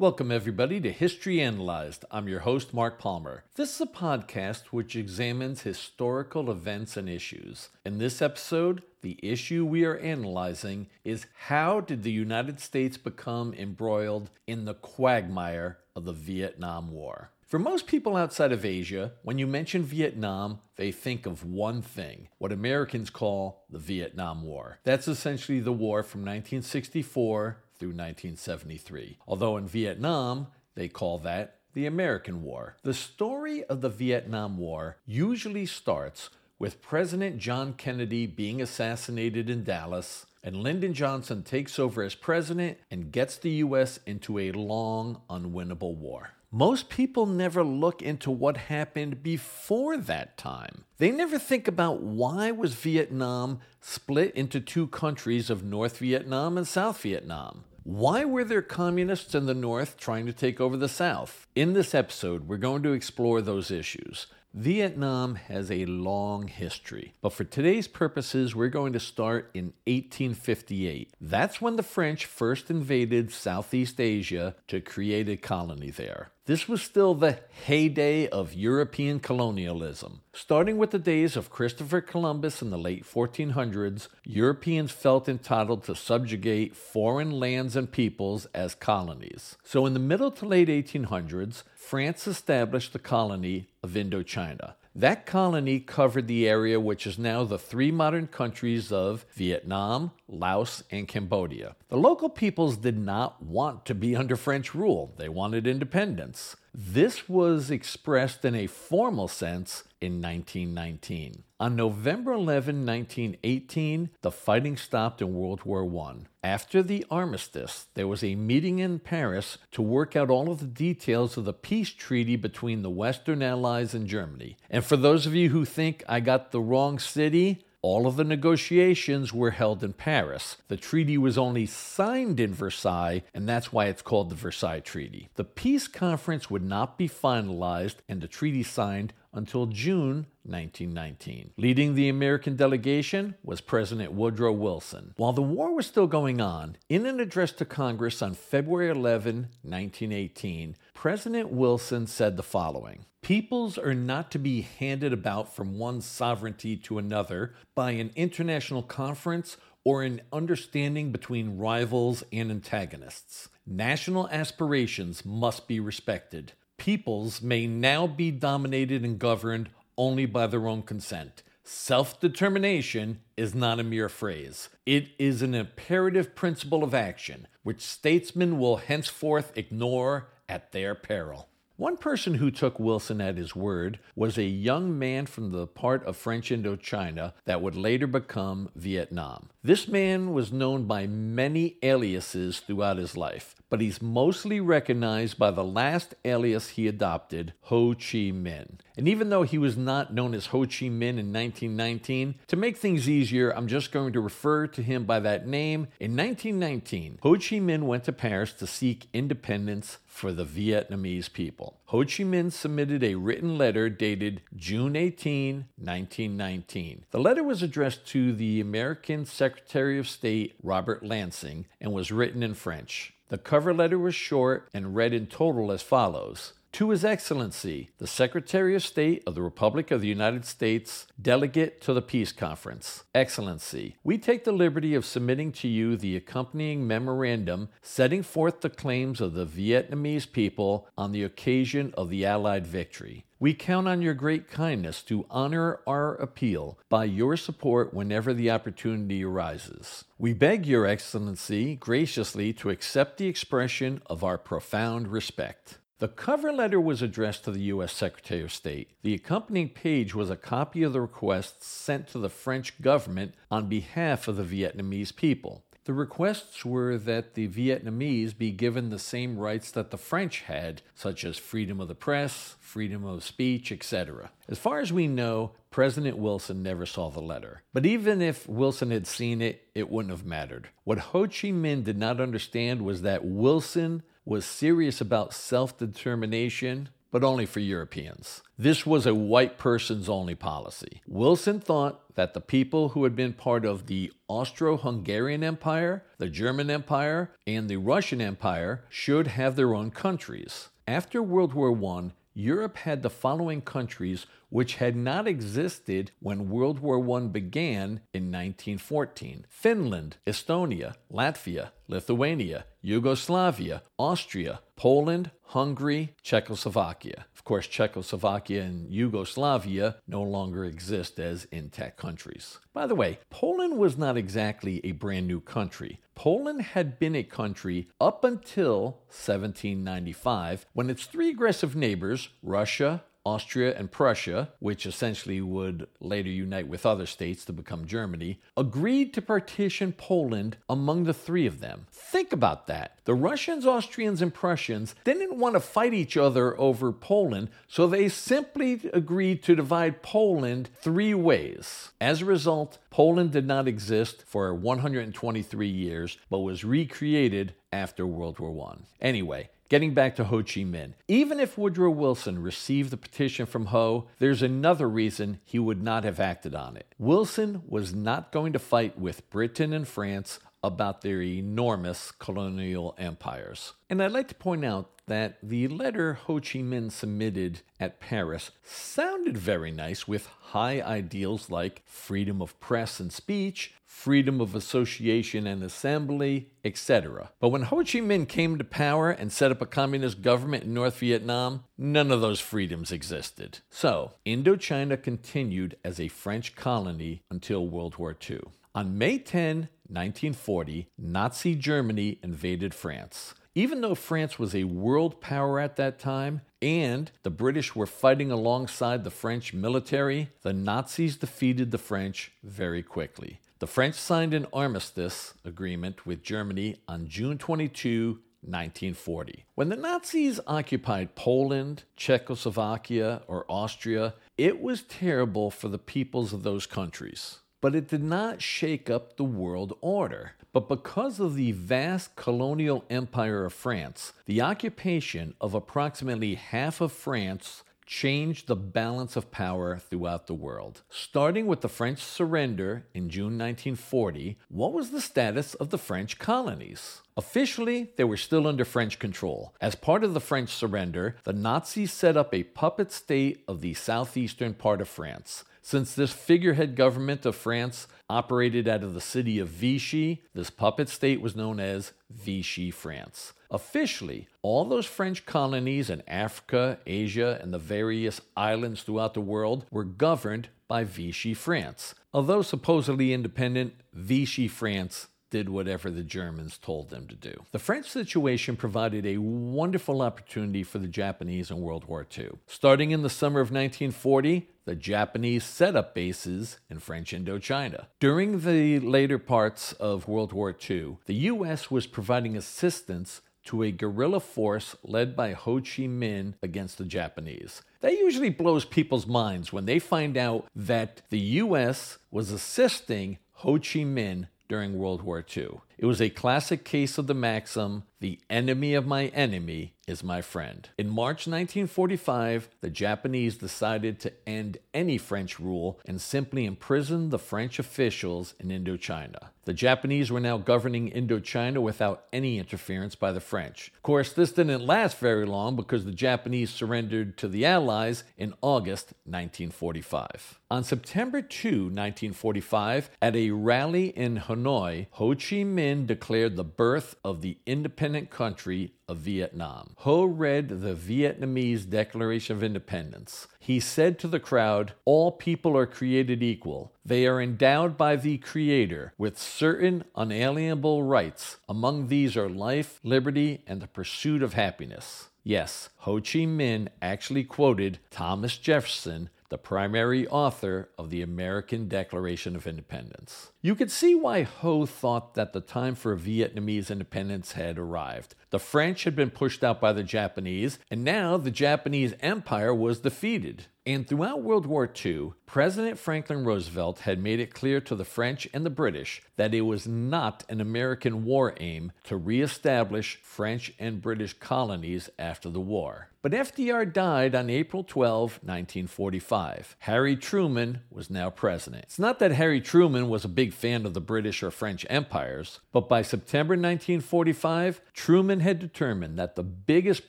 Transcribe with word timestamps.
Welcome, 0.00 0.32
everybody, 0.32 0.80
to 0.80 0.92
History 0.92 1.42
Analyzed. 1.42 2.06
I'm 2.10 2.26
your 2.26 2.40
host, 2.40 2.72
Mark 2.72 2.98
Palmer. 2.98 3.44
This 3.56 3.74
is 3.74 3.82
a 3.82 3.86
podcast 3.86 4.68
which 4.68 4.96
examines 4.96 5.60
historical 5.60 6.50
events 6.50 6.96
and 6.96 7.06
issues. 7.06 7.68
In 7.84 7.98
this 7.98 8.22
episode, 8.22 8.82
the 9.02 9.18
issue 9.22 9.66
we 9.66 9.84
are 9.84 9.98
analyzing 9.98 10.86
is 11.04 11.26
how 11.48 11.80
did 11.80 12.02
the 12.02 12.10
United 12.10 12.60
States 12.60 12.96
become 12.96 13.52
embroiled 13.52 14.30
in 14.46 14.64
the 14.64 14.72
quagmire 14.72 15.76
of 15.94 16.06
the 16.06 16.14
Vietnam 16.14 16.90
War? 16.90 17.32
For 17.46 17.58
most 17.58 17.86
people 17.86 18.16
outside 18.16 18.52
of 18.52 18.64
Asia, 18.64 19.12
when 19.22 19.36
you 19.36 19.46
mention 19.46 19.82
Vietnam, 19.82 20.60
they 20.76 20.92
think 20.92 21.26
of 21.26 21.44
one 21.44 21.82
thing 21.82 22.28
what 22.38 22.52
Americans 22.52 23.10
call 23.10 23.66
the 23.68 23.78
Vietnam 23.78 24.44
War. 24.44 24.78
That's 24.82 25.08
essentially 25.08 25.60
the 25.60 25.74
war 25.74 26.02
from 26.02 26.20
1964 26.22 27.58
through 27.80 27.88
1973. 27.88 29.18
Although 29.26 29.56
in 29.56 29.66
Vietnam, 29.66 30.48
they 30.76 30.86
call 30.86 31.18
that 31.20 31.56
the 31.72 31.86
American 31.86 32.42
War. 32.42 32.76
The 32.82 32.94
story 32.94 33.64
of 33.64 33.80
the 33.80 33.88
Vietnam 33.88 34.58
War 34.58 34.98
usually 35.06 35.66
starts 35.66 36.30
with 36.58 36.82
President 36.82 37.38
John 37.38 37.72
Kennedy 37.72 38.26
being 38.26 38.60
assassinated 38.60 39.48
in 39.48 39.64
Dallas, 39.64 40.26
and 40.44 40.56
Lyndon 40.56 40.92
Johnson 40.92 41.42
takes 41.42 41.78
over 41.78 42.02
as 42.02 42.14
president 42.14 42.78
and 42.90 43.10
gets 43.10 43.36
the 43.36 43.50
U.S. 43.50 43.98
into 44.04 44.38
a 44.38 44.52
long, 44.52 45.22
unwinnable 45.30 45.96
war. 45.96 46.32
Most 46.52 46.88
people 46.88 47.26
never 47.26 47.62
look 47.62 48.02
into 48.02 48.30
what 48.30 48.56
happened 48.56 49.22
before 49.22 49.96
that 49.96 50.36
time. 50.36 50.84
They 50.98 51.12
never 51.12 51.38
think 51.38 51.68
about 51.68 52.02
why 52.02 52.50
was 52.50 52.74
Vietnam 52.74 53.60
split 53.80 54.34
into 54.34 54.60
two 54.60 54.88
countries 54.88 55.48
of 55.48 55.62
North 55.62 55.98
Vietnam 55.98 56.58
and 56.58 56.66
South 56.66 57.00
Vietnam. 57.02 57.62
Why 57.82 58.26
were 58.26 58.44
there 58.44 58.60
communists 58.60 59.34
in 59.34 59.46
the 59.46 59.54
North 59.54 59.96
trying 59.96 60.26
to 60.26 60.34
take 60.34 60.60
over 60.60 60.76
the 60.76 60.88
South? 60.88 61.46
In 61.54 61.72
this 61.72 61.94
episode, 61.94 62.46
we're 62.46 62.58
going 62.58 62.82
to 62.82 62.92
explore 62.92 63.40
those 63.40 63.70
issues. 63.70 64.26
Vietnam 64.52 65.36
has 65.36 65.70
a 65.70 65.84
long 65.86 66.48
history, 66.48 67.14
but 67.20 67.32
for 67.32 67.44
today's 67.44 67.86
purposes, 67.86 68.52
we're 68.52 68.68
going 68.68 68.92
to 68.92 68.98
start 68.98 69.48
in 69.54 69.66
1858. 69.86 71.14
That's 71.20 71.60
when 71.60 71.76
the 71.76 71.84
French 71.84 72.26
first 72.26 72.68
invaded 72.68 73.30
Southeast 73.30 74.00
Asia 74.00 74.56
to 74.66 74.80
create 74.80 75.28
a 75.28 75.36
colony 75.36 75.90
there. 75.90 76.32
This 76.46 76.68
was 76.68 76.82
still 76.82 77.14
the 77.14 77.38
heyday 77.66 78.26
of 78.26 78.52
European 78.52 79.20
colonialism. 79.20 80.22
Starting 80.32 80.78
with 80.78 80.90
the 80.90 80.98
days 80.98 81.36
of 81.36 81.48
Christopher 81.48 82.00
Columbus 82.00 82.60
in 82.60 82.70
the 82.70 82.78
late 82.78 83.04
1400s, 83.04 84.08
Europeans 84.24 84.90
felt 84.90 85.28
entitled 85.28 85.84
to 85.84 85.94
subjugate 85.94 86.74
foreign 86.74 87.30
lands 87.30 87.76
and 87.76 87.92
peoples 87.92 88.46
as 88.52 88.74
colonies. 88.74 89.58
So, 89.62 89.86
in 89.86 89.92
the 89.92 90.00
middle 90.00 90.32
to 90.32 90.44
late 90.44 90.66
1800s, 90.66 91.62
France 91.90 92.28
established 92.28 92.92
the 92.92 93.00
colony 93.00 93.66
of 93.82 93.94
Indochina. 93.94 94.74
That 94.94 95.26
colony 95.26 95.80
covered 95.80 96.28
the 96.28 96.48
area 96.48 96.78
which 96.78 97.04
is 97.04 97.18
now 97.18 97.42
the 97.42 97.58
three 97.58 97.90
modern 97.90 98.28
countries 98.28 98.92
of 98.92 99.26
Vietnam, 99.34 100.12
Laos, 100.28 100.84
and 100.92 101.08
Cambodia. 101.08 101.74
The 101.88 101.96
local 101.96 102.28
peoples 102.28 102.76
did 102.76 102.96
not 102.96 103.42
want 103.42 103.84
to 103.86 103.96
be 103.96 104.14
under 104.14 104.36
French 104.36 104.72
rule, 104.72 105.12
they 105.16 105.28
wanted 105.28 105.66
independence. 105.66 106.54
This 106.72 107.28
was 107.28 107.72
expressed 107.72 108.44
in 108.44 108.54
a 108.54 108.68
formal 108.68 109.26
sense 109.26 109.82
in 110.00 110.22
1919. 110.22 111.42
On 111.60 111.76
November 111.76 112.32
11, 112.32 112.86
1918, 112.86 114.08
the 114.22 114.30
fighting 114.30 114.78
stopped 114.78 115.20
in 115.20 115.34
World 115.34 115.64
War 115.66 115.84
I. 116.06 116.14
After 116.42 116.82
the 116.82 117.04
armistice, 117.10 117.88
there 117.92 118.08
was 118.08 118.24
a 118.24 118.34
meeting 118.34 118.78
in 118.78 118.98
Paris 118.98 119.58
to 119.72 119.82
work 119.82 120.16
out 120.16 120.30
all 120.30 120.50
of 120.50 120.60
the 120.60 120.64
details 120.64 121.36
of 121.36 121.44
the 121.44 121.52
peace 121.52 121.90
treaty 121.90 122.36
between 122.36 122.80
the 122.80 122.88
Western 122.88 123.42
Allies 123.42 123.92
and 123.92 124.06
Germany. 124.06 124.56
And 124.70 124.86
for 124.86 124.96
those 124.96 125.26
of 125.26 125.34
you 125.34 125.50
who 125.50 125.66
think 125.66 126.02
I 126.08 126.20
got 126.20 126.50
the 126.50 126.62
wrong 126.62 126.98
city, 126.98 127.62
all 127.82 128.06
of 128.06 128.16
the 128.16 128.24
negotiations 128.24 129.32
were 129.32 129.50
held 129.50 129.84
in 129.84 129.92
Paris. 129.92 130.56
The 130.68 130.76
treaty 130.78 131.18
was 131.18 131.36
only 131.38 131.66
signed 131.66 132.40
in 132.40 132.54
Versailles, 132.54 133.22
and 133.34 133.48
that's 133.48 133.72
why 133.72 133.86
it's 133.86 134.02
called 134.02 134.30
the 134.30 134.34
Versailles 134.34 134.80
Treaty. 134.80 135.28
The 135.34 135.44
peace 135.44 135.88
conference 135.88 136.50
would 136.50 136.64
not 136.64 136.96
be 136.98 137.08
finalized 137.08 137.96
and 138.08 138.20
the 138.20 138.28
treaty 138.28 138.62
signed 138.62 139.12
until 139.32 139.66
June 139.66 140.26
1919. 140.50 141.52
Leading 141.56 141.94
the 141.94 142.08
American 142.08 142.56
delegation 142.56 143.34
was 143.42 143.60
President 143.60 144.12
Woodrow 144.12 144.52
Wilson. 144.52 145.14
While 145.16 145.32
the 145.32 145.42
war 145.42 145.74
was 145.74 145.86
still 145.86 146.06
going 146.06 146.40
on, 146.40 146.76
in 146.88 147.06
an 147.06 147.20
address 147.20 147.52
to 147.52 147.64
Congress 147.64 148.20
on 148.20 148.34
February 148.34 148.90
11, 148.90 149.48
1918, 149.62 150.76
President 150.94 151.50
Wilson 151.50 152.06
said 152.06 152.36
the 152.36 152.42
following 152.42 153.06
Peoples 153.22 153.76
are 153.76 153.94
not 153.94 154.30
to 154.30 154.38
be 154.38 154.62
handed 154.62 155.12
about 155.12 155.54
from 155.54 155.78
one 155.78 156.00
sovereignty 156.00 156.76
to 156.76 156.98
another 156.98 157.54
by 157.74 157.92
an 157.92 158.10
international 158.16 158.82
conference 158.82 159.56
or 159.84 160.02
an 160.02 160.20
understanding 160.32 161.12
between 161.12 161.58
rivals 161.58 162.22
and 162.32 162.50
antagonists. 162.50 163.48
National 163.66 164.28
aspirations 164.28 165.24
must 165.24 165.68
be 165.68 165.80
respected. 165.80 166.52
Peoples 166.78 167.42
may 167.42 167.66
now 167.66 168.06
be 168.06 168.30
dominated 168.30 169.04
and 169.04 169.18
governed 169.18 169.68
only 170.00 170.24
by 170.24 170.46
their 170.46 170.66
own 170.66 170.82
consent. 170.82 171.42
Self 171.62 172.18
determination 172.18 173.20
is 173.36 173.54
not 173.54 173.78
a 173.78 173.84
mere 173.84 174.08
phrase. 174.08 174.70
It 174.86 175.10
is 175.18 175.42
an 175.42 175.54
imperative 175.54 176.34
principle 176.34 176.82
of 176.82 176.94
action, 176.94 177.46
which 177.62 177.82
statesmen 177.82 178.58
will 178.58 178.78
henceforth 178.78 179.52
ignore 179.56 180.30
at 180.48 180.72
their 180.72 180.94
peril. 180.94 181.48
One 181.76 181.98
person 181.98 182.34
who 182.34 182.50
took 182.50 182.80
Wilson 182.80 183.20
at 183.20 183.36
his 183.36 183.54
word 183.54 183.98
was 184.16 184.36
a 184.36 184.44
young 184.44 184.98
man 184.98 185.26
from 185.26 185.50
the 185.50 185.66
part 185.66 186.04
of 186.04 186.16
French 186.16 186.50
Indochina 186.50 187.34
that 187.44 187.62
would 187.62 187.76
later 187.76 188.06
become 188.06 188.70
Vietnam. 188.74 189.50
This 189.62 189.86
man 189.86 190.32
was 190.32 190.52
known 190.52 190.84
by 190.84 191.06
many 191.06 191.76
aliases 191.82 192.60
throughout 192.60 192.96
his 192.96 193.16
life, 193.16 193.54
but 193.70 193.80
he's 193.80 194.02
mostly 194.02 194.60
recognized 194.60 195.38
by 195.38 195.50
the 195.50 195.64
last 195.64 196.14
alias 196.24 196.70
he 196.70 196.88
adopted, 196.88 197.54
Ho 197.62 197.94
Chi 197.94 198.32
Minh. 198.32 198.80
And 198.96 199.08
even 199.08 199.30
though 199.30 199.44
he 199.44 199.56
was 199.56 199.76
not 199.76 200.12
known 200.12 200.34
as 200.34 200.46
Ho 200.46 200.62
Chi 200.62 200.90
Minh 200.90 201.16
in 201.18 201.32
1919, 201.32 202.34
to 202.48 202.56
make 202.56 202.76
things 202.76 203.08
easier, 203.08 203.50
I'm 203.50 203.68
just 203.68 203.92
going 203.92 204.12
to 204.12 204.20
refer 204.20 204.66
to 204.66 204.82
him 204.82 205.04
by 205.04 205.20
that 205.20 205.46
name. 205.46 205.86
In 206.00 206.16
1919, 206.16 207.20
Ho 207.22 207.34
Chi 207.34 207.56
Minh 207.60 207.84
went 207.84 208.04
to 208.04 208.12
Paris 208.12 208.52
to 208.54 208.66
seek 208.66 209.06
independence 209.14 209.98
for 210.04 210.32
the 210.32 210.44
Vietnamese 210.44 211.32
people. 211.32 211.78
Ho 211.86 212.00
Chi 212.00 212.24
Minh 212.24 212.52
submitted 212.52 213.04
a 213.04 213.14
written 213.14 213.56
letter 213.56 213.88
dated 213.88 214.42
June 214.56 214.96
18, 214.96 215.66
1919. 215.76 217.04
The 217.12 217.20
letter 217.20 217.44
was 217.44 217.62
addressed 217.62 218.06
to 218.08 218.32
the 218.32 218.60
American 218.60 219.24
Secretary 219.24 219.98
of 219.98 220.08
State 220.08 220.56
Robert 220.62 221.04
Lansing 221.04 221.66
and 221.80 221.92
was 221.92 222.10
written 222.10 222.42
in 222.42 222.54
French. 222.54 223.14
The 223.30 223.38
cover 223.38 223.72
letter 223.72 223.98
was 223.98 224.14
short 224.16 224.68
and 224.74 224.96
read 224.96 225.14
in 225.14 225.28
total 225.28 225.70
as 225.70 225.82
follows 225.82 226.52
to 226.72 226.90
His 226.90 227.04
Excellency, 227.04 227.90
the 227.98 228.06
Secretary 228.06 228.74
of 228.74 228.82
State 228.82 229.22
of 229.26 229.34
the 229.34 229.42
Republic 229.42 229.90
of 229.90 230.00
the 230.00 230.08
United 230.08 230.44
States, 230.44 231.06
Delegate 231.20 231.80
to 231.82 231.92
the 231.92 232.02
Peace 232.02 232.32
Conference. 232.32 233.04
Excellency, 233.14 233.96
we 234.04 234.18
take 234.18 234.44
the 234.44 234.52
liberty 234.52 234.94
of 234.94 235.04
submitting 235.04 235.52
to 235.52 235.68
you 235.68 235.96
the 235.96 236.16
accompanying 236.16 236.86
memorandum 236.86 237.68
setting 237.82 238.22
forth 238.22 238.60
the 238.60 238.70
claims 238.70 239.20
of 239.20 239.34
the 239.34 239.46
Vietnamese 239.46 240.30
people 240.30 240.88
on 240.96 241.12
the 241.12 241.24
occasion 241.24 241.92
of 241.96 242.08
the 242.08 242.24
Allied 242.24 242.66
victory. 242.66 243.24
We 243.40 243.54
count 243.54 243.88
on 243.88 244.02
your 244.02 244.12
great 244.12 244.50
kindness 244.50 245.02
to 245.04 245.24
honor 245.30 245.80
our 245.86 246.14
appeal 246.16 246.78
by 246.90 247.04
your 247.04 247.38
support 247.38 247.94
whenever 247.94 248.34
the 248.34 248.50
opportunity 248.50 249.24
arises. 249.24 250.04
We 250.18 250.34
beg 250.34 250.66
Your 250.66 250.84
Excellency 250.86 251.74
graciously 251.74 252.52
to 252.54 252.68
accept 252.68 253.16
the 253.16 253.28
expression 253.28 254.02
of 254.06 254.22
our 254.22 254.36
profound 254.36 255.08
respect. 255.08 255.78
The 256.00 256.08
cover 256.08 256.50
letter 256.50 256.80
was 256.80 257.02
addressed 257.02 257.44
to 257.44 257.50
the 257.50 257.60
U.S. 257.64 257.92
Secretary 257.92 258.40
of 258.40 258.50
State. 258.50 258.88
The 259.02 259.12
accompanying 259.12 259.68
page 259.68 260.14
was 260.14 260.30
a 260.30 260.36
copy 260.36 260.82
of 260.82 260.94
the 260.94 261.00
request 261.02 261.62
sent 261.62 262.08
to 262.08 262.18
the 262.18 262.30
French 262.30 262.80
government 262.80 263.34
on 263.50 263.68
behalf 263.68 264.26
of 264.26 264.36
the 264.36 264.42
Vietnamese 264.42 265.14
people. 265.14 265.62
The 265.84 265.92
requests 265.92 266.64
were 266.64 266.96
that 266.96 267.34
the 267.34 267.48
Vietnamese 267.48 268.36
be 268.36 268.50
given 268.50 268.88
the 268.88 268.98
same 268.98 269.36
rights 269.38 269.70
that 269.72 269.90
the 269.90 269.98
French 269.98 270.40
had, 270.42 270.80
such 270.94 271.22
as 271.22 271.36
freedom 271.36 271.80
of 271.80 271.88
the 271.88 271.94
press, 271.94 272.56
freedom 272.60 273.04
of 273.04 273.22
speech, 273.22 273.70
etc. 273.70 274.30
As 274.48 274.58
far 274.58 274.80
as 274.80 274.94
we 274.94 275.06
know, 275.06 275.52
President 275.70 276.16
Wilson 276.16 276.62
never 276.62 276.86
saw 276.86 277.10
the 277.10 277.20
letter. 277.20 277.62
But 277.74 277.84
even 277.84 278.22
if 278.22 278.48
Wilson 278.48 278.90
had 278.90 279.06
seen 279.06 279.42
it, 279.42 279.68
it 279.74 279.90
wouldn't 279.90 280.12
have 280.12 280.24
mattered. 280.24 280.68
What 280.84 280.98
Ho 280.98 281.24
Chi 281.24 281.48
Minh 281.48 281.84
did 281.84 281.98
not 281.98 282.22
understand 282.22 282.82
was 282.82 283.02
that 283.02 283.24
Wilson 283.24 284.02
was 284.30 284.44
serious 284.46 285.00
about 285.00 285.34
self 285.34 285.76
determination 285.76 286.88
but 287.10 287.24
only 287.24 287.44
for 287.44 287.58
Europeans. 287.58 288.40
This 288.56 288.86
was 288.86 289.04
a 289.04 289.12
white 289.12 289.58
person's 289.58 290.08
only 290.08 290.36
policy. 290.36 291.02
Wilson 291.08 291.58
thought 291.58 292.14
that 292.14 292.34
the 292.34 292.40
people 292.40 292.90
who 292.90 293.02
had 293.02 293.16
been 293.16 293.32
part 293.32 293.64
of 293.64 293.86
the 293.86 294.12
Austro 294.28 294.76
Hungarian 294.76 295.42
Empire, 295.42 296.04
the 296.18 296.28
German 296.28 296.70
Empire, 296.70 297.32
and 297.48 297.68
the 297.68 297.78
Russian 297.78 298.20
Empire 298.20 298.84
should 298.88 299.26
have 299.26 299.56
their 299.56 299.74
own 299.74 299.90
countries. 299.90 300.68
After 300.86 301.20
World 301.20 301.52
War 301.52 301.76
I, 301.98 302.12
Europe 302.32 302.76
had 302.76 303.02
the 303.02 303.10
following 303.10 303.60
countries 303.60 304.26
which 304.50 304.76
had 304.76 304.94
not 304.94 305.26
existed 305.26 306.10
when 306.20 306.50
World 306.50 306.80
War 306.80 306.98
I 307.16 307.26
began 307.28 308.00
in 308.12 308.30
1914 308.30 309.46
Finland, 309.48 310.16
Estonia, 310.26 310.94
Latvia, 311.10 311.70
Lithuania, 311.88 312.66
Yugoslavia, 312.82 313.82
Austria, 313.98 314.60
Poland, 314.76 315.30
Hungary, 315.42 316.14
Czechoslovakia. 316.22 317.26
Of 317.34 317.44
course, 317.44 317.66
Czechoslovakia 317.66 318.62
and 318.62 318.88
Yugoslavia 318.88 319.96
no 320.06 320.22
longer 320.22 320.64
exist 320.64 321.18
as 321.18 321.46
intact 321.50 321.96
countries. 321.96 322.60
By 322.72 322.86
the 322.86 322.94
way, 322.94 323.18
Poland 323.28 323.76
was 323.76 323.98
not 323.98 324.16
exactly 324.16 324.80
a 324.84 324.92
brand 324.92 325.26
new 325.26 325.40
country. 325.40 326.00
Poland 326.14 326.62
had 326.62 326.98
been 326.98 327.16
a 327.16 327.24
country 327.24 327.88
up 328.00 328.24
until 328.24 329.00
1795 329.08 330.66
when 330.72 330.90
its 330.90 331.06
three 331.06 331.30
aggressive 331.30 331.74
neighbors, 331.74 332.28
Russia, 332.42 333.02
Austria 333.24 333.76
and 333.76 333.90
Prussia, 333.90 334.50
which 334.60 334.86
essentially 334.86 335.40
would 335.40 335.86
later 336.00 336.30
unite 336.30 336.68
with 336.68 336.86
other 336.86 337.06
states 337.06 337.44
to 337.44 337.52
become 337.52 337.86
Germany, 337.86 338.40
agreed 338.56 339.12
to 339.14 339.22
partition 339.22 339.92
Poland 339.92 340.56
among 340.68 341.04
the 341.04 341.12
three 341.12 341.46
of 341.46 341.60
them. 341.60 341.86
Think 341.92 342.32
about 342.32 342.66
that. 342.68 342.98
The 343.04 343.14
Russians, 343.14 343.66
Austrians, 343.66 344.22
and 344.22 344.32
Prussians 344.32 344.94
didn't 345.04 345.38
want 345.38 345.54
to 345.54 345.60
fight 345.60 345.92
each 345.92 346.16
other 346.16 346.58
over 346.58 346.92
Poland, 346.92 347.50
so 347.68 347.86
they 347.86 348.08
simply 348.08 348.80
agreed 348.92 349.42
to 349.42 349.54
divide 349.54 350.02
Poland 350.02 350.70
three 350.80 351.14
ways. 351.14 351.90
As 352.00 352.22
a 352.22 352.26
result, 352.26 352.78
Poland 352.90 353.32
did 353.32 353.46
not 353.46 353.68
exist 353.68 354.24
for 354.26 354.54
123 354.54 355.68
years, 355.68 356.16
but 356.30 356.38
was 356.38 356.64
recreated 356.64 357.54
after 357.72 358.06
World 358.06 358.38
War 358.38 358.72
I. 358.72 359.04
Anyway, 359.04 359.50
Getting 359.70 359.94
back 359.94 360.16
to 360.16 360.24
Ho 360.24 360.38
Chi 360.38 360.62
Minh, 360.62 360.94
even 361.06 361.38
if 361.38 361.56
Woodrow 361.56 361.90
Wilson 361.90 362.42
received 362.42 362.90
the 362.90 362.96
petition 362.96 363.46
from 363.46 363.66
Ho, 363.66 364.08
there's 364.18 364.42
another 364.42 364.88
reason 364.88 365.38
he 365.44 365.60
would 365.60 365.80
not 365.80 366.02
have 366.02 366.18
acted 366.18 366.56
on 366.56 366.76
it. 366.76 366.92
Wilson 366.98 367.62
was 367.68 367.94
not 367.94 368.32
going 368.32 368.52
to 368.52 368.58
fight 368.58 368.98
with 368.98 369.30
Britain 369.30 369.72
and 369.72 369.86
France 369.86 370.40
about 370.64 371.02
their 371.02 371.22
enormous 371.22 372.10
colonial 372.10 372.96
empires. 372.98 373.74
And 373.88 374.02
I'd 374.02 374.10
like 374.10 374.26
to 374.28 374.34
point 374.34 374.64
out 374.64 374.90
that 375.10 375.38
the 375.42 375.66
letter 375.66 376.14
Ho 376.14 376.36
Chi 376.36 376.60
Minh 376.60 376.92
submitted 376.92 377.62
at 377.80 377.98
Paris 377.98 378.52
sounded 378.62 379.36
very 379.36 379.72
nice 379.72 380.06
with 380.06 380.28
high 380.52 380.80
ideals 380.80 381.50
like 381.50 381.82
freedom 381.84 382.40
of 382.40 382.58
press 382.60 383.00
and 383.00 383.12
speech, 383.12 383.74
freedom 383.84 384.40
of 384.40 384.54
association 384.54 385.48
and 385.48 385.64
assembly, 385.64 386.50
etc. 386.64 387.32
But 387.40 387.48
when 387.48 387.62
Ho 387.62 387.78
Chi 387.78 387.98
Minh 387.98 388.28
came 388.28 388.56
to 388.56 388.62
power 388.62 389.10
and 389.10 389.32
set 389.32 389.50
up 389.50 389.60
a 389.60 389.66
communist 389.66 390.22
government 390.22 390.62
in 390.62 390.74
North 390.74 390.98
Vietnam, 390.98 391.64
none 391.76 392.12
of 392.12 392.20
those 392.20 392.38
freedoms 392.38 392.92
existed. 392.92 393.58
So, 393.68 394.12
Indochina 394.24 395.02
continued 395.02 395.76
as 395.84 395.98
a 395.98 396.06
French 396.06 396.54
colony 396.54 397.22
until 397.32 397.66
World 397.66 397.96
War 397.96 398.16
II. 398.30 398.42
On 398.76 398.96
May 398.96 399.18
10, 399.18 399.68
1940, 399.88 400.86
Nazi 400.96 401.56
Germany 401.56 402.20
invaded 402.22 402.72
France. 402.72 403.34
Even 403.60 403.82
though 403.82 403.94
France 403.94 404.38
was 404.38 404.54
a 404.54 404.64
world 404.64 405.20
power 405.20 405.60
at 405.60 405.76
that 405.76 405.98
time 405.98 406.40
and 406.62 407.10
the 407.24 407.28
British 407.28 407.76
were 407.76 407.84
fighting 407.84 408.30
alongside 408.30 409.04
the 409.04 409.10
French 409.10 409.52
military, 409.52 410.30
the 410.40 410.54
Nazis 410.54 411.18
defeated 411.18 411.70
the 411.70 411.76
French 411.76 412.32
very 412.42 412.82
quickly. 412.82 413.38
The 413.58 413.66
French 413.66 413.96
signed 413.96 414.32
an 414.32 414.46
armistice 414.50 415.34
agreement 415.44 416.06
with 416.06 416.22
Germany 416.22 416.76
on 416.88 417.06
June 417.06 417.36
22, 417.36 418.20
1940. 418.40 419.44
When 419.56 419.68
the 419.68 419.76
Nazis 419.76 420.40
occupied 420.46 421.14
Poland, 421.14 421.84
Czechoslovakia, 421.96 423.20
or 423.28 423.44
Austria, 423.46 424.14
it 424.38 424.62
was 424.62 424.84
terrible 424.84 425.50
for 425.50 425.68
the 425.68 425.76
peoples 425.76 426.32
of 426.32 426.44
those 426.44 426.64
countries. 426.64 427.40
But 427.60 427.74
it 427.74 427.88
did 427.88 428.02
not 428.02 428.40
shake 428.40 428.88
up 428.88 429.18
the 429.18 429.24
world 429.24 429.76
order. 429.82 430.32
But 430.52 430.68
because 430.68 431.20
of 431.20 431.36
the 431.36 431.52
vast 431.52 432.16
colonial 432.16 432.84
empire 432.90 433.44
of 433.44 433.52
France, 433.52 434.12
the 434.26 434.42
occupation 434.42 435.34
of 435.40 435.54
approximately 435.54 436.34
half 436.34 436.80
of 436.80 436.90
France 436.92 437.62
changed 437.90 438.46
the 438.46 438.54
balance 438.54 439.16
of 439.16 439.32
power 439.32 439.76
throughout 439.76 440.28
the 440.28 440.34
world. 440.34 440.82
Starting 440.88 441.48
with 441.48 441.60
the 441.60 441.68
French 441.68 441.98
surrender 441.98 442.86
in 442.94 443.10
June 443.10 443.36
1940, 443.36 444.38
what 444.48 444.72
was 444.72 444.90
the 444.90 445.00
status 445.00 445.54
of 445.54 445.70
the 445.70 445.78
French 445.78 446.16
colonies? 446.18 447.02
Officially, 447.16 447.90
they 447.96 448.04
were 448.04 448.16
still 448.16 448.46
under 448.46 448.64
French 448.64 449.00
control. 449.00 449.54
As 449.60 449.74
part 449.74 450.04
of 450.04 450.14
the 450.14 450.20
French 450.20 450.50
surrender, 450.50 451.16
the 451.24 451.32
Nazis 451.32 451.92
set 451.92 452.16
up 452.16 452.32
a 452.32 452.44
puppet 452.44 452.92
state 452.92 453.42
of 453.48 453.60
the 453.60 453.74
southeastern 453.74 454.54
part 454.54 454.80
of 454.80 454.88
France. 454.88 455.44
Since 455.70 455.94
this 455.94 456.10
figurehead 456.10 456.74
government 456.74 457.24
of 457.24 457.36
France 457.36 457.86
operated 458.08 458.66
out 458.66 458.82
of 458.82 458.92
the 458.92 459.00
city 459.00 459.38
of 459.38 459.46
Vichy, 459.46 460.24
this 460.34 460.50
puppet 460.50 460.88
state 460.88 461.20
was 461.20 461.36
known 461.36 461.60
as 461.60 461.92
Vichy 462.10 462.72
France. 462.72 463.34
Officially, 463.52 464.26
all 464.42 464.64
those 464.64 464.84
French 464.84 465.26
colonies 465.26 465.88
in 465.88 466.02
Africa, 466.08 466.80
Asia, 466.88 467.38
and 467.40 467.54
the 467.54 467.58
various 467.60 468.20
islands 468.36 468.82
throughout 468.82 469.14
the 469.14 469.20
world 469.20 469.64
were 469.70 469.84
governed 469.84 470.48
by 470.66 470.82
Vichy 470.82 471.34
France. 471.34 471.94
Although 472.12 472.42
supposedly 472.42 473.12
independent, 473.12 473.74
Vichy 473.92 474.48
France 474.48 475.06
did 475.30 475.48
whatever 475.48 475.90
the 475.90 476.02
Germans 476.02 476.58
told 476.58 476.90
them 476.90 477.06
to 477.06 477.14
do. 477.14 477.44
The 477.52 477.58
French 477.58 477.88
situation 477.88 478.56
provided 478.56 479.06
a 479.06 479.18
wonderful 479.18 480.02
opportunity 480.02 480.62
for 480.62 480.78
the 480.78 480.88
Japanese 480.88 481.50
in 481.50 481.60
World 481.60 481.84
War 481.86 482.06
II. 482.16 482.30
Starting 482.46 482.90
in 482.90 483.02
the 483.02 483.10
summer 483.10 483.40
of 483.40 483.50
1940, 483.50 484.48
the 484.64 484.74
Japanese 484.74 485.44
set 485.44 485.74
up 485.74 485.94
bases 485.94 486.58
in 486.68 486.78
French 486.78 487.12
Indochina. 487.12 487.86
During 487.98 488.40
the 488.40 488.80
later 488.80 489.18
parts 489.18 489.72
of 489.74 490.08
World 490.08 490.32
War 490.32 490.54
II, 490.68 490.98
the 491.06 491.14
U.S. 491.14 491.70
was 491.70 491.86
providing 491.86 492.36
assistance 492.36 493.20
to 493.44 493.62
a 493.62 493.70
guerrilla 493.70 494.20
force 494.20 494.76
led 494.82 495.16
by 495.16 495.32
Ho 495.32 495.56
Chi 495.56 495.84
Minh 495.84 496.34
against 496.42 496.78
the 496.78 496.84
Japanese. 496.84 497.62
That 497.80 497.98
usually 497.98 498.30
blows 498.30 498.64
people's 498.64 499.06
minds 499.06 499.52
when 499.52 499.64
they 499.64 499.78
find 499.78 500.16
out 500.16 500.46
that 500.54 501.02
the 501.08 501.18
U.S. 501.18 501.98
was 502.10 502.30
assisting 502.30 503.18
Ho 503.36 503.54
Chi 503.54 503.80
Minh 503.80 504.28
during 504.50 504.76
World 504.76 505.02
War 505.02 505.24
II. 505.36 505.60
It 505.80 505.86
was 505.86 506.02
a 506.02 506.10
classic 506.10 506.62
case 506.62 506.98
of 506.98 507.06
the 507.06 507.14
maxim 507.14 507.84
the 508.00 508.18
enemy 508.30 508.72
of 508.72 508.86
my 508.86 509.06
enemy 509.08 509.74
is 509.86 510.02
my 510.02 510.22
friend. 510.22 510.68
In 510.78 510.88
March 510.88 511.26
1945, 511.26 512.48
the 512.62 512.70
Japanese 512.70 513.36
decided 513.36 514.00
to 514.00 514.12
end 514.26 514.56
any 514.72 514.96
French 514.96 515.38
rule 515.38 515.78
and 515.84 516.00
simply 516.00 516.46
imprison 516.46 517.10
the 517.10 517.18
French 517.18 517.58
officials 517.58 518.34
in 518.38 518.48
Indochina. 518.48 519.30
The 519.44 519.52
Japanese 519.52 520.10
were 520.10 520.20
now 520.20 520.38
governing 520.38 520.90
Indochina 520.90 521.60
without 521.60 522.04
any 522.12 522.38
interference 522.38 522.94
by 522.94 523.12
the 523.12 523.20
French. 523.20 523.72
Of 523.74 523.82
course, 523.82 524.12
this 524.12 524.32
didn't 524.32 524.66
last 524.66 524.98
very 524.98 525.26
long 525.26 525.56
because 525.56 525.84
the 525.84 525.92
Japanese 525.92 526.50
surrendered 526.50 527.18
to 527.18 527.28
the 527.28 527.44
Allies 527.44 528.04
in 528.16 528.32
August 528.40 528.92
1945. 529.04 530.38
On 530.50 530.62
September 530.62 531.20
2, 531.20 531.48
1945, 531.48 532.90
at 533.02 533.16
a 533.16 533.30
rally 533.30 533.88
in 533.88 534.18
Hanoi, 534.20 534.86
Ho 534.92 535.10
Chi 535.10 535.42
Minh 535.44 535.69
declared 535.86 536.36
the 536.36 536.44
birth 536.44 536.96
of 537.04 537.20
the 537.20 537.38
independent 537.46 538.10
country 538.10 538.74
of 538.88 538.98
Vietnam. 538.98 539.74
Ho 539.78 540.04
read 540.04 540.48
the 540.48 540.74
Vietnamese 540.74 541.68
Declaration 541.68 542.36
of 542.36 542.42
Independence. 542.42 543.28
He 543.38 543.60
said 543.60 543.98
to 543.98 544.08
the 544.08 544.20
crowd, 544.20 544.72
All 544.84 545.12
people 545.12 545.56
are 545.56 545.66
created 545.66 546.22
equal. 546.22 546.72
They 546.84 547.06
are 547.06 547.20
endowed 547.20 547.78
by 547.78 547.96
the 547.96 548.18
Creator 548.18 548.92
with 548.98 549.18
certain 549.18 549.84
unalienable 549.94 550.82
rights. 550.82 551.38
Among 551.48 551.86
these 551.86 552.16
are 552.16 552.28
life, 552.28 552.80
liberty, 552.82 553.42
and 553.46 553.62
the 553.62 553.66
pursuit 553.66 554.22
of 554.22 554.34
happiness. 554.34 555.08
Yes, 555.22 555.68
Ho 555.78 555.96
Chi 555.96 556.26
Minh 556.26 556.68
actually 556.80 557.24
quoted 557.24 557.78
Thomas 557.90 558.36
Jefferson 558.38 559.10
the 559.30 559.38
primary 559.38 560.06
author 560.08 560.68
of 560.76 560.90
the 560.90 561.02
American 561.02 561.68
Declaration 561.68 562.36
of 562.36 562.46
Independence. 562.46 563.30
You 563.40 563.54
could 563.54 563.70
see 563.70 563.94
why 563.94 564.22
Ho 564.22 564.66
thought 564.66 565.14
that 565.14 565.32
the 565.32 565.40
time 565.40 565.76
for 565.76 565.96
Vietnamese 565.96 566.70
independence 566.70 567.32
had 567.32 567.56
arrived. 567.56 568.16
The 568.30 568.40
French 568.40 568.84
had 568.84 568.96
been 568.96 569.10
pushed 569.10 569.42
out 569.42 569.60
by 569.60 569.72
the 569.72 569.84
Japanese, 569.84 570.58
and 570.70 570.84
now 570.84 571.16
the 571.16 571.30
Japanese 571.30 571.94
empire 572.00 572.54
was 572.54 572.80
defeated. 572.80 573.46
And 573.64 573.86
throughout 573.86 574.22
World 574.22 574.46
War 574.46 574.68
II, 574.84 575.12
President 575.26 575.78
Franklin 575.78 576.24
Roosevelt 576.24 576.80
had 576.80 577.00
made 577.00 577.20
it 577.20 577.32
clear 577.32 577.60
to 577.60 577.76
the 577.76 577.84
French 577.84 578.26
and 578.34 578.44
the 578.44 578.50
British 578.50 579.00
that 579.16 579.32
it 579.32 579.42
was 579.42 579.68
not 579.68 580.24
an 580.28 580.40
American 580.40 581.04
war 581.04 581.34
aim 581.38 581.70
to 581.84 581.96
reestablish 581.96 582.98
French 583.02 583.52
and 583.60 583.80
British 583.80 584.14
colonies 584.14 584.90
after 584.98 585.30
the 585.30 585.40
war. 585.40 585.89
But 586.02 586.12
FDR 586.12 586.72
died 586.72 587.14
on 587.14 587.28
April 587.28 587.62
12, 587.62 588.20
1945. 588.22 589.56
Harry 589.60 589.96
Truman 589.96 590.60
was 590.70 590.88
now 590.88 591.10
president. 591.10 591.64
It's 591.64 591.78
not 591.78 591.98
that 591.98 592.12
Harry 592.12 592.40
Truman 592.40 592.88
was 592.88 593.04
a 593.04 593.08
big 593.08 593.34
fan 593.34 593.66
of 593.66 593.74
the 593.74 593.82
British 593.82 594.22
or 594.22 594.30
French 594.30 594.64
empires, 594.70 595.40
but 595.52 595.68
by 595.68 595.82
September 595.82 596.32
1945, 596.32 597.60
Truman 597.74 598.20
had 598.20 598.38
determined 598.38 598.98
that 598.98 599.14
the 599.14 599.22
biggest 599.22 599.88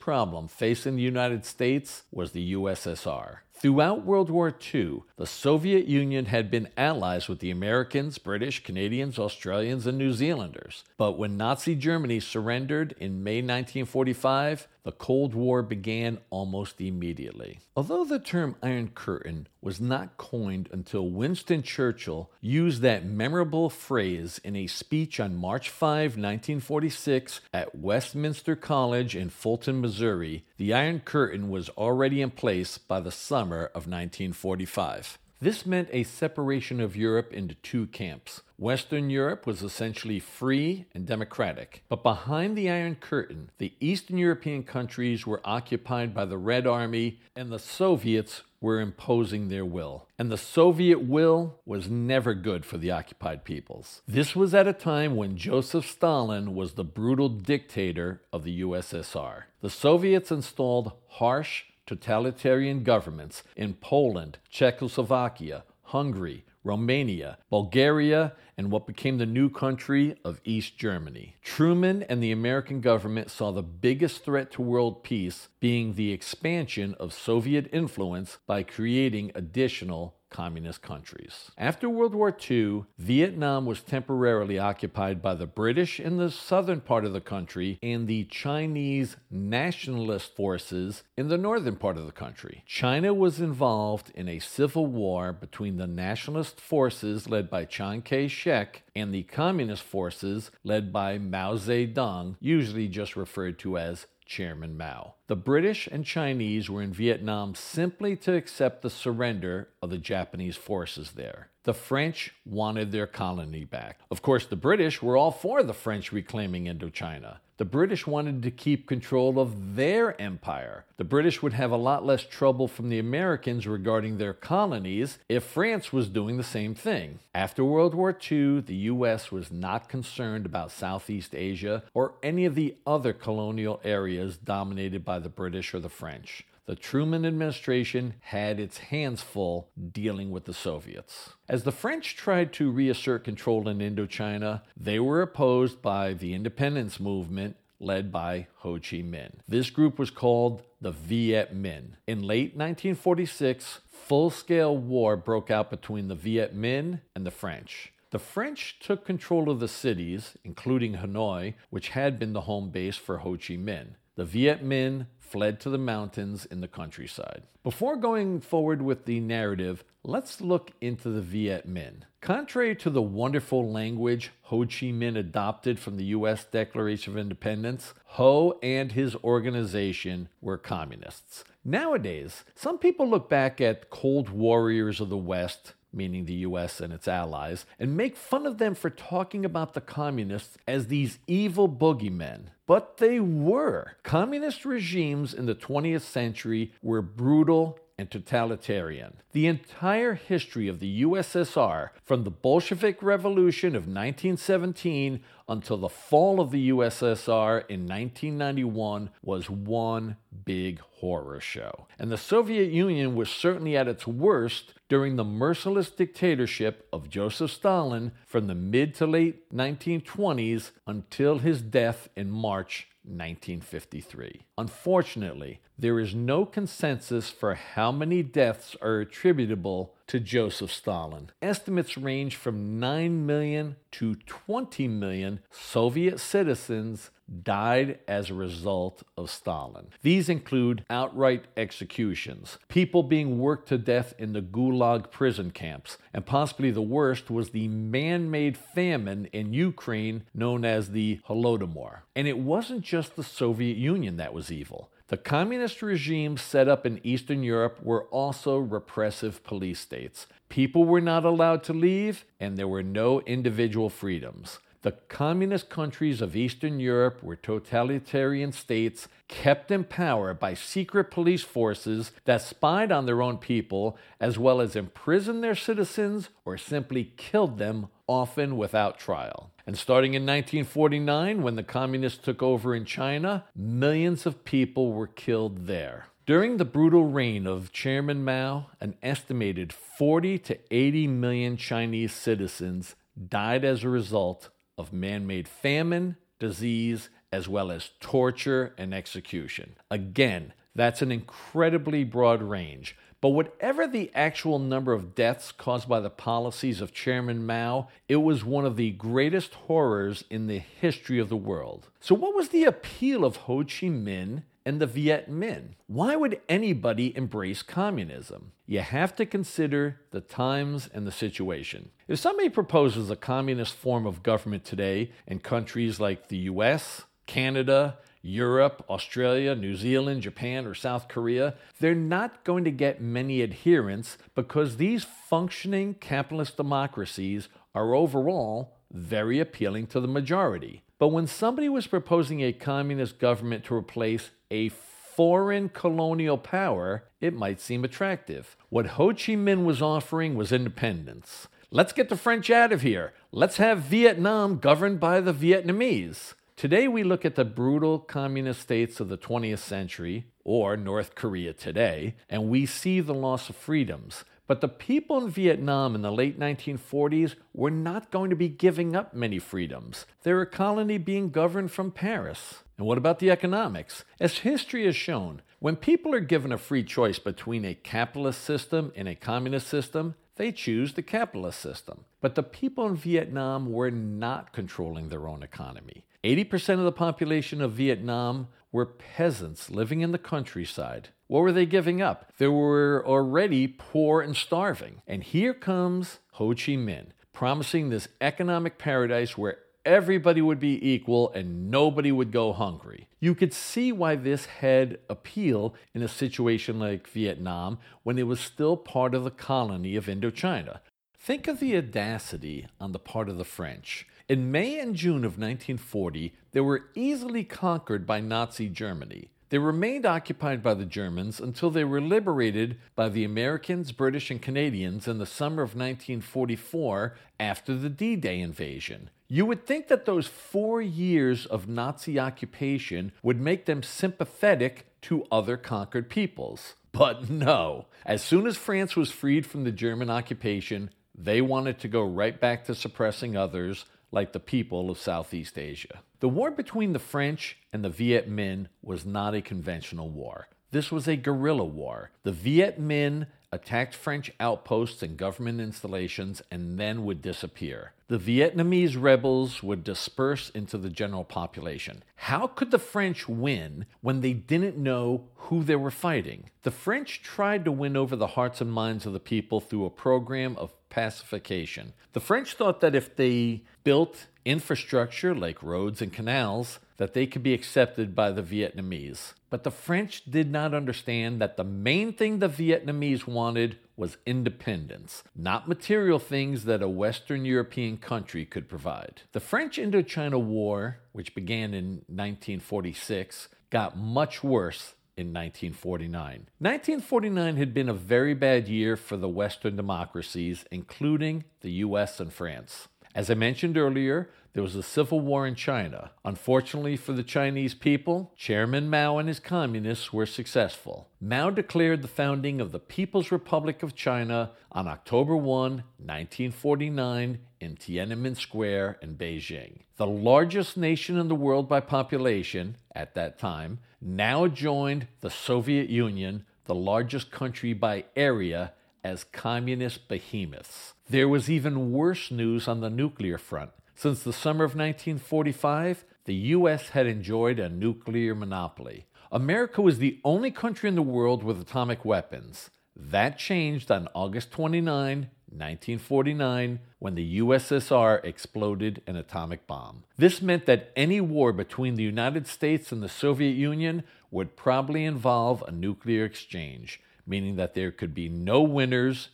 problem 0.00 0.48
facing 0.48 0.96
the 0.96 1.02
United 1.02 1.46
States 1.46 2.02
was 2.10 2.32
the 2.32 2.52
USSR. 2.52 3.38
Throughout 3.62 4.04
World 4.04 4.28
War 4.28 4.52
II, 4.74 5.04
the 5.16 5.24
Soviet 5.24 5.86
Union 5.86 6.24
had 6.24 6.50
been 6.50 6.68
allies 6.76 7.28
with 7.28 7.38
the 7.38 7.52
Americans, 7.52 8.18
British, 8.18 8.64
Canadians, 8.64 9.20
Australians, 9.20 9.86
and 9.86 9.96
New 9.96 10.12
Zealanders. 10.12 10.82
But 10.96 11.16
when 11.16 11.36
Nazi 11.36 11.76
Germany 11.76 12.18
surrendered 12.18 12.96
in 12.98 13.22
May 13.22 13.36
1945, 13.36 14.66
the 14.84 14.92
Cold 14.92 15.34
War 15.34 15.62
began 15.62 16.18
almost 16.30 16.80
immediately. 16.80 17.60
Although 17.76 18.04
the 18.04 18.18
term 18.18 18.56
Iron 18.62 18.88
Curtain 18.88 19.46
was 19.60 19.80
not 19.80 20.16
coined 20.16 20.68
until 20.72 21.08
Winston 21.08 21.62
Churchill 21.62 22.30
used 22.40 22.82
that 22.82 23.04
memorable 23.04 23.70
phrase 23.70 24.40
in 24.42 24.56
a 24.56 24.66
speech 24.66 25.20
on 25.20 25.36
March 25.36 25.70
5, 25.70 26.16
1946, 26.16 27.40
at 27.54 27.74
Westminster 27.74 28.56
College 28.56 29.14
in 29.14 29.30
Fulton, 29.30 29.80
Missouri, 29.80 30.44
the 30.56 30.74
Iron 30.74 31.00
Curtain 31.00 31.48
was 31.48 31.68
already 31.70 32.20
in 32.20 32.30
place 32.30 32.76
by 32.78 33.00
the 33.00 33.12
summer 33.12 33.66
of 33.66 33.86
1945. 33.86 35.18
This 35.40 35.66
meant 35.66 35.88
a 35.90 36.04
separation 36.04 36.80
of 36.80 36.96
Europe 36.96 37.32
into 37.32 37.56
two 37.56 37.86
camps. 37.88 38.42
Western 38.62 39.10
Europe 39.10 39.44
was 39.44 39.60
essentially 39.60 40.20
free 40.20 40.86
and 40.94 41.04
democratic. 41.04 41.82
But 41.88 42.04
behind 42.04 42.56
the 42.56 42.70
Iron 42.70 42.94
Curtain, 42.94 43.50
the 43.58 43.72
Eastern 43.80 44.18
European 44.18 44.62
countries 44.62 45.26
were 45.26 45.40
occupied 45.44 46.14
by 46.14 46.26
the 46.26 46.38
Red 46.38 46.64
Army, 46.64 47.18
and 47.34 47.50
the 47.50 47.58
Soviets 47.58 48.42
were 48.60 48.78
imposing 48.78 49.48
their 49.48 49.64
will. 49.64 50.06
And 50.16 50.30
the 50.30 50.38
Soviet 50.38 51.00
will 51.02 51.58
was 51.66 51.90
never 51.90 52.34
good 52.34 52.64
for 52.64 52.78
the 52.78 52.92
occupied 52.92 53.42
peoples. 53.42 54.00
This 54.06 54.36
was 54.36 54.54
at 54.54 54.68
a 54.68 54.72
time 54.72 55.16
when 55.16 55.36
Joseph 55.36 55.90
Stalin 55.90 56.54
was 56.54 56.74
the 56.74 56.84
brutal 56.84 57.28
dictator 57.28 58.22
of 58.32 58.44
the 58.44 58.60
USSR. 58.60 59.46
The 59.60 59.70
Soviets 59.70 60.30
installed 60.30 60.92
harsh, 61.08 61.64
totalitarian 61.84 62.84
governments 62.84 63.42
in 63.56 63.74
Poland, 63.74 64.38
Czechoslovakia, 64.48 65.64
Hungary, 65.86 66.44
Romania, 66.64 67.38
Bulgaria, 67.50 68.34
and 68.56 68.70
what 68.70 68.86
became 68.86 69.18
the 69.18 69.26
new 69.26 69.48
country 69.48 70.16
of 70.24 70.40
East 70.44 70.78
Germany. 70.78 71.36
Truman 71.42 72.02
and 72.04 72.22
the 72.22 72.32
American 72.32 72.80
government 72.80 73.30
saw 73.30 73.50
the 73.50 73.62
biggest 73.62 74.24
threat 74.24 74.50
to 74.52 74.62
world 74.62 75.02
peace 75.02 75.48
being 75.60 75.94
the 75.94 76.12
expansion 76.12 76.94
of 77.00 77.12
Soviet 77.12 77.68
influence 77.72 78.38
by 78.46 78.62
creating 78.62 79.32
additional 79.34 80.16
communist 80.32 80.82
countries. 80.82 81.50
After 81.56 81.88
World 81.88 82.14
War 82.14 82.34
II, 82.50 82.86
Vietnam 82.98 83.66
was 83.66 83.82
temporarily 83.82 84.58
occupied 84.58 85.22
by 85.22 85.34
the 85.34 85.46
British 85.46 86.00
in 86.00 86.16
the 86.16 86.30
southern 86.30 86.80
part 86.80 87.04
of 87.04 87.12
the 87.12 87.20
country 87.20 87.78
and 87.82 88.08
the 88.08 88.24
Chinese 88.24 89.16
nationalist 89.30 90.34
forces 90.34 91.04
in 91.16 91.28
the 91.28 91.38
northern 91.38 91.76
part 91.76 91.96
of 91.96 92.06
the 92.06 92.12
country. 92.12 92.64
China 92.66 93.12
was 93.12 93.40
involved 93.40 94.10
in 94.14 94.28
a 94.28 94.38
civil 94.38 94.86
war 94.86 95.32
between 95.32 95.76
the 95.76 95.86
nationalist 95.86 96.60
forces 96.60 97.28
led 97.28 97.50
by 97.50 97.64
Chiang 97.64 98.02
Kai 98.02 98.26
shek 98.26 98.82
and 98.96 99.14
the 99.14 99.22
communist 99.24 99.82
forces 99.82 100.50
led 100.64 100.92
by 100.92 101.18
Mao 101.18 101.54
Zedong, 101.54 102.36
usually 102.40 102.88
just 102.88 103.16
referred 103.16 103.58
to 103.60 103.78
as 103.78 104.06
Chairman 104.32 104.78
Mao. 104.78 105.16
The 105.26 105.36
British 105.36 105.86
and 105.92 106.06
Chinese 106.06 106.70
were 106.70 106.80
in 106.80 106.94
Vietnam 106.94 107.54
simply 107.54 108.16
to 108.16 108.34
accept 108.34 108.80
the 108.80 108.88
surrender 108.88 109.68
of 109.82 109.90
the 109.90 109.98
Japanese 109.98 110.56
forces 110.56 111.12
there. 111.12 111.50
The 111.64 111.74
French 111.74 112.34
wanted 112.44 112.90
their 112.90 113.06
colony 113.06 113.64
back. 113.64 114.00
Of 114.10 114.20
course, 114.20 114.46
the 114.46 114.56
British 114.56 115.00
were 115.00 115.16
all 115.16 115.30
for 115.30 115.62
the 115.62 115.72
French 115.72 116.10
reclaiming 116.10 116.64
Indochina. 116.64 117.36
The 117.58 117.64
British 117.64 118.04
wanted 118.04 118.42
to 118.42 118.50
keep 118.50 118.88
control 118.88 119.38
of 119.38 119.76
their 119.76 120.20
empire. 120.20 120.84
The 120.96 121.04
British 121.04 121.40
would 121.40 121.52
have 121.52 121.70
a 121.70 121.76
lot 121.76 122.04
less 122.04 122.24
trouble 122.24 122.66
from 122.66 122.88
the 122.88 122.98
Americans 122.98 123.68
regarding 123.68 124.18
their 124.18 124.32
colonies 124.32 125.20
if 125.28 125.44
France 125.44 125.92
was 125.92 126.08
doing 126.08 126.36
the 126.36 126.42
same 126.42 126.74
thing. 126.74 127.20
After 127.32 127.64
World 127.64 127.94
War 127.94 128.10
II, 128.10 128.62
the 128.62 128.74
U.S. 128.74 129.30
was 129.30 129.52
not 129.52 129.88
concerned 129.88 130.44
about 130.44 130.72
Southeast 130.72 131.32
Asia 131.32 131.84
or 131.94 132.14
any 132.24 132.44
of 132.44 132.56
the 132.56 132.74
other 132.84 133.12
colonial 133.12 133.80
areas 133.84 134.36
dominated 134.36 135.04
by 135.04 135.20
the 135.20 135.28
British 135.28 135.72
or 135.72 135.78
the 135.78 135.88
French 135.88 136.44
the 136.66 136.76
Truman 136.76 137.26
administration 137.26 138.14
had 138.20 138.60
its 138.60 138.78
hands 138.78 139.20
full 139.22 139.68
dealing 139.92 140.30
with 140.30 140.44
the 140.44 140.54
Soviets. 140.54 141.30
As 141.48 141.64
the 141.64 141.72
French 141.72 142.16
tried 142.16 142.52
to 142.54 142.70
reassert 142.70 143.24
control 143.24 143.68
in 143.68 143.78
Indochina, 143.78 144.62
they 144.76 145.00
were 145.00 145.22
opposed 145.22 145.82
by 145.82 146.12
the 146.12 146.34
independence 146.34 147.00
movement 147.00 147.56
led 147.80 148.12
by 148.12 148.46
Ho 148.58 148.74
Chi 148.74 148.98
Minh. 148.98 149.32
This 149.48 149.70
group 149.70 149.98
was 149.98 150.10
called 150.10 150.62
the 150.80 150.92
Viet 150.92 151.54
Minh. 151.54 151.94
In 152.06 152.22
late 152.22 152.56
1946, 152.56 153.80
full 153.90 154.30
scale 154.30 154.76
war 154.76 155.16
broke 155.16 155.50
out 155.50 155.68
between 155.68 156.08
the 156.08 156.14
Viet 156.14 156.56
Minh 156.56 157.00
and 157.14 157.26
the 157.26 157.30
French. 157.30 157.92
The 158.10 158.18
French 158.18 158.78
took 158.78 159.04
control 159.04 159.50
of 159.50 159.58
the 159.58 159.68
cities, 159.68 160.36
including 160.44 160.96
Hanoi, 160.96 161.54
which 161.70 161.88
had 161.88 162.18
been 162.18 162.34
the 162.34 162.42
home 162.42 162.70
base 162.70 162.96
for 162.96 163.18
Ho 163.18 163.32
Chi 163.32 163.54
Minh. 163.54 163.94
The 164.16 164.26
Viet 164.26 164.62
Minh 164.62 165.06
fled 165.32 165.58
to 165.58 165.70
the 165.70 165.78
mountains 165.78 166.44
in 166.44 166.60
the 166.60 166.68
countryside. 166.68 167.42
Before 167.64 167.96
going 167.96 168.42
forward 168.42 168.82
with 168.82 169.06
the 169.06 169.18
narrative, 169.18 169.82
let's 170.04 170.42
look 170.42 170.72
into 170.82 171.08
the 171.08 171.22
Viet 171.22 171.66
Minh. 171.66 172.02
Contrary 172.20 172.76
to 172.76 172.90
the 172.90 173.00
wonderful 173.00 173.72
language 173.72 174.30
Ho 174.42 174.58
Chi 174.58 174.92
Minh 174.92 175.16
adopted 175.16 175.78
from 175.78 175.96
the 175.96 176.04
U.S. 176.04 176.44
Declaration 176.44 177.14
of 177.14 177.18
Independence, 177.18 177.94
Ho 178.18 178.58
and 178.62 178.92
his 178.92 179.16
organization 179.24 180.28
were 180.42 180.58
communists. 180.58 181.44
Nowadays, 181.64 182.44
some 182.54 182.76
people 182.76 183.08
look 183.08 183.30
back 183.30 183.58
at 183.58 183.88
cold 183.88 184.28
warriors 184.28 185.00
of 185.00 185.08
the 185.08 185.16
West 185.16 185.72
meaning 185.92 186.24
the 186.24 186.34
US 186.34 186.80
and 186.80 186.92
its 186.92 187.08
allies, 187.08 187.66
and 187.78 187.96
make 187.96 188.16
fun 188.16 188.46
of 188.46 188.58
them 188.58 188.74
for 188.74 188.90
talking 188.90 189.44
about 189.44 189.74
the 189.74 189.80
communists 189.80 190.56
as 190.66 190.86
these 190.86 191.18
evil 191.26 191.68
boogeymen. 191.68 192.46
But 192.66 192.98
they 192.98 193.20
were. 193.20 193.96
Communist 194.02 194.64
regimes 194.64 195.34
in 195.34 195.46
the 195.46 195.54
20th 195.54 196.02
century 196.02 196.72
were 196.82 197.02
brutal 197.02 197.78
and 198.02 198.10
totalitarian. 198.10 199.14
The 199.30 199.46
entire 199.46 200.14
history 200.14 200.66
of 200.66 200.80
the 200.80 201.02
USSR, 201.02 201.90
from 202.04 202.24
the 202.24 202.30
Bolshevik 202.30 203.00
Revolution 203.00 203.76
of 203.76 203.84
1917 203.84 205.22
until 205.48 205.76
the 205.76 205.88
fall 205.88 206.40
of 206.40 206.50
the 206.50 206.70
USSR 206.70 207.64
in 207.68 207.86
1991, 207.86 209.10
was 209.22 209.48
one 209.48 210.16
big 210.44 210.80
horror 210.80 211.38
show. 211.38 211.86
And 211.96 212.10
the 212.10 212.18
Soviet 212.18 212.72
Union 212.72 213.14
was 213.14 213.30
certainly 213.30 213.76
at 213.76 213.86
its 213.86 214.04
worst 214.04 214.74
during 214.88 215.14
the 215.14 215.24
merciless 215.24 215.88
dictatorship 215.88 216.88
of 216.92 217.08
Joseph 217.08 217.52
Stalin 217.52 218.10
from 218.26 218.48
the 218.48 218.56
mid 218.56 218.96
to 218.96 219.06
late 219.06 219.48
1920s 219.54 220.72
until 220.88 221.38
his 221.38 221.62
death 221.62 222.08
in 222.16 222.32
March 222.32 222.88
1953. 223.04 224.42
Unfortunately, 224.58 225.60
there 225.78 225.98
is 225.98 226.14
no 226.14 226.44
consensus 226.44 227.30
for 227.30 227.54
how 227.54 227.90
many 227.90 228.22
deaths 228.22 228.76
are 228.82 229.00
attributable 229.00 229.94
to 230.06 230.20
Joseph 230.20 230.70
Stalin. 230.70 231.30
Estimates 231.40 231.96
range 231.96 232.36
from 232.36 232.78
9 232.78 233.24
million 233.24 233.76
to 233.92 234.14
20 234.14 234.86
million 234.86 235.40
Soviet 235.50 236.20
citizens 236.20 237.10
died 237.42 237.98
as 238.06 238.28
a 238.28 238.34
result 238.34 239.02
of 239.16 239.30
Stalin. 239.30 239.88
These 240.02 240.28
include 240.28 240.84
outright 240.90 241.46
executions, 241.56 242.58
people 242.68 243.02
being 243.02 243.38
worked 243.38 243.68
to 243.68 243.78
death 243.78 244.12
in 244.18 244.34
the 244.34 244.42
Gulag 244.42 245.10
prison 245.10 245.50
camps, 245.50 245.96
and 246.12 246.26
possibly 246.26 246.70
the 246.70 246.82
worst 246.82 247.30
was 247.30 247.50
the 247.50 247.68
man 247.68 248.30
made 248.30 248.58
famine 248.58 249.30
in 249.32 249.54
Ukraine 249.54 250.24
known 250.34 250.64
as 250.64 250.90
the 250.90 251.20
Holodomor. 251.28 252.00
And 252.14 252.28
it 252.28 252.38
wasn't 252.38 252.82
just 252.82 253.16
the 253.16 253.24
Soviet 253.24 253.78
Union 253.78 254.18
that 254.18 254.34
was 254.34 254.51
evil. 254.52 254.90
The 255.08 255.16
communist 255.16 255.82
regimes 255.82 256.40
set 256.42 256.68
up 256.68 256.86
in 256.86 257.00
Eastern 257.02 257.42
Europe 257.42 257.80
were 257.82 258.04
also 258.04 258.58
repressive 258.58 259.42
police 259.42 259.80
states. 259.80 260.26
People 260.48 260.84
were 260.84 261.00
not 261.00 261.24
allowed 261.24 261.64
to 261.64 261.72
leave, 261.72 262.24
and 262.38 262.56
there 262.56 262.68
were 262.68 262.82
no 262.82 263.20
individual 263.22 263.90
freedoms. 263.90 264.58
the 264.82 264.92
communist 265.08 265.70
countries 265.70 266.20
of 266.20 266.36
Eastern 266.36 266.80
Europe 266.80 267.22
were 267.22 267.36
totalitarian 267.36 268.50
states 268.52 269.08
kept 269.28 269.70
in 269.70 269.84
power 269.84 270.34
by 270.34 270.54
secret 270.54 271.10
police 271.10 271.42
forces 271.42 272.10
that 272.24 272.42
spied 272.42 272.90
on 272.90 273.06
their 273.06 273.22
own 273.22 273.38
people, 273.38 273.96
as 274.20 274.38
well 274.38 274.60
as 274.60 274.76
imprisoned 274.76 275.42
their 275.42 275.54
citizens 275.54 276.30
or 276.44 276.58
simply 276.58 277.12
killed 277.16 277.58
them, 277.58 277.86
often 278.12 278.56
without 278.56 278.98
trial. 278.98 279.50
And 279.66 279.78
starting 279.78 280.14
in 280.14 280.22
1949, 280.22 281.42
when 281.42 281.56
the 281.56 281.62
communists 281.62 282.22
took 282.22 282.42
over 282.42 282.74
in 282.74 282.84
China, 282.84 283.44
millions 283.56 284.26
of 284.26 284.44
people 284.44 284.92
were 284.92 285.06
killed 285.06 285.66
there. 285.66 286.06
During 286.26 286.56
the 286.56 286.64
brutal 286.64 287.06
reign 287.06 287.46
of 287.46 287.72
Chairman 287.72 288.24
Mao, 288.24 288.66
an 288.80 288.94
estimated 289.02 289.72
40 289.72 290.38
to 290.40 290.58
80 290.70 291.06
million 291.08 291.56
Chinese 291.56 292.12
citizens 292.12 292.94
died 293.28 293.64
as 293.64 293.82
a 293.82 293.88
result 293.88 294.50
of 294.76 294.92
man 294.92 295.26
made 295.26 295.48
famine, 295.48 296.16
disease, 296.38 297.08
as 297.32 297.48
well 297.48 297.70
as 297.70 297.90
torture 298.00 298.74
and 298.76 298.92
execution. 298.92 299.74
Again, 299.90 300.52
that's 300.74 301.02
an 301.02 301.10
incredibly 301.10 302.04
broad 302.04 302.42
range. 302.42 302.96
But 303.22 303.30
whatever 303.30 303.86
the 303.86 304.10
actual 304.14 304.58
number 304.58 304.92
of 304.92 305.14
deaths 305.14 305.52
caused 305.52 305.88
by 305.88 306.00
the 306.00 306.10
policies 306.10 306.80
of 306.80 306.92
Chairman 306.92 307.46
Mao, 307.46 307.86
it 308.08 308.16
was 308.16 308.44
one 308.44 308.66
of 308.66 308.76
the 308.76 308.90
greatest 308.90 309.54
horrors 309.54 310.24
in 310.28 310.48
the 310.48 310.58
history 310.58 311.20
of 311.20 311.28
the 311.28 311.36
world. 311.36 311.86
So, 312.00 312.16
what 312.16 312.34
was 312.34 312.48
the 312.48 312.64
appeal 312.64 313.24
of 313.24 313.36
Ho 313.36 313.58
Chi 313.58 313.86
Minh 313.86 314.42
and 314.66 314.80
the 314.80 314.88
Viet 314.88 315.30
Minh? 315.30 315.74
Why 315.86 316.16
would 316.16 316.40
anybody 316.48 317.16
embrace 317.16 317.62
communism? 317.62 318.50
You 318.66 318.80
have 318.80 319.14
to 319.14 319.24
consider 319.24 320.00
the 320.10 320.20
times 320.20 320.90
and 320.92 321.06
the 321.06 321.12
situation. 321.12 321.90
If 322.08 322.18
somebody 322.18 322.48
proposes 322.48 323.08
a 323.08 323.14
communist 323.14 323.74
form 323.74 324.04
of 324.04 324.24
government 324.24 324.64
today 324.64 325.12
in 325.28 325.38
countries 325.38 326.00
like 326.00 326.26
the 326.26 326.38
US, 326.38 327.04
Canada, 327.26 327.98
Europe, 328.22 328.84
Australia, 328.88 329.54
New 329.54 329.74
Zealand, 329.74 330.22
Japan, 330.22 330.64
or 330.64 330.74
South 330.74 331.08
Korea, 331.08 331.54
they're 331.80 331.94
not 331.94 332.44
going 332.44 332.64
to 332.64 332.70
get 332.70 333.00
many 333.00 333.42
adherents 333.42 334.16
because 334.34 334.76
these 334.76 335.04
functioning 335.04 335.94
capitalist 335.94 336.56
democracies 336.56 337.48
are 337.74 337.94
overall 337.94 338.76
very 338.92 339.40
appealing 339.40 339.86
to 339.88 340.00
the 340.00 340.08
majority. 340.08 340.82
But 340.98 341.08
when 341.08 341.26
somebody 341.26 341.68
was 341.68 341.86
proposing 341.88 342.40
a 342.40 342.52
communist 342.52 343.18
government 343.18 343.64
to 343.64 343.74
replace 343.74 344.30
a 344.50 344.68
foreign 344.68 345.68
colonial 345.68 346.38
power, 346.38 347.04
it 347.20 347.34
might 347.34 347.60
seem 347.60 347.84
attractive. 347.84 348.56
What 348.68 348.86
Ho 348.86 349.08
Chi 349.08 349.34
Minh 349.34 349.64
was 349.64 349.82
offering 349.82 350.36
was 350.36 350.52
independence. 350.52 351.48
Let's 351.70 351.92
get 351.92 352.08
the 352.08 352.16
French 352.16 352.50
out 352.50 352.70
of 352.70 352.82
here. 352.82 353.14
Let's 353.32 353.56
have 353.56 353.78
Vietnam 353.78 354.58
governed 354.58 355.00
by 355.00 355.20
the 355.20 355.32
Vietnamese. 355.32 356.34
Today, 356.56 356.86
we 356.86 357.02
look 357.02 357.24
at 357.24 357.34
the 357.34 357.44
brutal 357.44 357.98
communist 357.98 358.60
states 358.60 359.00
of 359.00 359.08
the 359.08 359.18
20th 359.18 359.58
century, 359.58 360.26
or 360.44 360.76
North 360.76 361.14
Korea 361.14 361.52
today, 361.52 362.14
and 362.28 362.48
we 362.48 362.66
see 362.66 363.00
the 363.00 363.14
loss 363.14 363.48
of 363.48 363.56
freedoms. 363.56 364.24
But 364.46 364.60
the 364.60 364.68
people 364.68 365.24
in 365.24 365.30
Vietnam 365.30 365.94
in 365.94 366.02
the 366.02 366.12
late 366.12 366.38
1940s 366.38 367.36
were 367.54 367.70
not 367.70 368.10
going 368.10 368.30
to 368.30 368.36
be 368.36 368.48
giving 368.48 368.94
up 368.94 369.14
many 369.14 369.38
freedoms. 369.38 370.04
They 370.24 370.32
were 370.32 370.42
a 370.42 370.46
colony 370.46 370.98
being 370.98 371.30
governed 371.30 371.72
from 371.72 371.90
Paris. 371.90 372.62
And 372.76 372.86
what 372.86 372.98
about 372.98 373.18
the 373.18 373.30
economics? 373.30 374.04
As 374.20 374.38
history 374.38 374.84
has 374.84 374.94
shown, 374.94 375.42
when 375.58 375.76
people 375.76 376.14
are 376.14 376.20
given 376.20 376.52
a 376.52 376.58
free 376.58 376.84
choice 376.84 377.18
between 377.18 377.64
a 377.64 377.74
capitalist 377.74 378.42
system 378.42 378.92
and 378.94 379.08
a 379.08 379.14
communist 379.14 379.68
system, 379.68 380.16
they 380.36 380.52
choose 380.52 380.94
the 380.94 381.02
capitalist 381.02 381.60
system. 381.60 382.04
But 382.20 382.34
the 382.34 382.42
people 382.42 382.86
in 382.86 382.96
Vietnam 382.96 383.72
were 383.72 383.90
not 383.90 384.52
controlling 384.52 385.08
their 385.08 385.28
own 385.28 385.42
economy. 385.42 386.04
80% 386.24 386.78
of 386.78 386.84
the 386.84 386.92
population 386.92 387.60
of 387.60 387.72
Vietnam 387.72 388.48
were 388.70 388.86
peasants 388.86 389.70
living 389.70 390.00
in 390.00 390.12
the 390.12 390.18
countryside. 390.18 391.08
What 391.26 391.40
were 391.40 391.52
they 391.52 391.66
giving 391.66 392.00
up? 392.00 392.32
They 392.38 392.48
were 392.48 393.02
already 393.06 393.66
poor 393.66 394.20
and 394.22 394.36
starving. 394.36 395.02
And 395.06 395.24
here 395.24 395.52
comes 395.54 396.20
Ho 396.32 396.50
Chi 396.50 396.76
Minh, 396.76 397.08
promising 397.32 397.88
this 397.88 398.08
economic 398.20 398.78
paradise 398.78 399.36
where 399.36 399.58
everybody 399.84 400.40
would 400.40 400.60
be 400.60 400.78
equal 400.92 401.32
and 401.32 401.70
nobody 401.70 402.12
would 402.12 402.30
go 402.30 402.52
hungry. 402.52 403.08
You 403.18 403.34
could 403.34 403.52
see 403.52 403.90
why 403.90 404.14
this 404.14 404.46
had 404.46 404.98
appeal 405.08 405.74
in 405.92 406.02
a 406.02 406.08
situation 406.08 406.78
like 406.78 407.08
Vietnam 407.08 407.78
when 408.02 408.18
it 408.18 408.26
was 408.26 408.40
still 408.40 408.76
part 408.76 409.14
of 409.14 409.24
the 409.24 409.30
colony 409.30 409.96
of 409.96 410.06
Indochina. 410.06 410.78
Think 411.18 411.48
of 411.48 411.60
the 411.60 411.76
audacity 411.76 412.66
on 412.80 412.92
the 412.92 412.98
part 412.98 413.28
of 413.28 413.38
the 413.38 413.44
French. 413.44 414.06
In 414.28 414.52
May 414.52 414.78
and 414.78 414.94
June 414.94 415.24
of 415.24 415.38
1940, 415.38 416.34
they 416.52 416.60
were 416.60 416.84
easily 416.94 417.44
conquered 417.44 418.06
by 418.06 418.20
Nazi 418.20 418.68
Germany. 418.68 419.28
They 419.48 419.58
remained 419.58 420.06
occupied 420.06 420.62
by 420.62 420.74
the 420.74 420.86
Germans 420.86 421.38
until 421.38 421.70
they 421.70 421.84
were 421.84 422.00
liberated 422.00 422.78
by 422.94 423.10
the 423.10 423.24
Americans, 423.24 423.92
British, 423.92 424.30
and 424.30 424.40
Canadians 424.40 425.06
in 425.06 425.18
the 425.18 425.26
summer 425.26 425.62
of 425.62 425.74
1944 425.74 427.16
after 427.38 427.74
the 427.76 427.90
D 427.90 428.16
Day 428.16 428.40
invasion. 428.40 429.10
You 429.28 429.44
would 429.44 429.66
think 429.66 429.88
that 429.88 430.06
those 430.06 430.26
four 430.26 430.80
years 430.80 431.44
of 431.44 431.68
Nazi 431.68 432.18
occupation 432.18 433.12
would 433.22 433.40
make 433.40 433.66
them 433.66 433.82
sympathetic 433.82 434.86
to 435.02 435.26
other 435.30 435.56
conquered 435.56 436.08
peoples. 436.08 436.74
But 436.92 437.28
no. 437.28 437.86
As 438.06 438.22
soon 438.22 438.46
as 438.46 438.56
France 438.56 438.94
was 438.94 439.10
freed 439.10 439.46
from 439.46 439.64
the 439.64 439.72
German 439.72 440.08
occupation, 440.10 440.90
they 441.14 441.40
wanted 441.40 441.78
to 441.80 441.88
go 441.88 442.02
right 442.02 442.40
back 442.40 442.64
to 442.64 442.74
suppressing 442.74 443.36
others, 443.36 443.84
like 444.12 444.32
the 444.32 444.40
people 444.40 444.90
of 444.90 444.98
Southeast 444.98 445.58
Asia. 445.58 446.02
The 446.20 446.28
war 446.28 446.50
between 446.50 446.92
the 446.92 446.98
French 446.98 447.56
and 447.72 447.82
the 447.82 447.88
Viet 447.88 448.30
Minh 448.30 448.66
was 448.82 449.04
not 449.04 449.34
a 449.34 449.42
conventional 449.42 450.08
war. 450.08 450.48
This 450.70 450.92
was 450.92 451.08
a 451.08 451.16
guerrilla 451.16 451.64
war. 451.64 452.12
The 452.22 452.32
Viet 452.32 452.80
Minh 452.80 453.26
attacked 453.52 453.94
French 453.94 454.32
outposts 454.40 455.02
and 455.02 455.16
government 455.16 455.60
installations 455.60 456.42
and 456.50 456.78
then 456.78 457.04
would 457.04 457.20
disappear. 457.20 457.92
The 458.08 458.18
Vietnamese 458.18 459.00
rebels 459.00 459.62
would 459.62 459.84
disperse 459.84 460.50
into 460.50 460.78
the 460.78 460.90
general 460.90 461.24
population. 461.24 462.02
How 462.16 462.46
could 462.46 462.70
the 462.70 462.78
French 462.78 463.28
win 463.28 463.86
when 464.00 464.20
they 464.20 464.32
didn't 464.32 464.76
know 464.76 465.28
who 465.34 465.62
they 465.62 465.76
were 465.76 465.90
fighting? 465.90 466.50
The 466.62 466.70
French 466.70 467.22
tried 467.22 467.64
to 467.64 467.72
win 467.72 467.96
over 467.96 468.16
the 468.16 468.28
hearts 468.28 468.60
and 468.60 468.72
minds 468.72 469.06
of 469.06 469.12
the 469.12 469.20
people 469.20 469.60
through 469.60 469.84
a 469.84 469.90
program 469.90 470.56
of 470.56 470.72
pacification. 470.90 471.92
The 472.12 472.20
French 472.20 472.54
thought 472.54 472.80
that 472.80 472.94
if 472.94 473.16
they 473.16 473.62
built 473.84 474.26
infrastructure 474.44 475.34
like 475.34 475.62
roads 475.62 476.02
and 476.02 476.12
canals, 476.12 476.80
that 477.02 477.14
they 477.14 477.26
could 477.26 477.42
be 477.42 477.52
accepted 477.52 478.14
by 478.14 478.30
the 478.30 478.44
Vietnamese. 478.44 479.32
But 479.50 479.64
the 479.64 479.72
French 479.72 480.24
did 480.24 480.48
not 480.48 480.72
understand 480.72 481.40
that 481.40 481.56
the 481.56 481.64
main 481.64 482.12
thing 482.12 482.38
the 482.38 482.48
Vietnamese 482.48 483.26
wanted 483.26 483.76
was 483.96 484.18
independence, 484.24 485.24
not 485.34 485.66
material 485.66 486.20
things 486.20 486.64
that 486.66 486.80
a 486.80 486.88
Western 486.88 487.44
European 487.44 487.96
country 487.96 488.44
could 488.44 488.68
provide. 488.68 489.22
The 489.32 489.40
French 489.40 489.78
Indochina 489.78 490.40
War, 490.40 491.00
which 491.10 491.34
began 491.34 491.74
in 491.74 492.04
1946, 492.06 493.48
got 493.70 493.98
much 493.98 494.44
worse 494.44 494.94
in 495.16 495.32
1949. 495.34 496.46
1949 496.60 497.56
had 497.56 497.74
been 497.74 497.88
a 497.88 497.92
very 497.94 498.34
bad 498.34 498.68
year 498.68 498.96
for 498.96 499.16
the 499.16 499.28
Western 499.28 499.74
democracies, 499.74 500.64
including 500.70 501.42
the 501.62 501.72
US 501.72 502.20
and 502.20 502.32
France. 502.32 502.86
As 503.14 503.30
I 503.30 503.34
mentioned 503.34 503.76
earlier, 503.76 504.30
there 504.52 504.62
was 504.62 504.76
a 504.76 504.82
civil 504.82 505.20
war 505.20 505.46
in 505.46 505.54
China. 505.54 506.10
Unfortunately 506.24 506.96
for 506.96 507.12
the 507.12 507.22
Chinese 507.22 507.74
people, 507.74 508.32
Chairman 508.36 508.90
Mao 508.90 509.18
and 509.18 509.28
his 509.28 509.40
communists 509.40 510.12
were 510.12 510.26
successful. 510.26 511.08
Mao 511.20 511.50
declared 511.50 512.02
the 512.02 512.08
founding 512.08 512.60
of 512.60 512.70
the 512.70 512.78
People's 512.78 513.32
Republic 513.32 513.82
of 513.82 513.94
China 513.94 514.50
on 514.70 514.86
October 514.86 515.36
1, 515.36 515.84
1949, 515.98 517.38
in 517.60 517.76
Tiananmen 517.76 518.36
Square 518.36 518.98
in 519.00 519.16
Beijing. 519.16 519.80
The 519.96 520.06
largest 520.06 520.76
nation 520.76 521.16
in 521.16 521.28
the 521.28 521.34
world 521.34 521.68
by 521.68 521.80
population 521.80 522.76
at 522.94 523.14
that 523.14 523.38
time 523.38 523.78
now 524.00 524.48
joined 524.48 525.06
the 525.20 525.30
Soviet 525.30 525.88
Union, 525.88 526.44
the 526.64 526.74
largest 526.74 527.30
country 527.30 527.72
by 527.72 528.04
area, 528.16 528.72
as 529.04 529.24
communist 529.24 530.08
behemoths. 530.08 530.92
There 531.08 531.28
was 531.28 531.50
even 531.50 531.92
worse 531.92 532.30
news 532.30 532.68
on 532.68 532.80
the 532.80 532.90
nuclear 532.90 533.38
front. 533.38 533.70
Since 534.02 534.24
the 534.24 534.32
summer 534.32 534.64
of 534.64 534.74
1945, 534.74 536.04
the 536.24 536.34
U.S. 536.34 536.88
had 536.88 537.06
enjoyed 537.06 537.60
a 537.60 537.68
nuclear 537.68 538.34
monopoly. 538.34 539.06
America 539.30 539.80
was 539.80 539.98
the 539.98 540.18
only 540.24 540.50
country 540.50 540.88
in 540.88 540.96
the 540.96 541.02
world 541.02 541.44
with 541.44 541.60
atomic 541.60 542.04
weapons. 542.04 542.70
That 542.96 543.38
changed 543.38 543.92
on 543.92 544.08
August 544.12 544.50
29, 544.50 545.30
1949, 545.46 546.80
when 546.98 547.14
the 547.14 547.38
USSR 547.38 548.24
exploded 548.24 549.02
an 549.06 549.14
atomic 549.14 549.68
bomb. 549.68 550.02
This 550.16 550.42
meant 550.42 550.66
that 550.66 550.90
any 550.96 551.20
war 551.20 551.52
between 551.52 551.94
the 551.94 552.02
United 552.02 552.48
States 552.48 552.90
and 552.90 553.04
the 553.04 553.08
Soviet 553.08 553.54
Union 553.54 554.02
would 554.32 554.56
probably 554.56 555.04
involve 555.04 555.62
a 555.62 555.70
nuclear 555.70 556.24
exchange, 556.24 557.00
meaning 557.24 557.54
that 557.54 557.74
there 557.74 557.92
could 557.92 558.14
be 558.14 558.28
no 558.28 558.62
winners 558.62 559.28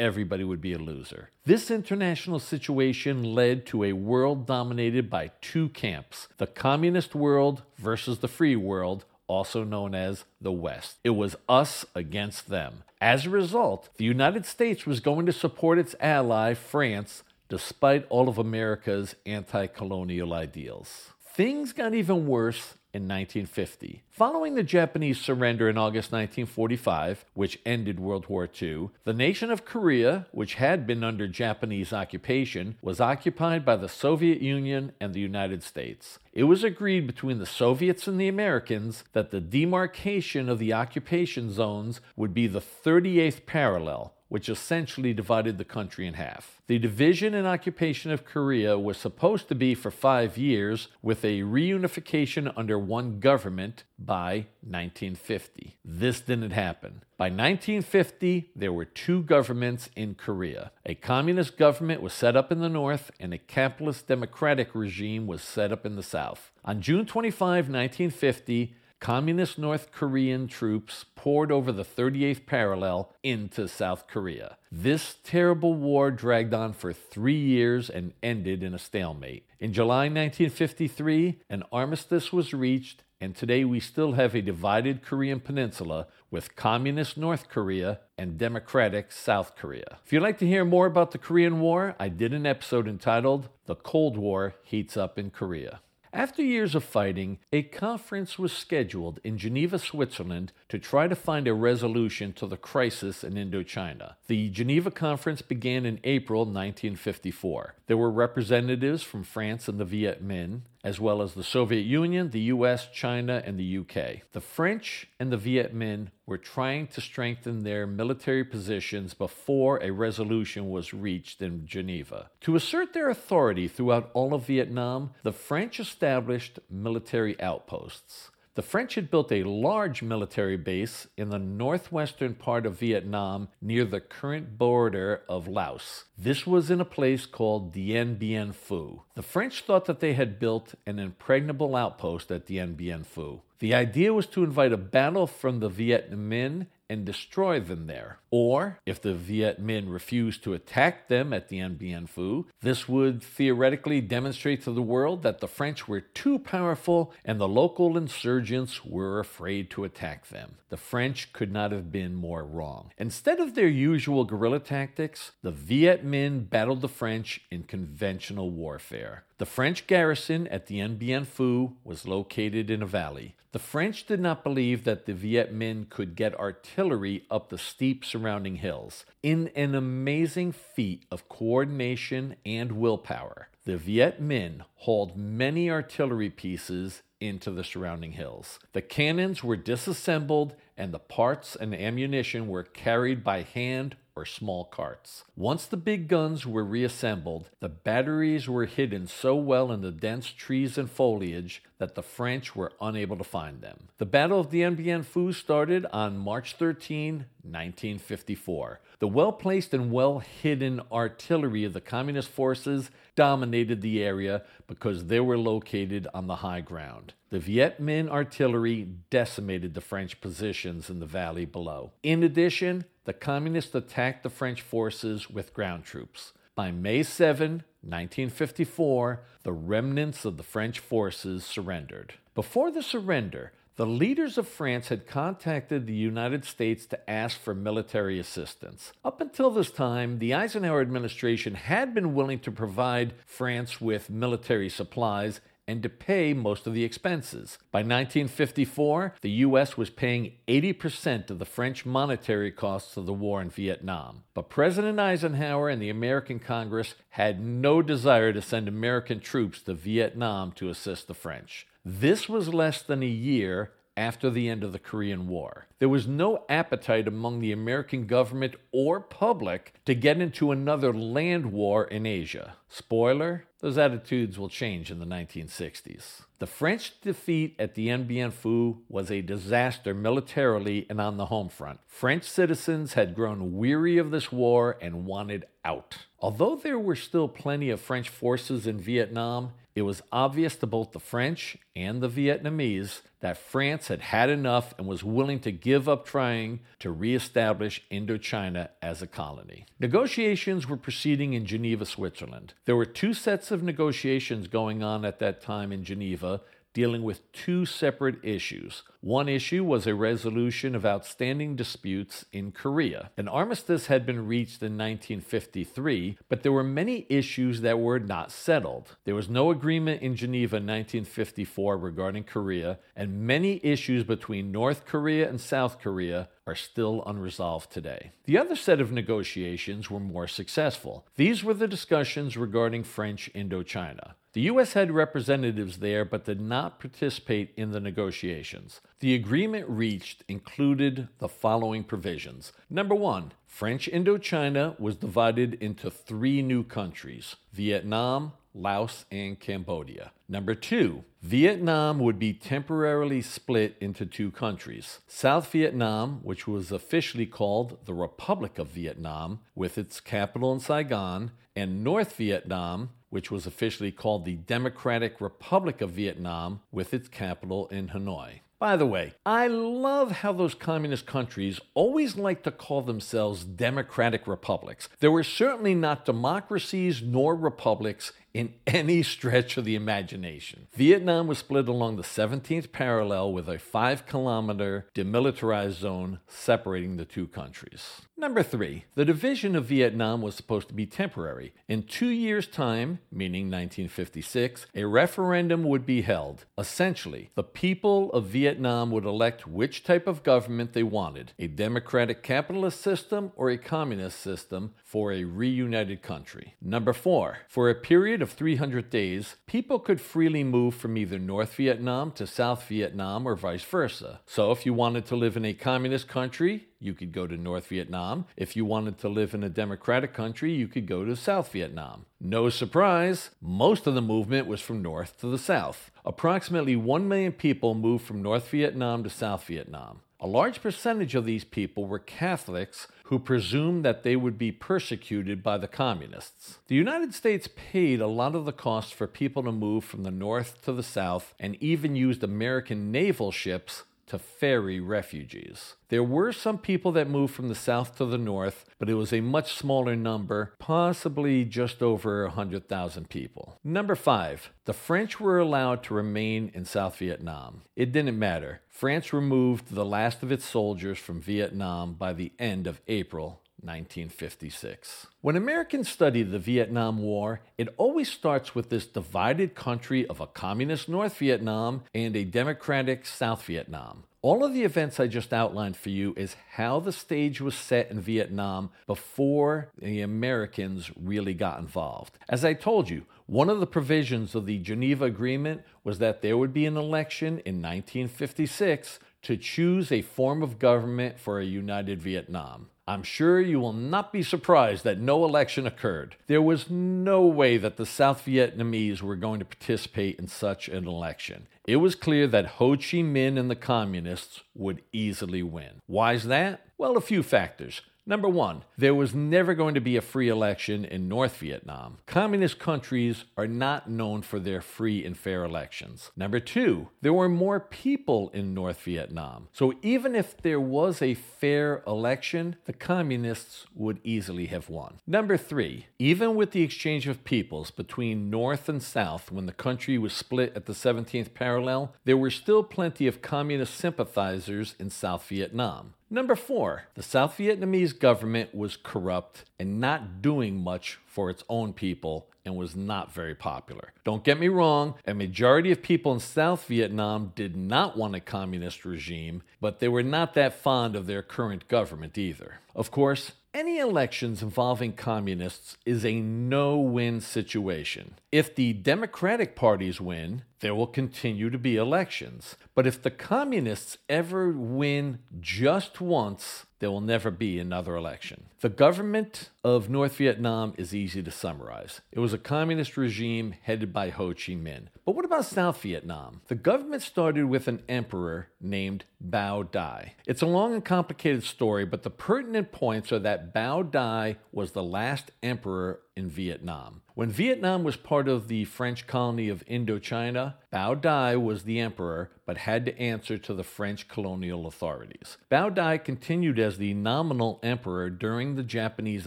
everybody 0.00 0.42
would 0.42 0.60
be 0.60 0.72
a 0.72 0.78
loser. 0.78 1.30
This 1.44 1.70
international 1.70 2.38
situation 2.38 3.22
led 3.22 3.66
to 3.66 3.84
a 3.84 3.92
world 3.92 4.46
dominated 4.46 5.10
by 5.10 5.30
two 5.40 5.68
camps 5.68 6.26
the 6.38 6.46
communist 6.46 7.14
world 7.14 7.62
versus 7.76 8.18
the 8.18 8.28
free 8.28 8.56
world, 8.56 9.04
also 9.26 9.62
known 9.62 9.94
as 9.94 10.24
the 10.40 10.50
West. 10.50 10.96
It 11.04 11.10
was 11.10 11.36
us 11.48 11.84
against 11.94 12.48
them. 12.48 12.82
As 13.00 13.26
a 13.26 13.30
result, 13.30 13.90
the 13.96 14.04
United 14.04 14.46
States 14.46 14.86
was 14.86 15.00
going 15.00 15.26
to 15.26 15.32
support 15.32 15.78
its 15.78 15.94
ally, 16.00 16.54
France, 16.54 17.22
despite 17.48 18.06
all 18.08 18.28
of 18.28 18.38
America's 18.38 19.14
anti 19.26 19.66
colonial 19.66 20.32
ideals. 20.32 21.10
Things 21.34 21.72
got 21.72 21.94
even 21.94 22.26
worse 22.26 22.74
in 22.92 23.02
1950. 23.02 24.02
Following 24.10 24.54
the 24.54 24.62
Japanese 24.62 25.20
surrender 25.20 25.68
in 25.68 25.78
August 25.78 26.12
1945, 26.12 27.24
which 27.34 27.60
ended 27.64 28.00
World 28.00 28.26
War 28.28 28.48
II, 28.60 28.90
the 29.04 29.12
nation 29.12 29.50
of 29.50 29.64
Korea, 29.64 30.26
which 30.32 30.54
had 30.54 30.86
been 30.86 31.04
under 31.04 31.28
Japanese 31.28 31.92
occupation, 31.92 32.76
was 32.82 33.00
occupied 33.00 33.64
by 33.64 33.76
the 33.76 33.88
Soviet 33.88 34.40
Union 34.40 34.92
and 35.00 35.14
the 35.14 35.20
United 35.20 35.62
States. 35.62 36.18
It 36.32 36.44
was 36.44 36.64
agreed 36.64 37.06
between 37.06 37.38
the 37.38 37.46
Soviets 37.46 38.06
and 38.06 38.20
the 38.20 38.28
Americans 38.28 39.04
that 39.12 39.30
the 39.30 39.40
demarcation 39.40 40.48
of 40.48 40.58
the 40.58 40.72
occupation 40.72 41.52
zones 41.52 42.00
would 42.16 42.34
be 42.34 42.46
the 42.46 42.60
38th 42.60 43.46
parallel, 43.46 44.14
which 44.30 44.48
essentially 44.48 45.12
divided 45.12 45.58
the 45.58 45.64
country 45.64 46.06
in 46.06 46.14
half. 46.14 46.62
The 46.68 46.78
division 46.78 47.34
and 47.34 47.48
occupation 47.48 48.12
of 48.12 48.24
Korea 48.24 48.78
was 48.78 48.96
supposed 48.96 49.48
to 49.48 49.56
be 49.56 49.74
for 49.74 49.90
five 49.90 50.38
years, 50.38 50.86
with 51.02 51.24
a 51.24 51.40
reunification 51.40 52.52
under 52.56 52.78
one 52.78 53.18
government 53.18 53.82
by 53.98 54.46
1950. 54.62 55.76
This 55.84 56.20
didn't 56.20 56.52
happen. 56.52 57.02
By 57.18 57.24
1950, 57.26 58.52
there 58.54 58.72
were 58.72 58.84
two 58.84 59.24
governments 59.24 59.90
in 59.96 60.14
Korea. 60.14 60.70
A 60.86 60.94
communist 60.94 61.58
government 61.58 62.00
was 62.00 62.12
set 62.12 62.36
up 62.36 62.52
in 62.52 62.60
the 62.60 62.68
north, 62.68 63.10
and 63.18 63.34
a 63.34 63.38
capitalist 63.38 64.06
democratic 64.06 64.74
regime 64.76 65.26
was 65.26 65.42
set 65.42 65.72
up 65.72 65.84
in 65.84 65.96
the 65.96 66.04
south. 66.04 66.52
On 66.64 66.80
June 66.80 67.04
25, 67.04 67.68
1950, 67.68 68.76
Communist 69.00 69.58
North 69.58 69.92
Korean 69.92 70.46
troops 70.46 71.06
poured 71.14 71.50
over 71.50 71.72
the 71.72 71.86
38th 71.86 72.44
parallel 72.44 73.14
into 73.22 73.66
South 73.66 74.06
Korea. 74.06 74.58
This 74.70 75.16
terrible 75.24 75.72
war 75.72 76.10
dragged 76.10 76.52
on 76.52 76.74
for 76.74 76.92
three 76.92 77.38
years 77.38 77.88
and 77.88 78.12
ended 78.22 78.62
in 78.62 78.74
a 78.74 78.78
stalemate. 78.78 79.46
In 79.58 79.72
July 79.72 80.04
1953, 80.04 81.40
an 81.48 81.62
armistice 81.72 82.30
was 82.30 82.52
reached, 82.52 83.02
and 83.22 83.34
today 83.34 83.64
we 83.64 83.80
still 83.80 84.12
have 84.12 84.34
a 84.34 84.42
divided 84.42 85.02
Korean 85.02 85.40
peninsula 85.40 86.06
with 86.30 86.54
Communist 86.54 87.16
North 87.16 87.48
Korea 87.48 88.00
and 88.18 88.36
Democratic 88.36 89.12
South 89.12 89.56
Korea. 89.56 89.96
If 90.04 90.12
you'd 90.12 90.22
like 90.22 90.36
to 90.40 90.46
hear 90.46 90.66
more 90.66 90.84
about 90.84 91.12
the 91.12 91.18
Korean 91.18 91.60
War, 91.60 91.96
I 91.98 92.10
did 92.10 92.34
an 92.34 92.44
episode 92.44 92.86
entitled 92.86 93.48
The 93.64 93.76
Cold 93.76 94.18
War 94.18 94.56
Heats 94.62 94.98
Up 94.98 95.18
in 95.18 95.30
Korea. 95.30 95.80
After 96.12 96.42
years 96.42 96.74
of 96.74 96.82
fighting, 96.82 97.38
a 97.52 97.62
conference 97.62 98.36
was 98.36 98.52
scheduled 98.52 99.20
in 99.22 99.38
Geneva, 99.38 99.78
Switzerland 99.78 100.52
to 100.68 100.76
try 100.76 101.06
to 101.06 101.14
find 101.14 101.46
a 101.46 101.54
resolution 101.54 102.32
to 102.32 102.48
the 102.48 102.56
crisis 102.56 103.22
in 103.22 103.34
Indochina. 103.34 104.16
The 104.26 104.48
Geneva 104.50 104.90
Conference 104.90 105.40
began 105.40 105.86
in 105.86 106.00
April 106.02 106.40
1954. 106.40 107.76
There 107.86 107.96
were 107.96 108.10
representatives 108.10 109.04
from 109.04 109.22
France 109.22 109.68
and 109.68 109.78
the 109.78 109.84
Viet 109.84 110.26
Minh, 110.26 110.62
as 110.82 110.98
well 110.98 111.20
as 111.20 111.34
the 111.34 111.44
Soviet 111.44 111.84
Union, 111.84 112.30
the 112.30 112.52
US, 112.54 112.88
China, 112.92 113.42
and 113.44 113.58
the 113.58 113.78
UK. 113.78 114.22
The 114.32 114.40
French 114.40 115.08
and 115.18 115.30
the 115.30 115.36
Viet 115.36 115.74
Minh 115.74 116.08
were 116.26 116.38
trying 116.38 116.86
to 116.88 117.00
strengthen 117.00 117.62
their 117.62 117.86
military 117.86 118.44
positions 118.44 119.12
before 119.14 119.82
a 119.82 119.90
resolution 119.90 120.70
was 120.70 120.94
reached 120.94 121.42
in 121.42 121.66
Geneva. 121.66 122.30
To 122.42 122.56
assert 122.56 122.92
their 122.92 123.10
authority 123.10 123.68
throughout 123.68 124.10
all 124.14 124.32
of 124.32 124.46
Vietnam, 124.46 125.10
the 125.22 125.32
French 125.32 125.78
established 125.80 126.58
military 126.70 127.40
outposts. 127.40 128.30
The 128.60 128.66
French 128.66 128.96
had 128.96 129.10
built 129.10 129.32
a 129.32 129.42
large 129.42 130.02
military 130.02 130.58
base 130.58 131.06
in 131.16 131.30
the 131.30 131.38
northwestern 131.38 132.34
part 132.34 132.66
of 132.66 132.78
Vietnam 132.78 133.48
near 133.62 133.86
the 133.86 134.02
current 134.02 134.58
border 134.58 135.22
of 135.30 135.48
Laos. 135.48 136.04
This 136.18 136.46
was 136.46 136.70
in 136.70 136.78
a 136.78 136.84
place 136.84 137.24
called 137.24 137.72
Dien 137.72 138.16
Bien 138.16 138.52
Phu. 138.52 139.04
The 139.14 139.22
French 139.22 139.62
thought 139.62 139.86
that 139.86 140.00
they 140.00 140.12
had 140.12 140.38
built 140.38 140.74
an 140.84 140.98
impregnable 140.98 141.74
outpost 141.74 142.30
at 142.30 142.44
Dien 142.44 142.74
Bien 142.74 143.02
Phu. 143.02 143.40
The 143.60 143.74
idea 143.74 144.12
was 144.12 144.26
to 144.26 144.44
invite 144.44 144.74
a 144.74 144.76
battle 144.76 145.26
from 145.26 145.60
the 145.60 145.70
Viet 145.70 146.12
Minh 146.12 146.66
and 146.90 147.04
destroy 147.04 147.60
them 147.60 147.86
there. 147.86 148.18
Or, 148.30 148.80
if 148.84 149.00
the 149.00 149.14
Viet 149.14 149.64
Minh 149.64 149.90
refused 149.90 150.42
to 150.44 150.54
attack 150.54 151.08
them 151.08 151.32
at 151.32 151.48
Dien 151.48 151.76
Bien 151.76 152.06
Phu, 152.06 152.46
this 152.60 152.88
would 152.88 153.22
theoretically 153.22 154.00
demonstrate 154.00 154.64
to 154.64 154.72
the 154.72 154.82
world 154.82 155.22
that 155.22 155.38
the 155.38 155.48
French 155.48 155.86
were 155.86 156.00
too 156.00 156.38
powerful 156.38 157.12
and 157.24 157.40
the 157.40 157.48
local 157.48 157.96
insurgents 157.96 158.84
were 158.84 159.20
afraid 159.20 159.70
to 159.70 159.84
attack 159.84 160.28
them. 160.28 160.56
The 160.68 160.76
French 160.76 161.32
could 161.32 161.52
not 161.52 161.70
have 161.72 161.92
been 161.92 162.14
more 162.14 162.44
wrong. 162.44 162.90
Instead 162.98 163.38
of 163.38 163.54
their 163.54 163.68
usual 163.68 164.24
guerrilla 164.24 164.60
tactics, 164.60 165.32
the 165.42 165.52
Viet 165.52 166.04
Minh 166.04 166.50
battled 166.50 166.80
the 166.80 166.88
French 166.88 167.40
in 167.50 167.62
conventional 167.62 168.50
warfare. 168.50 169.24
The 169.40 169.46
French 169.46 169.86
garrison 169.86 170.46
at 170.48 170.66
Dien 170.66 170.96
Bien 170.96 171.24
Phu 171.24 171.72
was 171.82 172.06
located 172.06 172.68
in 172.68 172.82
a 172.82 172.86
valley. 172.86 173.36
The 173.52 173.58
French 173.58 174.04
did 174.04 174.20
not 174.20 174.44
believe 174.44 174.84
that 174.84 175.06
the 175.06 175.14
Viet 175.14 175.50
Minh 175.50 175.88
could 175.88 176.14
get 176.14 176.38
artillery 176.38 177.24
up 177.30 177.48
the 177.48 177.56
steep 177.56 178.04
surrounding 178.04 178.56
hills. 178.56 179.06
In 179.22 179.50
an 179.56 179.74
amazing 179.74 180.52
feat 180.52 181.06
of 181.10 181.30
coordination 181.30 182.36
and 182.44 182.72
willpower, 182.72 183.48
the 183.64 183.78
Viet 183.78 184.22
Minh 184.22 184.60
hauled 184.74 185.16
many 185.16 185.70
artillery 185.70 186.28
pieces 186.28 187.00
into 187.18 187.50
the 187.50 187.64
surrounding 187.64 188.12
hills. 188.12 188.58
The 188.74 188.82
cannons 188.82 189.42
were 189.42 189.56
disassembled 189.56 190.54
and 190.76 190.92
the 190.92 190.98
parts 190.98 191.56
and 191.56 191.74
ammunition 191.74 192.46
were 192.46 192.64
carried 192.64 193.24
by 193.24 193.40
hand 193.40 193.96
or 194.20 194.26
small 194.26 194.66
carts. 194.66 195.24
Once 195.34 195.64
the 195.64 195.78
big 195.78 196.06
guns 196.06 196.44
were 196.44 196.62
reassembled, 196.62 197.48
the 197.60 197.70
batteries 197.70 198.46
were 198.46 198.66
hidden 198.66 199.06
so 199.06 199.34
well 199.34 199.72
in 199.72 199.80
the 199.80 199.90
dense 199.90 200.26
trees 200.26 200.76
and 200.76 200.90
foliage 200.90 201.62
that 201.78 201.94
the 201.94 202.02
French 202.02 202.54
were 202.54 202.72
unable 202.82 203.16
to 203.16 203.24
find 203.24 203.62
them. 203.62 203.88
The 203.96 204.04
Battle 204.04 204.40
of 204.40 204.50
Dien 204.50 204.74
Bien 204.74 205.02
Phu 205.02 205.34
started 205.34 205.86
on 205.86 206.18
March 206.18 206.56
13, 206.56 207.24
1954. 207.42 208.80
The 208.98 209.08
well 209.08 209.32
placed 209.32 209.72
and 209.72 209.90
well 209.90 210.18
hidden 210.18 210.82
artillery 210.92 211.64
of 211.64 211.72
the 211.72 211.80
Communist 211.80 212.28
forces 212.28 212.90
dominated 213.16 213.80
the 213.80 214.02
area 214.02 214.42
because 214.66 215.06
they 215.06 215.20
were 215.20 215.38
located 215.38 216.06
on 216.12 216.26
the 216.26 216.36
high 216.36 216.60
ground. 216.60 217.14
The 217.30 217.38
Viet 217.38 217.80
Minh 217.80 218.10
artillery 218.10 218.88
decimated 219.08 219.72
the 219.72 219.80
French 219.80 220.20
positions 220.20 220.90
in 220.90 221.00
the 221.00 221.06
valley 221.06 221.46
below. 221.46 221.92
In 222.02 222.22
addition, 222.22 222.84
the 223.10 223.14
Communists 223.14 223.74
attacked 223.74 224.22
the 224.22 224.30
French 224.30 224.62
forces 224.62 225.28
with 225.28 225.52
ground 225.52 225.82
troops. 225.82 226.32
By 226.54 226.70
May 226.70 227.02
7, 227.02 227.64
1954, 227.82 229.24
the 229.42 229.50
remnants 229.50 230.24
of 230.24 230.36
the 230.36 230.44
French 230.44 230.78
forces 230.78 231.44
surrendered. 231.44 232.14
Before 232.36 232.70
the 232.70 232.84
surrender, 232.84 233.50
the 233.74 233.84
leaders 233.84 234.38
of 234.38 234.46
France 234.46 234.90
had 234.90 235.08
contacted 235.08 235.86
the 235.86 235.92
United 235.92 236.44
States 236.44 236.86
to 236.86 237.10
ask 237.10 237.36
for 237.40 237.52
military 237.52 238.20
assistance. 238.20 238.92
Up 239.04 239.20
until 239.20 239.50
this 239.50 239.72
time, 239.72 240.20
the 240.20 240.32
Eisenhower 240.32 240.80
administration 240.80 241.54
had 241.54 241.92
been 241.92 242.14
willing 242.14 242.38
to 242.38 242.52
provide 242.52 243.14
France 243.26 243.80
with 243.80 244.08
military 244.08 244.68
supplies 244.68 245.40
and 245.70 245.84
to 245.84 245.88
pay 245.88 246.34
most 246.34 246.66
of 246.66 246.74
the 246.74 246.82
expenses. 246.82 247.56
By 247.70 247.78
1954, 247.78 249.14
the 249.20 249.30
U.S. 249.30 249.76
was 249.76 249.88
paying 249.88 250.32
80% 250.48 251.30
of 251.30 251.38
the 251.38 251.44
French 251.44 251.86
monetary 251.86 252.50
costs 252.50 252.96
of 252.96 253.06
the 253.06 253.12
war 253.12 253.40
in 253.40 253.50
Vietnam. 253.50 254.24
But 254.34 254.50
President 254.50 254.98
Eisenhower 254.98 255.68
and 255.68 255.80
the 255.80 255.88
American 255.88 256.40
Congress 256.40 256.96
had 257.10 257.40
no 257.40 257.82
desire 257.82 258.32
to 258.32 258.42
send 258.42 258.66
American 258.66 259.20
troops 259.20 259.62
to 259.62 259.74
Vietnam 259.74 260.50
to 260.56 260.70
assist 260.70 261.06
the 261.06 261.14
French. 261.14 261.68
This 261.84 262.28
was 262.28 262.52
less 262.52 262.82
than 262.82 263.04
a 263.04 263.06
year 263.06 263.70
after 263.96 264.28
the 264.28 264.48
end 264.48 264.64
of 264.64 264.72
the 264.72 264.78
Korean 264.78 265.28
War. 265.28 265.66
There 265.78 265.88
was 265.88 266.08
no 266.08 266.44
appetite 266.48 267.06
among 267.06 267.40
the 267.40 267.52
American 267.52 268.06
government 268.06 268.54
or 268.72 268.98
public 268.98 269.74
to 269.84 269.94
get 269.94 270.20
into 270.20 270.50
another 270.50 270.92
land 270.92 271.52
war 271.52 271.84
in 271.84 272.06
Asia. 272.06 272.56
Spoiler, 272.68 273.44
those 273.60 273.78
attitudes 273.78 274.38
will 274.38 274.48
change 274.48 274.90
in 274.90 274.98
the 274.98 275.06
1960s. 275.06 276.22
The 276.38 276.46
French 276.46 276.98
defeat 277.02 277.56
at 277.58 277.74
Dien 277.74 278.04
Bien 278.04 278.32
Phu 278.32 278.78
was 278.88 279.10
a 279.10 279.20
disaster 279.20 279.92
militarily 279.92 280.86
and 280.88 281.00
on 281.00 281.18
the 281.18 281.26
home 281.26 281.50
front. 281.50 281.80
French 281.86 282.24
citizens 282.24 282.94
had 282.94 283.14
grown 283.14 283.56
weary 283.56 283.98
of 283.98 284.10
this 284.10 284.32
war 284.32 284.78
and 284.80 285.04
wanted 285.04 285.44
out. 285.64 286.06
Although 286.18 286.56
there 286.56 286.78
were 286.78 286.96
still 286.96 287.28
plenty 287.28 287.68
of 287.70 287.80
French 287.80 288.08
forces 288.08 288.66
in 288.66 288.80
Vietnam, 288.80 289.52
it 289.74 289.82
was 289.82 290.02
obvious 290.10 290.56
to 290.56 290.66
both 290.66 290.92
the 290.92 291.00
French 291.00 291.56
and 291.76 292.00
the 292.00 292.08
Vietnamese 292.08 293.02
that 293.20 293.38
France 293.38 293.88
had 293.88 294.00
had 294.00 294.30
enough 294.30 294.74
and 294.78 294.86
was 294.86 295.04
willing 295.04 295.38
to 295.40 295.52
give 295.52 295.88
up 295.88 296.06
trying 296.06 296.60
to 296.78 296.90
reestablish 296.90 297.82
Indochina 297.90 298.70
as 298.82 299.02
a 299.02 299.06
colony. 299.06 299.66
Negotiations 299.78 300.68
were 300.68 300.76
proceeding 300.76 301.34
in 301.34 301.46
Geneva, 301.46 301.84
Switzerland. 301.84 302.54
There 302.64 302.76
were 302.76 302.86
two 302.86 303.14
sets 303.14 303.50
of 303.50 303.62
negotiations 303.62 304.48
going 304.48 304.82
on 304.82 305.04
at 305.04 305.18
that 305.18 305.40
time 305.40 305.72
in 305.72 305.84
Geneva 305.84 306.40
dealing 306.72 307.02
with 307.02 307.30
two 307.32 307.66
separate 307.66 308.24
issues. 308.24 308.82
One 309.02 309.30
issue 309.30 309.64
was 309.64 309.86
a 309.86 309.94
resolution 309.94 310.74
of 310.74 310.84
outstanding 310.84 311.56
disputes 311.56 312.26
in 312.32 312.52
Korea. 312.52 313.10
An 313.16 313.28
armistice 313.28 313.86
had 313.86 314.04
been 314.04 314.26
reached 314.26 314.60
in 314.62 314.76
1953, 314.76 316.18
but 316.28 316.42
there 316.42 316.52
were 316.52 316.62
many 316.62 317.06
issues 317.08 317.62
that 317.62 317.80
were 317.80 317.98
not 317.98 318.30
settled. 318.30 318.96
There 319.04 319.14
was 319.14 319.30
no 319.30 319.50
agreement 319.50 320.02
in 320.02 320.16
Geneva 320.16 320.56
in 320.56 320.64
1954 320.64 321.78
regarding 321.78 322.24
Korea, 322.24 322.78
and 322.94 323.22
many 323.26 323.58
issues 323.64 324.04
between 324.04 324.52
North 324.52 324.84
Korea 324.84 325.30
and 325.30 325.40
South 325.40 325.80
Korea 325.80 326.28
are 326.46 326.54
still 326.54 327.02
unresolved 327.06 327.72
today. 327.72 328.12
The 328.24 328.36
other 328.36 328.56
set 328.56 328.82
of 328.82 328.92
negotiations 328.92 329.90
were 329.90 330.00
more 330.00 330.28
successful. 330.28 331.06
These 331.16 331.42
were 331.42 331.54
the 331.54 331.68
discussions 331.68 332.36
regarding 332.36 332.84
French 332.84 333.30
Indochina. 333.34 334.12
The 334.32 334.42
U.S. 334.42 334.74
had 334.74 334.92
representatives 334.92 335.78
there 335.78 336.04
but 336.04 336.24
did 336.24 336.40
not 336.40 336.78
participate 336.78 337.52
in 337.56 337.72
the 337.72 337.80
negotiations. 337.80 338.80
The 339.00 339.14
agreement 339.14 339.66
reached 339.66 340.24
included 340.28 341.08
the 341.20 341.28
following 341.28 341.84
provisions. 341.84 342.52
Number 342.68 342.94
one, 342.94 343.32
French 343.46 343.88
Indochina 343.90 344.78
was 344.78 344.96
divided 344.96 345.54
into 345.54 345.90
three 345.90 346.42
new 346.42 346.62
countries 346.62 347.36
Vietnam, 347.54 348.32
Laos, 348.54 349.06
and 349.10 349.40
Cambodia. 349.40 350.12
Number 350.28 350.54
two, 350.54 351.04
Vietnam 351.22 351.98
would 351.98 352.18
be 352.18 352.34
temporarily 352.34 353.22
split 353.22 353.74
into 353.80 354.04
two 354.04 354.30
countries 354.30 354.98
South 355.08 355.50
Vietnam, 355.50 356.20
which 356.22 356.46
was 356.46 356.70
officially 356.70 357.24
called 357.24 357.78
the 357.86 357.94
Republic 357.94 358.58
of 358.58 358.68
Vietnam, 358.68 359.40
with 359.54 359.78
its 359.78 359.98
capital 359.98 360.52
in 360.52 360.60
Saigon, 360.60 361.30
and 361.56 361.82
North 361.82 362.16
Vietnam, 362.16 362.90
which 363.08 363.30
was 363.30 363.46
officially 363.46 363.92
called 363.92 364.26
the 364.26 364.36
Democratic 364.36 365.22
Republic 365.22 365.80
of 365.80 365.92
Vietnam, 365.92 366.60
with 366.70 366.92
its 366.92 367.08
capital 367.08 367.66
in 367.68 367.88
Hanoi. 367.88 368.40
By 368.60 368.76
the 368.76 368.84
way, 368.84 369.14
I 369.24 369.46
love 369.46 370.10
how 370.10 370.34
those 370.34 370.52
communist 370.52 371.06
countries 371.06 371.60
always 371.72 372.16
like 372.16 372.42
to 372.42 372.50
call 372.50 372.82
themselves 372.82 373.42
democratic 373.42 374.26
republics. 374.26 374.90
There 374.98 375.10
were 375.10 375.24
certainly 375.24 375.74
not 375.74 376.04
democracies 376.04 377.00
nor 377.00 377.34
republics 377.34 378.12
in 378.32 378.54
any 378.66 379.02
stretch 379.02 379.56
of 379.56 379.64
the 379.64 379.74
imagination. 379.74 380.68
Vietnam 380.74 381.26
was 381.26 381.38
split 381.38 381.68
along 381.68 381.96
the 381.96 382.02
17th 382.02 382.72
parallel 382.72 383.32
with 383.32 383.48
a 383.48 383.58
5 383.58 384.06
kilometer 384.06 384.86
demilitarized 384.94 385.72
zone 385.80 386.20
separating 386.26 386.96
the 386.96 387.04
two 387.04 387.26
countries. 387.26 388.02
Number 388.16 388.42
three, 388.42 388.84
the 388.96 389.06
division 389.06 389.56
of 389.56 389.64
Vietnam 389.64 390.20
was 390.20 390.34
supposed 390.34 390.68
to 390.68 390.74
be 390.74 390.84
temporary. 390.84 391.54
In 391.68 391.84
two 391.84 392.10
years' 392.10 392.46
time, 392.46 392.98
meaning 393.10 393.44
1956, 393.46 394.66
a 394.74 394.84
referendum 394.84 395.64
would 395.64 395.86
be 395.86 396.02
held. 396.02 396.44
Essentially, 396.58 397.30
the 397.34 397.42
people 397.42 398.12
of 398.12 398.26
Vietnam 398.26 398.90
would 398.90 399.06
elect 399.06 399.46
which 399.46 399.84
type 399.84 400.06
of 400.06 400.22
government 400.22 400.74
they 400.74 400.82
wanted 400.82 401.32
a 401.38 401.46
democratic 401.46 402.22
capitalist 402.22 402.82
system 402.82 403.32
or 403.36 403.48
a 403.48 403.56
communist 403.56 404.20
system 404.20 404.74
for 404.90 405.12
a 405.12 405.22
reunited 405.22 406.02
country. 406.02 406.56
Number 406.60 406.92
four, 406.92 407.38
for 407.48 407.70
a 407.70 407.76
period 407.76 408.20
of 408.22 408.32
300 408.32 408.90
days, 408.90 409.36
people 409.46 409.78
could 409.78 410.00
freely 410.00 410.42
move 410.42 410.74
from 410.74 410.96
either 410.96 411.16
North 411.16 411.54
Vietnam 411.54 412.10
to 412.10 412.26
South 412.26 412.66
Vietnam 412.66 413.24
or 413.24 413.36
vice 413.36 413.62
versa. 413.62 414.20
So 414.26 414.50
if 414.50 414.66
you 414.66 414.74
wanted 414.74 415.06
to 415.06 415.14
live 415.14 415.36
in 415.36 415.44
a 415.44 415.52
communist 415.52 416.08
country, 416.08 416.66
you 416.80 416.92
could 416.94 417.12
go 417.12 417.28
to 417.28 417.36
North 417.36 417.68
Vietnam. 417.68 418.24
If 418.36 418.56
you 418.56 418.64
wanted 418.64 418.98
to 418.98 419.08
live 419.08 419.32
in 419.32 419.44
a 419.44 419.48
democratic 419.48 420.12
country, 420.12 420.52
you 420.52 420.66
could 420.66 420.86
go 420.86 421.04
to 421.04 421.14
South 421.14 421.52
Vietnam. 421.52 422.06
No 422.20 422.48
surprise, 422.48 423.30
most 423.40 423.86
of 423.86 423.94
the 423.94 424.02
movement 424.02 424.48
was 424.48 424.60
from 424.60 424.82
north 424.82 425.16
to 425.20 425.28
the 425.28 425.38
south. 425.38 425.92
Approximately 426.04 426.74
1 426.74 427.06
million 427.06 427.32
people 427.32 427.74
moved 427.74 428.04
from 428.04 428.22
North 428.22 428.48
Vietnam 428.48 429.04
to 429.04 429.10
South 429.10 429.44
Vietnam. 429.44 430.00
A 430.22 430.26
large 430.26 430.60
percentage 430.60 431.14
of 431.14 431.24
these 431.24 431.44
people 431.44 431.86
were 431.86 431.98
Catholics 431.98 432.88
who 433.04 433.18
presumed 433.18 433.86
that 433.86 434.02
they 434.02 434.16
would 434.16 434.36
be 434.36 434.52
persecuted 434.52 435.42
by 435.42 435.56
the 435.56 435.66
communists. 435.66 436.58
The 436.68 436.74
United 436.74 437.14
States 437.14 437.48
paid 437.56 438.02
a 438.02 438.06
lot 438.06 438.34
of 438.34 438.44
the 438.44 438.52
cost 438.52 438.92
for 438.92 439.06
people 439.06 439.42
to 439.44 439.50
move 439.50 439.82
from 439.82 440.02
the 440.02 440.10
north 440.10 440.60
to 440.62 440.74
the 440.74 440.82
south 440.82 441.32
and 441.40 441.56
even 441.62 441.96
used 441.96 442.22
American 442.22 442.92
naval 442.92 443.32
ships 443.32 443.84
to 444.10 444.18
ferry 444.18 444.80
refugees. 444.80 445.76
There 445.88 446.02
were 446.02 446.32
some 446.32 446.58
people 446.58 446.90
that 446.92 447.08
moved 447.08 447.32
from 447.32 447.48
the 447.48 447.54
south 447.54 447.96
to 447.98 448.06
the 448.06 448.18
north, 448.18 448.64
but 448.80 448.90
it 448.90 448.94
was 448.94 449.12
a 449.12 449.20
much 449.20 449.54
smaller 449.54 449.94
number, 449.94 450.54
possibly 450.58 451.44
just 451.44 451.80
over 451.80 452.24
100,000 452.24 453.08
people. 453.08 453.60
Number 453.62 453.94
five, 453.94 454.50
the 454.64 454.72
French 454.72 455.20
were 455.20 455.38
allowed 455.38 455.84
to 455.84 455.94
remain 455.94 456.50
in 456.54 456.64
South 456.64 456.96
Vietnam. 456.96 457.62
It 457.76 457.92
didn't 457.92 458.18
matter. 458.18 458.62
France 458.68 459.12
removed 459.12 459.72
the 459.72 459.84
last 459.84 460.24
of 460.24 460.32
its 460.32 460.44
soldiers 460.44 460.98
from 460.98 461.20
Vietnam 461.20 461.94
by 461.94 462.12
the 462.12 462.32
end 462.36 462.66
of 462.66 462.80
April 462.88 463.42
1956. 463.62 465.06
When 465.20 465.36
Americans 465.36 465.88
study 465.88 466.22
the 466.22 466.38
Vietnam 466.38 466.98
War, 466.98 467.40
it 467.58 467.68
always 467.76 468.10
starts 468.10 468.54
with 468.54 468.70
this 468.70 468.86
divided 468.86 469.54
country 469.54 470.06
of 470.06 470.20
a 470.20 470.26
communist 470.26 470.88
North 470.88 471.16
Vietnam 471.18 471.82
and 471.94 472.16
a 472.16 472.24
democratic 472.24 473.06
South 473.06 473.42
Vietnam. 473.44 474.04
All 474.22 474.44
of 474.44 474.52
the 474.52 474.64
events 474.64 475.00
I 475.00 475.06
just 475.06 475.32
outlined 475.32 475.78
for 475.78 475.88
you 475.88 476.12
is 476.14 476.36
how 476.52 476.78
the 476.78 476.92
stage 476.92 477.40
was 477.40 477.54
set 477.54 477.90
in 477.90 478.00
Vietnam 478.00 478.70
before 478.86 479.70
the 479.78 480.02
Americans 480.02 480.90
really 480.94 481.32
got 481.32 481.58
involved. 481.58 482.18
As 482.28 482.44
I 482.44 482.52
told 482.52 482.90
you, 482.90 483.06
one 483.24 483.48
of 483.48 483.60
the 483.60 483.66
provisions 483.66 484.34
of 484.34 484.44
the 484.44 484.58
Geneva 484.58 485.04
Agreement 485.06 485.62
was 485.84 486.00
that 486.00 486.20
there 486.20 486.36
would 486.36 486.52
be 486.52 486.66
an 486.66 486.76
election 486.76 487.38
in 487.46 487.62
1956 487.62 488.98
to 489.22 489.36
choose 489.36 489.92
a 489.92 490.02
form 490.02 490.42
of 490.42 490.58
government 490.58 491.18
for 491.18 491.38
a 491.38 491.44
united 491.44 492.02
Vietnam. 492.02 492.69
I'm 492.86 493.02
sure 493.02 493.40
you 493.40 493.60
will 493.60 493.72
not 493.72 494.12
be 494.12 494.22
surprised 494.22 494.84
that 494.84 494.98
no 494.98 495.24
election 495.24 495.66
occurred. 495.66 496.16
There 496.26 496.42
was 496.42 496.70
no 496.70 497.22
way 497.22 497.56
that 497.56 497.76
the 497.76 497.86
South 497.86 498.24
Vietnamese 498.26 499.00
were 499.00 499.16
going 499.16 499.38
to 499.38 499.44
participate 499.44 500.18
in 500.18 500.26
such 500.26 500.68
an 500.68 500.86
election. 500.86 501.46
It 501.66 501.76
was 501.76 501.94
clear 501.94 502.26
that 502.26 502.46
Ho 502.46 502.72
Chi 502.72 502.98
Minh 502.98 503.38
and 503.38 503.50
the 503.50 503.56
communists 503.56 504.40
would 504.54 504.82
easily 504.92 505.42
win. 505.42 505.82
Why 505.86 506.14
is 506.14 506.24
that? 506.24 506.62
Well, 506.78 506.96
a 506.96 507.00
few 507.00 507.22
factors. 507.22 507.82
Number 508.06 508.28
one, 508.28 508.64
there 508.78 508.94
was 508.94 509.14
never 509.14 509.54
going 509.54 509.74
to 509.74 509.80
be 509.80 509.96
a 509.96 510.00
free 510.00 510.28
election 510.28 510.84
in 510.84 511.06
North 511.06 511.36
Vietnam. 511.36 511.98
Communist 512.06 512.58
countries 512.58 513.24
are 513.36 513.46
not 513.46 513.90
known 513.90 514.22
for 514.22 514.40
their 514.40 514.62
free 514.62 515.04
and 515.04 515.16
fair 515.16 515.44
elections. 515.44 516.10
Number 516.16 516.40
two, 516.40 516.88
there 517.02 517.12
were 517.12 517.28
more 517.28 517.60
people 517.60 518.30
in 518.30 518.54
North 518.54 518.80
Vietnam. 518.82 519.48
So 519.52 519.74
even 519.82 520.14
if 520.14 520.36
there 520.36 520.58
was 520.58 521.02
a 521.02 521.14
fair 521.14 521.82
election, 521.86 522.56
the 522.64 522.72
communists 522.72 523.66
would 523.74 524.00
easily 524.02 524.46
have 524.46 524.70
won. 524.70 525.00
Number 525.06 525.36
three, 525.36 525.86
even 525.98 526.34
with 526.34 526.52
the 526.52 526.62
exchange 526.62 527.06
of 527.06 527.22
peoples 527.22 527.70
between 527.70 528.30
North 528.30 528.68
and 528.68 528.82
South 528.82 529.30
when 529.30 529.46
the 529.46 529.52
country 529.52 529.98
was 529.98 530.14
split 530.14 530.52
at 530.56 530.66
the 530.66 530.72
17th 530.72 531.34
parallel, 531.34 531.94
there 532.04 532.16
were 532.16 532.30
still 532.30 532.64
plenty 532.64 533.06
of 533.06 533.22
communist 533.22 533.74
sympathizers 533.74 534.74
in 534.78 534.88
South 534.88 535.28
Vietnam. 535.28 535.94
Number 536.12 536.34
four, 536.34 536.86
the 536.96 537.04
South 537.04 537.38
Vietnamese 537.38 537.96
government 537.96 538.52
was 538.52 538.76
corrupt 538.76 539.44
and 539.60 539.80
not 539.80 540.20
doing 540.20 540.60
much 540.60 540.98
for 541.06 541.30
its 541.30 541.44
own 541.48 541.72
people 541.72 542.26
and 542.44 542.56
was 542.56 542.74
not 542.74 543.12
very 543.12 543.36
popular. 543.36 543.92
Don't 544.02 544.24
get 544.24 544.40
me 544.40 544.48
wrong, 544.48 544.94
a 545.06 545.14
majority 545.14 545.70
of 545.70 545.82
people 545.82 546.12
in 546.12 546.18
South 546.18 546.66
Vietnam 546.66 547.30
did 547.36 547.54
not 547.54 547.96
want 547.96 548.16
a 548.16 548.20
communist 548.20 548.84
regime, 548.84 549.42
but 549.60 549.78
they 549.78 549.86
were 549.86 550.02
not 550.02 550.34
that 550.34 550.54
fond 550.54 550.96
of 550.96 551.06
their 551.06 551.22
current 551.22 551.68
government 551.68 552.18
either. 552.18 552.58
Of 552.74 552.90
course, 552.90 553.30
any 553.52 553.78
elections 553.78 554.42
involving 554.42 554.92
communists 554.92 555.76
is 555.84 556.04
a 556.04 556.20
no 556.20 556.78
win 556.78 557.20
situation. 557.20 558.14
If 558.30 558.54
the 558.54 558.72
Democratic 558.72 559.56
parties 559.56 560.00
win, 560.00 560.42
there 560.60 560.74
will 560.74 560.86
continue 560.86 561.50
to 561.50 561.58
be 561.58 561.76
elections. 561.76 562.56
But 562.74 562.86
if 562.86 563.02
the 563.02 563.10
communists 563.10 563.98
ever 564.08 564.50
win 564.50 565.20
just 565.40 566.00
once, 566.00 566.66
there 566.78 566.90
will 566.90 567.00
never 567.00 567.30
be 567.30 567.58
another 567.58 567.96
election. 567.96 568.44
The 568.60 568.68
government 568.68 569.50
of 569.64 569.90
North 569.90 570.16
Vietnam 570.16 570.74
is 570.78 570.94
easy 570.94 571.22
to 571.22 571.30
summarize. 571.30 572.00
It 572.12 572.20
was 572.20 572.32
a 572.32 572.38
communist 572.38 572.96
regime 572.96 573.54
headed 573.62 573.92
by 573.92 574.10
Ho 574.10 574.28
Chi 574.28 574.52
Minh. 574.52 574.86
But 575.04 575.14
what 575.14 575.24
about 575.24 575.44
South 575.44 575.82
Vietnam? 575.82 576.42
The 576.48 576.54
government 576.54 577.02
started 577.02 577.46
with 577.46 577.68
an 577.68 577.82
emperor 577.88 578.48
named 578.60 579.04
Bao 579.26 579.70
Dai. 579.70 580.14
It's 580.26 580.42
a 580.42 580.46
long 580.46 580.74
and 580.74 580.84
complicated 580.84 581.44
story, 581.44 581.84
but 581.84 582.02
the 582.02 582.10
pertinent 582.10 582.72
points 582.72 583.12
are 583.12 583.18
that 583.18 583.54
Bao 583.54 583.90
Dai 583.90 584.36
was 584.52 584.72
the 584.72 584.82
last 584.82 585.30
emperor 585.42 586.00
in 586.16 586.28
Vietnam. 586.28 587.02
When 587.14 587.30
Vietnam 587.30 587.84
was 587.84 587.96
part 587.96 588.28
of 588.28 588.48
the 588.48 588.64
French 588.64 589.06
colony 589.06 589.48
of 589.48 589.64
Indochina, 589.66 590.54
Bao 590.72 591.00
Dai 591.00 591.36
was 591.36 591.64
the 591.64 591.78
emperor 591.78 592.30
but 592.46 592.58
had 592.58 592.86
to 592.86 592.98
answer 592.98 593.36
to 593.38 593.54
the 593.54 593.62
French 593.62 594.08
colonial 594.08 594.66
authorities. 594.66 595.36
Bao 595.50 595.74
Dai 595.74 595.98
continued 595.98 596.58
as 596.58 596.78
the 596.78 596.94
nominal 596.94 597.60
emperor 597.62 598.10
during 598.10 598.54
the 598.54 598.62
Japanese 598.62 599.26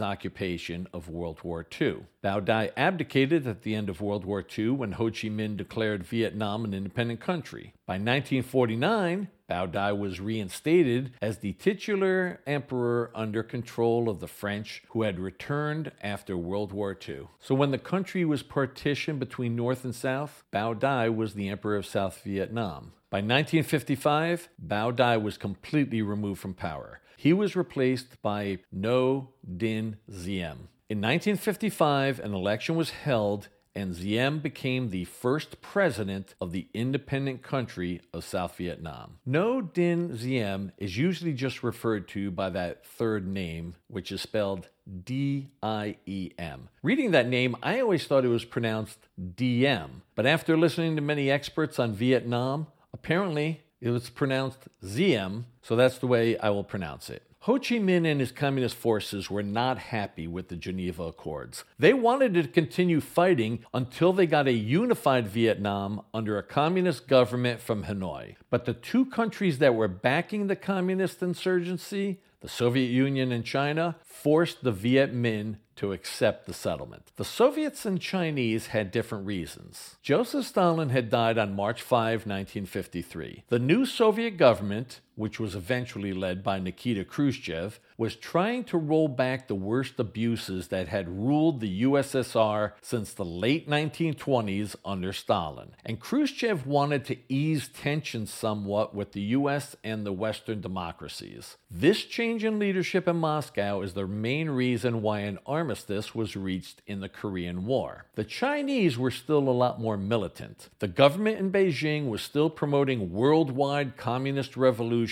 occupation 0.00 0.88
of 0.92 1.08
World 1.08 1.40
War 1.42 1.66
II. 1.80 2.06
Bao 2.22 2.44
Dai 2.44 2.70
abdicated 2.76 3.46
at 3.46 3.62
the 3.62 3.74
end 3.74 3.88
of 3.88 4.00
World 4.00 4.24
War 4.24 4.44
II 4.58 4.70
when 4.70 4.92
Ho 4.92 5.06
Chi 5.06 5.28
Minh 5.28 5.56
declared 5.56 6.04
Vietnam 6.04 6.64
an 6.64 6.74
independent 6.74 7.20
country. 7.20 7.74
By 7.86 7.94
1949, 7.94 9.28
Bao 9.54 9.70
Dai 9.70 9.92
was 9.92 10.18
reinstated 10.18 11.12
as 11.22 11.38
the 11.38 11.52
titular 11.52 12.40
emperor 12.44 13.12
under 13.14 13.44
control 13.44 14.08
of 14.08 14.18
the 14.18 14.26
French, 14.26 14.82
who 14.88 15.02
had 15.02 15.20
returned 15.20 15.92
after 16.02 16.36
World 16.36 16.72
War 16.72 16.98
II. 17.08 17.28
So 17.38 17.54
when 17.54 17.70
the 17.70 17.78
country 17.78 18.24
was 18.24 18.42
partitioned 18.42 19.20
between 19.20 19.54
North 19.54 19.84
and 19.84 19.94
South, 19.94 20.42
Bao 20.52 20.76
Dai 20.76 21.08
was 21.08 21.34
the 21.34 21.48
emperor 21.48 21.76
of 21.76 21.86
South 21.86 22.20
Vietnam. 22.24 22.94
By 23.10 23.18
1955, 23.18 24.48
Bao 24.66 24.96
Dai 24.96 25.18
was 25.18 25.38
completely 25.38 26.02
removed 26.02 26.40
from 26.40 26.54
power. 26.54 27.00
He 27.16 27.32
was 27.32 27.54
replaced 27.54 28.20
by 28.22 28.58
Ngo 28.74 29.28
Dinh 29.48 29.98
Diem. 30.10 30.68
In 30.90 31.00
1955, 31.00 32.18
an 32.18 32.34
election 32.34 32.74
was 32.74 32.90
held 32.90 33.48
and 33.74 33.98
Diem 33.98 34.38
became 34.38 34.90
the 34.90 35.04
first 35.04 35.60
president 35.60 36.34
of 36.40 36.52
the 36.52 36.68
independent 36.72 37.42
country 37.42 38.00
of 38.12 38.24
South 38.24 38.56
Vietnam. 38.56 39.18
Ngo 39.28 39.72
Dinh 39.72 40.20
Diem 40.20 40.72
is 40.78 40.96
usually 40.96 41.32
just 41.32 41.62
referred 41.62 42.06
to 42.08 42.30
by 42.30 42.50
that 42.50 42.86
third 42.86 43.26
name, 43.26 43.74
which 43.88 44.12
is 44.12 44.20
spelled 44.20 44.68
D 45.04 45.48
I 45.62 45.96
E 46.06 46.30
M. 46.38 46.68
Reading 46.82 47.10
that 47.12 47.28
name, 47.28 47.56
I 47.62 47.80
always 47.80 48.06
thought 48.06 48.24
it 48.24 48.28
was 48.28 48.44
pronounced 48.44 49.08
DM, 49.20 50.02
but 50.14 50.26
after 50.26 50.56
listening 50.56 50.96
to 50.96 51.02
many 51.02 51.30
experts 51.30 51.78
on 51.78 51.92
Vietnam, 51.92 52.66
apparently 52.92 53.62
it 53.80 53.90
was 53.90 54.08
pronounced 54.10 54.68
Ziem, 54.82 55.44
so 55.62 55.74
that's 55.76 55.98
the 55.98 56.06
way 56.06 56.38
I 56.38 56.50
will 56.50 56.64
pronounce 56.64 57.10
it. 57.10 57.22
Ho 57.44 57.58
Chi 57.58 57.74
Minh 57.74 58.10
and 58.10 58.20
his 58.20 58.32
communist 58.32 58.74
forces 58.74 59.28
were 59.28 59.42
not 59.42 59.76
happy 59.76 60.26
with 60.26 60.48
the 60.48 60.56
Geneva 60.56 61.02
Accords. 61.02 61.62
They 61.78 61.92
wanted 61.92 62.32
to 62.32 62.48
continue 62.48 63.02
fighting 63.02 63.66
until 63.74 64.14
they 64.14 64.26
got 64.26 64.48
a 64.48 64.52
unified 64.52 65.28
Vietnam 65.28 66.00
under 66.14 66.38
a 66.38 66.42
communist 66.42 67.06
government 67.06 67.60
from 67.60 67.84
Hanoi. 67.84 68.36
But 68.48 68.64
the 68.64 68.72
two 68.72 69.04
countries 69.04 69.58
that 69.58 69.74
were 69.74 69.88
backing 69.88 70.46
the 70.46 70.56
communist 70.56 71.22
insurgency, 71.22 72.22
the 72.40 72.48
Soviet 72.48 72.88
Union 72.88 73.30
and 73.30 73.44
China, 73.44 73.96
forced 74.02 74.64
the 74.64 74.72
Viet 74.72 75.14
Minh 75.14 75.56
to 75.76 75.92
accept 75.92 76.46
the 76.46 76.54
settlement. 76.54 77.10
The 77.16 77.24
Soviets 77.24 77.84
and 77.84 78.00
Chinese 78.00 78.68
had 78.68 78.90
different 78.90 79.26
reasons. 79.26 79.96
Joseph 80.02 80.46
Stalin 80.46 80.90
had 80.90 81.10
died 81.10 81.36
on 81.36 81.56
March 81.56 81.82
5, 81.82 82.26
1953. 82.26 83.44
The 83.48 83.58
new 83.58 83.84
Soviet 83.84 84.36
government, 84.36 85.00
which 85.16 85.38
was 85.38 85.54
eventually 85.54 86.12
led 86.12 86.42
by 86.42 86.58
Nikita 86.58 87.04
Khrushchev, 87.04 87.78
was 87.96 88.16
trying 88.16 88.64
to 88.64 88.78
roll 88.78 89.06
back 89.06 89.46
the 89.46 89.54
worst 89.54 90.00
abuses 90.00 90.68
that 90.68 90.88
had 90.88 91.08
ruled 91.08 91.60
the 91.60 91.82
USSR 91.82 92.72
since 92.82 93.12
the 93.12 93.24
late 93.24 93.68
1920s 93.68 94.74
under 94.84 95.12
Stalin. 95.12 95.76
And 95.84 96.00
Khrushchev 96.00 96.66
wanted 96.66 97.04
to 97.06 97.16
ease 97.28 97.68
tensions 97.68 98.32
somewhat 98.32 98.94
with 98.94 99.12
the 99.12 99.20
US 99.20 99.76
and 99.84 100.04
the 100.04 100.12
Western 100.12 100.60
democracies. 100.60 101.56
This 101.70 102.04
change 102.04 102.44
in 102.44 102.58
leadership 102.58 103.06
in 103.06 103.16
Moscow 103.16 103.80
is 103.82 103.94
the 103.94 104.06
main 104.06 104.50
reason 104.50 105.02
why 105.02 105.20
an 105.20 105.38
armistice 105.46 106.14
was 106.14 106.36
reached 106.36 106.82
in 106.86 107.00
the 107.00 107.08
Korean 107.08 107.64
War. 107.64 108.06
The 108.14 108.24
Chinese 108.24 108.98
were 108.98 109.10
still 109.10 109.48
a 109.48 109.50
lot 109.50 109.80
more 109.80 109.96
militant. 109.96 110.68
The 110.80 110.88
government 110.88 111.38
in 111.38 111.52
Beijing 111.52 112.08
was 112.08 112.22
still 112.22 112.50
promoting 112.50 113.12
worldwide 113.12 113.96
communist 113.96 114.56
revolution 114.56 115.03